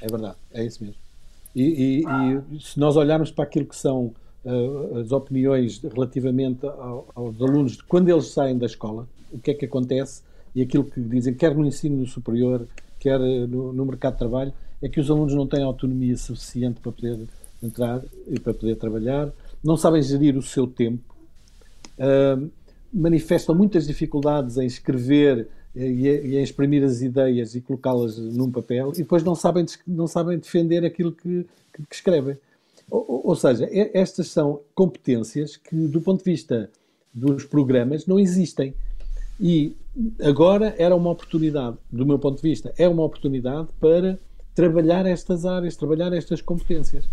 É 0.02 0.08
verdade, 0.08 0.36
é 0.52 0.66
isso 0.66 0.84
mesmo. 0.84 0.98
E, 1.56 1.64
e, 1.64 2.56
e 2.56 2.60
se 2.60 2.80
nós 2.80 2.96
olharmos 2.96 3.32
para 3.32 3.44
aquilo 3.44 3.66
que 3.66 3.76
são 3.76 4.14
uh, 4.46 5.00
as 5.00 5.12
opiniões 5.12 5.82
relativamente 5.82 6.66
ao, 6.66 7.08
aos 7.16 7.42
alunos, 7.42 7.82
quando 7.82 8.10
eles 8.10 8.28
saem 8.28 8.58
da 8.58 8.68
escola, 8.68 9.08
o 9.32 9.40
que 9.40 9.52
é 9.52 9.54
que 9.54 9.66
acontece 9.66 10.22
e 10.54 10.62
aquilo 10.62 10.84
que 10.84 11.02
dizem, 11.02 11.34
quer 11.34 11.56
no 11.56 11.66
ensino 11.66 12.06
superior, 12.06 12.68
quer 13.00 13.20
no, 13.20 13.74
no 13.74 13.86
mercado 13.86 14.14
de 14.14 14.20
trabalho, 14.20 14.54
é 14.82 14.88
que 14.88 15.00
os 15.00 15.10
alunos 15.10 15.34
não 15.34 15.48
têm 15.48 15.64
autonomia 15.64 16.16
suficiente 16.16 16.80
para 16.80 16.92
poder 16.92 17.28
entrar 17.62 18.02
e 18.28 18.40
para 18.40 18.54
poder 18.54 18.76
trabalhar, 18.76 19.32
não 19.64 19.76
sabem 19.76 20.02
gerir 20.02 20.38
o 20.38 20.42
seu 20.42 20.68
tempo. 20.68 21.16
Uh, 21.98 22.50
manifestam 22.98 23.56
muitas 23.56 23.86
dificuldades 23.86 24.58
em 24.58 24.66
escrever 24.66 25.48
eh, 25.76 25.88
e, 25.88 26.38
em 26.38 26.42
exprimir 26.42 26.84
as 26.84 27.02
ideias 27.02 27.56
e 27.56 27.62
colocá-las 27.62 28.18
num 28.18 28.52
papel 28.52 28.92
e 28.94 29.00
depois 29.00 29.24
não 29.24 29.36
sabem, 29.36 29.66
não 29.86 30.08
sabem 30.08 30.38
defender 30.40 30.84
aquilo 30.84 31.12
que, 31.12 31.46
que, 31.74 31.84
que 31.88 31.96
escrevem. 31.96 32.38
Ou, 32.90 33.22
ou, 33.26 33.36
seja, 33.36 33.70
estas 33.94 34.30
são 34.30 34.62
competências 34.74 35.58
que, 35.58 35.76
do 35.76 36.02
ponto 36.02 36.24
de 36.24 36.32
vista 36.32 36.70
dos 37.14 37.44
programas, 37.44 38.06
não 38.06 38.18
existem. 38.20 38.74
E 39.40 39.76
agora 40.24 40.74
era 40.78 40.96
uma 40.96 41.12
oportunidade, 41.12 41.78
do 41.92 42.06
meu 42.06 42.18
ponto 42.18 42.42
de 42.42 42.50
vista, 42.50 42.74
é 42.78 42.88
uma 42.88 43.04
oportunidade 43.04 43.68
para 43.80 44.18
trabalhar 44.56 45.06
estas 45.06 45.46
áreas, 45.46 45.76
trabalhar 45.76 46.14
estas 46.14 46.42
competências, 46.42 47.06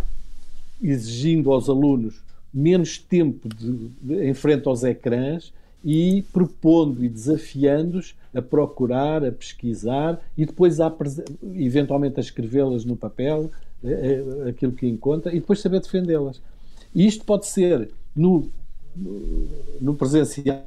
exigindo 0.80 1.52
aos 1.52 1.68
alunos 1.68 2.22
menos 2.52 2.98
tempo 2.98 3.48
de, 3.48 3.90
de, 4.00 4.24
em 4.24 4.32
frente 4.32 4.68
aos 4.68 4.84
ecrãs 4.84 5.52
e 5.84 6.24
propondo 6.32 7.04
e 7.04 7.08
desafiando-os 7.08 8.14
a 8.34 8.40
procurar, 8.40 9.22
a 9.22 9.30
pesquisar 9.30 10.18
e 10.36 10.46
depois 10.46 10.80
a, 10.80 10.92
eventualmente 11.54 12.18
a 12.18 12.22
escrevê-las 12.22 12.84
no 12.86 12.96
papel, 12.96 13.50
eh, 13.84 14.24
eh, 14.46 14.48
aquilo 14.48 14.72
que 14.72 14.86
encontra, 14.86 15.30
e 15.30 15.40
depois 15.40 15.60
saber 15.60 15.80
defendê-las. 15.80 16.40
E 16.94 17.06
isto 17.06 17.24
pode 17.24 17.46
ser 17.46 17.90
no, 18.16 18.48
no 19.78 19.94
presencial 19.94 20.64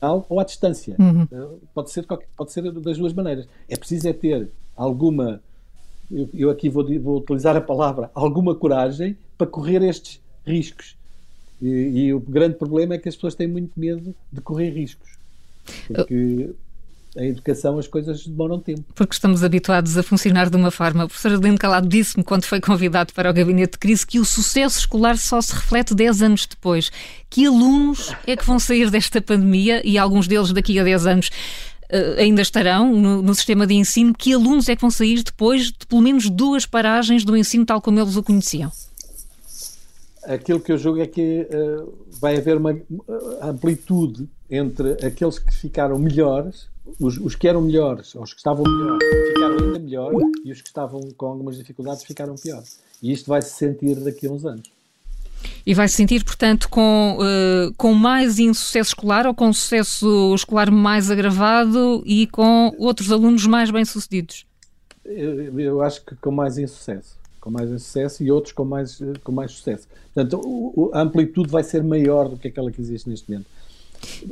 ou 0.00 0.38
à 0.38 0.44
distância. 0.44 0.94
Uhum. 0.98 1.26
Eh, 1.32 1.58
pode, 1.74 1.90
ser, 1.90 2.06
pode 2.36 2.52
ser 2.52 2.70
das 2.70 2.96
duas 2.96 3.12
maneiras. 3.12 3.48
É 3.68 3.76
preciso 3.76 4.08
é 4.08 4.12
ter 4.12 4.48
alguma, 4.76 5.42
eu, 6.08 6.30
eu 6.32 6.50
aqui 6.50 6.68
vou, 6.68 6.86
vou 7.00 7.18
utilizar 7.18 7.56
a 7.56 7.60
palavra, 7.60 8.08
alguma 8.14 8.54
coragem 8.54 9.18
para 9.36 9.48
correr 9.48 9.82
estes 9.82 10.20
riscos 10.46 10.96
e, 11.60 11.68
e, 11.68 12.14
o 12.14 12.20
grande 12.20 12.56
problema 12.56 12.94
é 12.94 12.98
que 12.98 13.08
as 13.08 13.14
pessoas 13.14 13.34
têm 13.34 13.48
muito 13.48 13.72
medo 13.76 14.14
de 14.32 14.40
correr 14.40 14.70
riscos. 14.70 15.08
Porque 15.86 16.54
em 17.16 17.30
educação 17.30 17.78
as 17.78 17.88
coisas 17.88 18.26
demoram 18.26 18.60
tempo. 18.60 18.84
Porque 18.94 19.14
estamos 19.14 19.42
habituados 19.42 19.96
a 19.96 20.02
funcionar 20.02 20.48
de 20.48 20.56
uma 20.56 20.70
forma. 20.70 21.04
O 21.04 21.08
professor 21.08 21.32
Adelino 21.32 21.58
Calado 21.58 21.88
disse-me, 21.88 22.22
quando 22.22 22.44
foi 22.44 22.60
convidado 22.60 23.12
para 23.12 23.30
o 23.30 23.34
gabinete 23.34 23.72
de 23.72 23.78
crise, 23.78 24.06
que 24.06 24.20
o 24.20 24.24
sucesso 24.24 24.78
escolar 24.78 25.18
só 25.18 25.40
se 25.40 25.52
reflete 25.52 25.94
10 25.94 26.22
anos 26.22 26.46
depois. 26.46 26.92
Que 27.28 27.46
alunos 27.46 28.14
é 28.26 28.36
que 28.36 28.44
vão 28.44 28.58
sair 28.58 28.90
desta 28.90 29.20
pandemia, 29.20 29.82
e 29.84 29.98
alguns 29.98 30.28
deles 30.28 30.52
daqui 30.52 30.78
a 30.78 30.84
10 30.84 31.06
anos, 31.06 31.30
uh, 31.90 32.20
ainda 32.20 32.42
estarão 32.42 32.94
no, 32.94 33.22
no, 33.22 33.34
sistema 33.34 33.66
de 33.66 33.74
ensino? 33.74 34.14
Que 34.14 34.32
alunos 34.32 34.68
é 34.68 34.76
que 34.76 34.82
vão 34.82 34.90
sair 34.90 35.22
depois 35.22 35.66
de 35.66 35.86
pelo 35.88 36.02
menos 36.02 36.30
duas 36.30 36.66
paragens 36.66 37.24
do 37.24 37.36
ensino 37.36 37.66
tal 37.66 37.80
como 37.80 37.98
eles 37.98 38.16
o 38.16 38.22
conheciam? 38.22 38.70
Aquilo 40.28 40.60
que 40.60 40.70
eu 40.70 40.76
julgo 40.76 41.00
é 41.00 41.06
que 41.06 41.48
uh, 41.50 42.06
vai 42.20 42.36
haver 42.36 42.58
uma 42.58 42.78
amplitude 43.40 44.28
entre 44.50 44.92
aqueles 45.04 45.38
que 45.38 45.54
ficaram 45.54 45.98
melhores, 45.98 46.68
os, 47.00 47.16
os, 47.16 47.34
que 47.34 47.48
eram 47.48 47.62
melhores, 47.62 48.14
os 48.14 48.34
que 48.34 48.38
estavam 48.38 48.62
melhores, 48.62 49.08
ficaram 49.28 49.56
ainda 49.58 49.78
melhor 49.78 50.12
e 50.44 50.52
os 50.52 50.60
que 50.60 50.68
estavam 50.68 51.00
com 51.16 51.26
algumas 51.26 51.56
dificuldades 51.56 52.04
ficaram 52.04 52.34
pior. 52.34 52.62
E 53.02 53.10
isto 53.10 53.26
vai 53.26 53.40
se 53.40 53.54
sentir 53.54 53.94
daqui 54.00 54.26
a 54.26 54.30
uns 54.30 54.44
anos. 54.44 54.70
E 55.64 55.72
vai 55.72 55.88
se 55.88 55.94
sentir, 55.94 56.22
portanto, 56.22 56.68
com, 56.68 57.16
uh, 57.18 57.72
com 57.78 57.94
mais 57.94 58.38
insucesso 58.38 58.90
escolar 58.90 59.26
ou 59.26 59.34
com 59.34 59.50
sucesso 59.50 60.34
escolar 60.34 60.70
mais 60.70 61.10
agravado 61.10 62.02
e 62.04 62.26
com 62.26 62.74
outros 62.78 63.10
alunos 63.10 63.46
mais 63.46 63.70
bem-sucedidos? 63.70 64.46
Eu, 65.04 65.58
eu, 65.58 65.80
acho 65.80 66.04
que 66.04 66.14
com 66.16 66.30
mais 66.30 66.58
insucesso. 66.58 67.17
Com 67.40 67.50
mais 67.50 67.70
insucesso 67.70 68.22
e 68.22 68.30
outros 68.30 68.52
com 68.52 68.64
mais, 68.64 69.00
com 69.22 69.32
mais 69.32 69.52
sucesso. 69.52 69.86
Portanto, 70.12 70.90
a 70.92 71.00
amplitude 71.00 71.50
vai 71.50 71.62
ser 71.62 71.82
maior 71.82 72.28
do 72.28 72.36
que 72.36 72.48
aquela 72.48 72.70
que 72.70 72.80
existe 72.80 73.08
neste 73.08 73.30
momento 73.30 73.46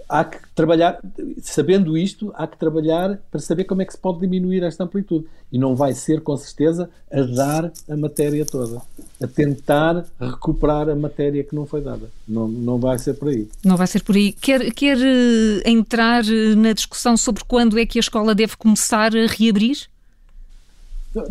há 0.08 0.24
que 0.24 0.38
trabalhar, 0.54 1.00
sabendo 1.42 1.96
isto, 1.96 2.32
há 2.36 2.46
que 2.46 2.56
trabalhar 2.56 3.18
para 3.30 3.40
saber 3.40 3.64
como 3.64 3.82
é 3.82 3.84
que 3.84 3.92
se 3.92 3.98
pode 3.98 4.20
diminuir 4.20 4.62
esta 4.62 4.84
amplitude. 4.84 5.26
E 5.52 5.58
não 5.58 5.76
vai 5.76 5.92
ser, 5.92 6.22
com 6.22 6.36
certeza, 6.36 6.90
a 7.10 7.22
dar 7.22 7.72
a 7.88 7.96
matéria 7.96 8.44
toda, 8.44 8.82
a 9.22 9.26
tentar 9.26 10.04
recuperar 10.20 10.88
a 10.88 10.94
matéria 10.94 11.44
que 11.44 11.54
não 11.54 11.66
foi 11.66 11.80
dada. 11.80 12.10
Não, 12.26 12.48
não 12.48 12.78
vai 12.78 12.98
ser 12.98 13.14
por 13.14 13.28
aí. 13.28 13.48
Não 13.64 13.76
vai 13.76 13.86
ser 13.86 14.02
por 14.02 14.16
aí. 14.16 14.32
Quer, 14.32 14.72
quer 14.72 14.96
uh, 14.96 15.62
entrar 15.64 16.24
eh, 16.24 16.54
na 16.56 16.72
discussão 16.72 17.16
sobre 17.16 17.44
quando 17.44 17.78
é 17.78 17.86
que 17.86 17.98
a 17.98 18.00
escola 18.00 18.34
deve 18.34 18.56
começar 18.56 19.14
a 19.16 19.26
reabrir? 19.26 19.88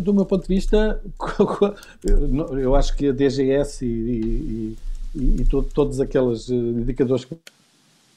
Do, 0.00 0.12
meu 0.12 0.26
ponto 0.26 0.42
de 0.42 0.54
vista, 0.54 1.00
eu 2.60 2.74
acho 2.74 2.96
que 2.96 3.08
a 3.08 3.12
DGS 3.12 3.84
e, 3.84 3.88
e, 3.88 4.76
e, 5.14 5.42
e 5.42 5.44
todos 5.72 6.00
aqueles 6.00 6.50
eh, 6.50 6.54
indicadores 6.54 7.24
que 7.24 7.36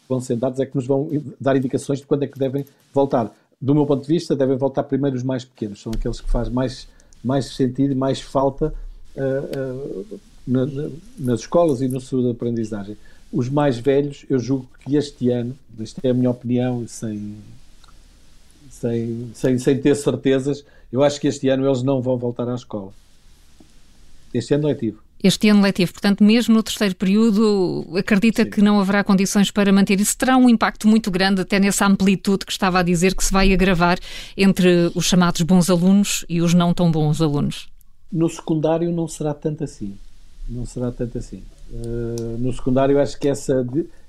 vão 0.07 0.19
ser 0.19 0.35
dados 0.35 0.59
é 0.59 0.65
que 0.65 0.75
nos 0.75 0.87
vão 0.87 1.07
dar 1.39 1.55
indicações 1.55 1.99
de 1.99 2.07
quando 2.07 2.23
é 2.23 2.27
que 2.27 2.39
devem 2.39 2.65
voltar. 2.91 3.31
Do 3.61 3.75
meu 3.75 3.85
ponto 3.85 4.01
de 4.01 4.07
vista, 4.07 4.35
devem 4.35 4.57
voltar 4.57 4.83
primeiro 4.83 5.15
os 5.15 5.21
mais 5.21 5.45
pequenos, 5.45 5.81
são 5.81 5.91
aqueles 5.95 6.19
que 6.19 6.29
faz 6.29 6.49
mais, 6.49 6.87
mais 7.23 7.45
sentido 7.55 7.91
e 7.91 7.95
mais 7.95 8.19
falta 8.19 8.73
uh, 9.15 10.11
uh, 10.11 10.19
na, 10.47 10.65
na, 10.65 10.89
nas 11.19 11.41
escolas 11.41 11.81
e 11.81 11.87
no 11.87 12.01
seu 12.01 12.27
aprendizagem. 12.31 12.97
Os 13.31 13.47
mais 13.47 13.77
velhos, 13.77 14.25
eu 14.27 14.39
julgo 14.39 14.67
que 14.83 14.95
este 14.95 15.29
ano, 15.29 15.55
esta 15.79 16.01
é 16.03 16.09
a 16.09 16.13
minha 16.13 16.31
opinião, 16.31 16.87
sem, 16.87 17.35
sem, 18.71 19.29
sem, 19.35 19.59
sem 19.59 19.79
ter 19.79 19.95
certezas, 19.95 20.65
eu 20.91 21.03
acho 21.03 21.19
que 21.19 21.27
este 21.27 21.49
ano 21.49 21.65
eles 21.67 21.83
não 21.83 22.01
vão 22.01 22.17
voltar 22.17 22.47
à 22.49 22.55
escola. 22.55 22.91
Este 24.33 24.53
ano 24.53 24.67
letivo 24.67 25.01
este 25.21 25.49
ano 25.49 25.61
letivo. 25.61 25.91
Portanto, 25.91 26.23
mesmo 26.23 26.55
no 26.55 26.63
terceiro 26.63 26.95
período, 26.95 27.85
acredita 27.97 28.43
Sim. 28.43 28.49
que 28.49 28.61
não 28.61 28.79
haverá 28.79 29.03
condições 29.03 29.51
para 29.51 29.71
manter 29.71 29.99
isso. 29.99 30.17
Terá 30.17 30.37
um 30.37 30.49
impacto 30.49 30.87
muito 30.87 31.11
grande, 31.11 31.41
até 31.41 31.59
nessa 31.59 31.85
amplitude 31.85 32.45
que 32.45 32.51
estava 32.51 32.79
a 32.79 32.83
dizer, 32.83 33.13
que 33.15 33.23
se 33.23 33.31
vai 33.31 33.51
agravar 33.51 33.99
entre 34.37 34.91
os 34.95 35.05
chamados 35.05 35.41
bons 35.41 35.69
alunos 35.69 36.25
e 36.29 36.41
os 36.41 36.53
não 36.53 36.73
tão 36.73 36.89
bons 36.89 37.21
alunos. 37.21 37.67
No 38.11 38.29
secundário 38.29 38.91
não 38.91 39.07
será 39.07 39.33
tanto 39.33 39.63
assim. 39.63 39.97
Não 40.47 40.65
será 40.65 40.91
tanto 40.91 41.17
assim. 41.17 41.43
Uh, 41.69 42.37
no 42.39 42.51
secundário 42.53 42.99
acho 42.99 43.19
que 43.19 43.27
essa, 43.27 43.65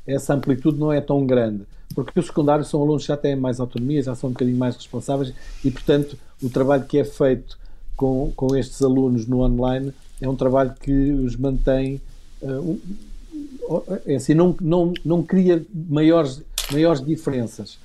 essa 0.06 0.34
amplitude 0.34 0.78
não 0.78 0.92
é 0.92 1.00
tão 1.00 1.26
grande. 1.26 1.64
Porque 1.94 2.20
os 2.20 2.26
secundários 2.26 2.68
são 2.68 2.80
alunos 2.80 3.02
que 3.02 3.08
já 3.08 3.16
têm 3.16 3.34
mais 3.34 3.58
autonomia, 3.58 4.00
já 4.00 4.14
são 4.14 4.30
um 4.30 4.32
bocadinho 4.32 4.56
mais 4.56 4.76
responsáveis 4.76 5.34
e, 5.64 5.70
portanto, 5.72 6.16
o 6.42 6.48
trabalho 6.48 6.84
que 6.84 6.98
é 6.98 7.04
feito 7.04 7.58
com, 7.96 8.32
com 8.34 8.56
estes 8.56 8.80
alunos 8.82 9.26
no 9.26 9.40
online 9.40 9.92
é 10.20 10.28
um 10.28 10.36
trabalho 10.36 10.74
que 10.80 11.12
os 11.12 11.36
mantém. 11.36 12.00
Uh, 12.42 12.80
é 14.06 14.16
assim, 14.16 14.34
não, 14.34 14.56
não, 14.60 14.92
não 15.04 15.22
cria 15.22 15.64
maiores, 15.72 16.42
maiores 16.72 17.04
diferenças 17.04 17.78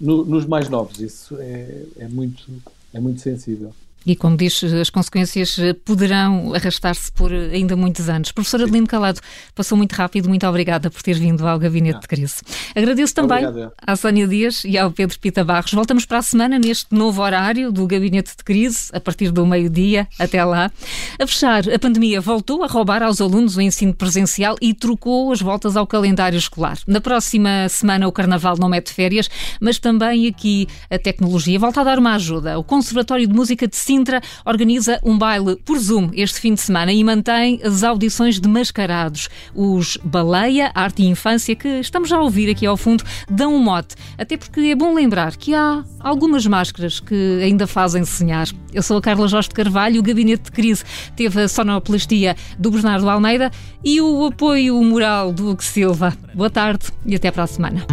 no, 0.00 0.24
nos 0.24 0.46
mais 0.46 0.68
novos. 0.68 1.00
Isso 1.00 1.36
é, 1.38 1.84
é, 1.98 2.08
muito, 2.08 2.44
é 2.92 3.00
muito 3.00 3.20
sensível. 3.20 3.72
E, 4.06 4.14
como 4.14 4.36
diz, 4.36 4.62
as 4.62 4.90
consequências 4.90 5.56
poderão 5.84 6.52
arrastar-se 6.54 7.10
por 7.12 7.32
ainda 7.32 7.76
muitos 7.76 8.08
anos. 8.08 8.32
Professora 8.32 8.64
Adelino 8.64 8.86
Calado, 8.86 9.20
passou 9.54 9.76
muito 9.78 9.92
rápido, 9.92 10.28
muito 10.28 10.46
obrigada 10.46 10.90
por 10.90 11.02
ter 11.02 11.14
vindo 11.14 11.46
ao 11.46 11.58
Gabinete 11.58 12.00
de 12.00 12.08
Crise. 12.08 12.36
Agradeço 12.74 13.14
também 13.14 13.46
Obrigado. 13.46 13.72
à 13.80 13.96
Sónia 13.96 14.26
Dias 14.26 14.64
e 14.64 14.76
ao 14.76 14.90
Pedro 14.90 15.18
Pita 15.18 15.44
Barros. 15.44 15.72
Voltamos 15.72 16.04
para 16.04 16.18
a 16.18 16.22
semana 16.22 16.58
neste 16.58 16.94
novo 16.94 17.22
horário 17.22 17.72
do 17.72 17.86
Gabinete 17.86 18.36
de 18.36 18.44
Crise, 18.44 18.90
a 18.92 19.00
partir 19.00 19.30
do 19.30 19.46
meio-dia. 19.46 20.06
Até 20.18 20.44
lá. 20.44 20.70
A 21.18 21.26
fechar, 21.26 21.68
a 21.68 21.78
pandemia 21.78 22.20
voltou 22.20 22.62
a 22.62 22.66
roubar 22.66 23.02
aos 23.02 23.20
alunos 23.20 23.56
o 23.56 23.60
ensino 23.60 23.94
presencial 23.94 24.56
e 24.60 24.74
trocou 24.74 25.32
as 25.32 25.40
voltas 25.40 25.76
ao 25.76 25.86
calendário 25.86 26.38
escolar. 26.38 26.78
Na 26.86 27.00
próxima 27.00 27.68
semana, 27.68 28.06
o 28.06 28.12
Carnaval 28.12 28.56
não 28.58 28.68
mete 28.68 28.92
férias, 28.92 29.28
mas 29.60 29.78
também 29.78 30.26
aqui 30.26 30.66
a 30.90 30.98
tecnologia 30.98 31.58
volta 31.58 31.80
a 31.80 31.84
dar 31.84 31.98
uma 31.98 32.14
ajuda. 32.14 32.58
O 32.58 32.64
Conservatório 32.64 33.26
de 33.26 33.34
Música 33.34 33.66
de 33.66 33.76
Sintra 33.94 34.20
organiza 34.44 34.98
um 35.04 35.16
baile 35.16 35.54
por 35.64 35.78
Zoom 35.78 36.10
este 36.14 36.40
fim 36.40 36.54
de 36.54 36.60
semana 36.60 36.92
e 36.92 37.04
mantém 37.04 37.60
as 37.62 37.84
audições 37.84 38.40
de 38.40 38.48
mascarados. 38.48 39.28
Os 39.54 39.96
Baleia, 40.02 40.72
Arte 40.74 41.04
e 41.04 41.06
Infância, 41.06 41.54
que 41.54 41.68
estamos 41.78 42.10
a 42.10 42.20
ouvir 42.20 42.50
aqui 42.50 42.66
ao 42.66 42.76
fundo, 42.76 43.04
dão 43.30 43.54
um 43.54 43.60
mote. 43.60 43.94
Até 44.18 44.36
porque 44.36 44.60
é 44.62 44.74
bom 44.74 44.92
lembrar 44.92 45.36
que 45.36 45.54
há 45.54 45.84
algumas 46.00 46.44
máscaras 46.44 46.98
que 46.98 47.40
ainda 47.40 47.68
fazem 47.68 48.04
sonhar. 48.04 48.48
Eu 48.72 48.82
sou 48.82 48.96
a 48.96 49.00
Carla 49.00 49.28
Jorge 49.28 49.50
de 49.50 49.54
Carvalho, 49.54 50.00
o 50.00 50.02
Gabinete 50.02 50.46
de 50.46 50.50
Crise 50.50 50.82
teve 51.14 51.42
a 51.42 51.46
sonoplastia 51.46 52.34
do 52.58 52.72
Bernardo 52.72 53.08
Almeida 53.08 53.52
e 53.84 54.00
o 54.00 54.26
apoio 54.26 54.82
moral 54.82 55.32
do 55.32 55.50
Hugo 55.50 55.62
Silva. 55.62 56.12
Boa 56.34 56.50
tarde 56.50 56.88
e 57.06 57.14
até 57.14 57.30
para 57.30 57.44
a 57.44 57.46
semana. 57.46 57.86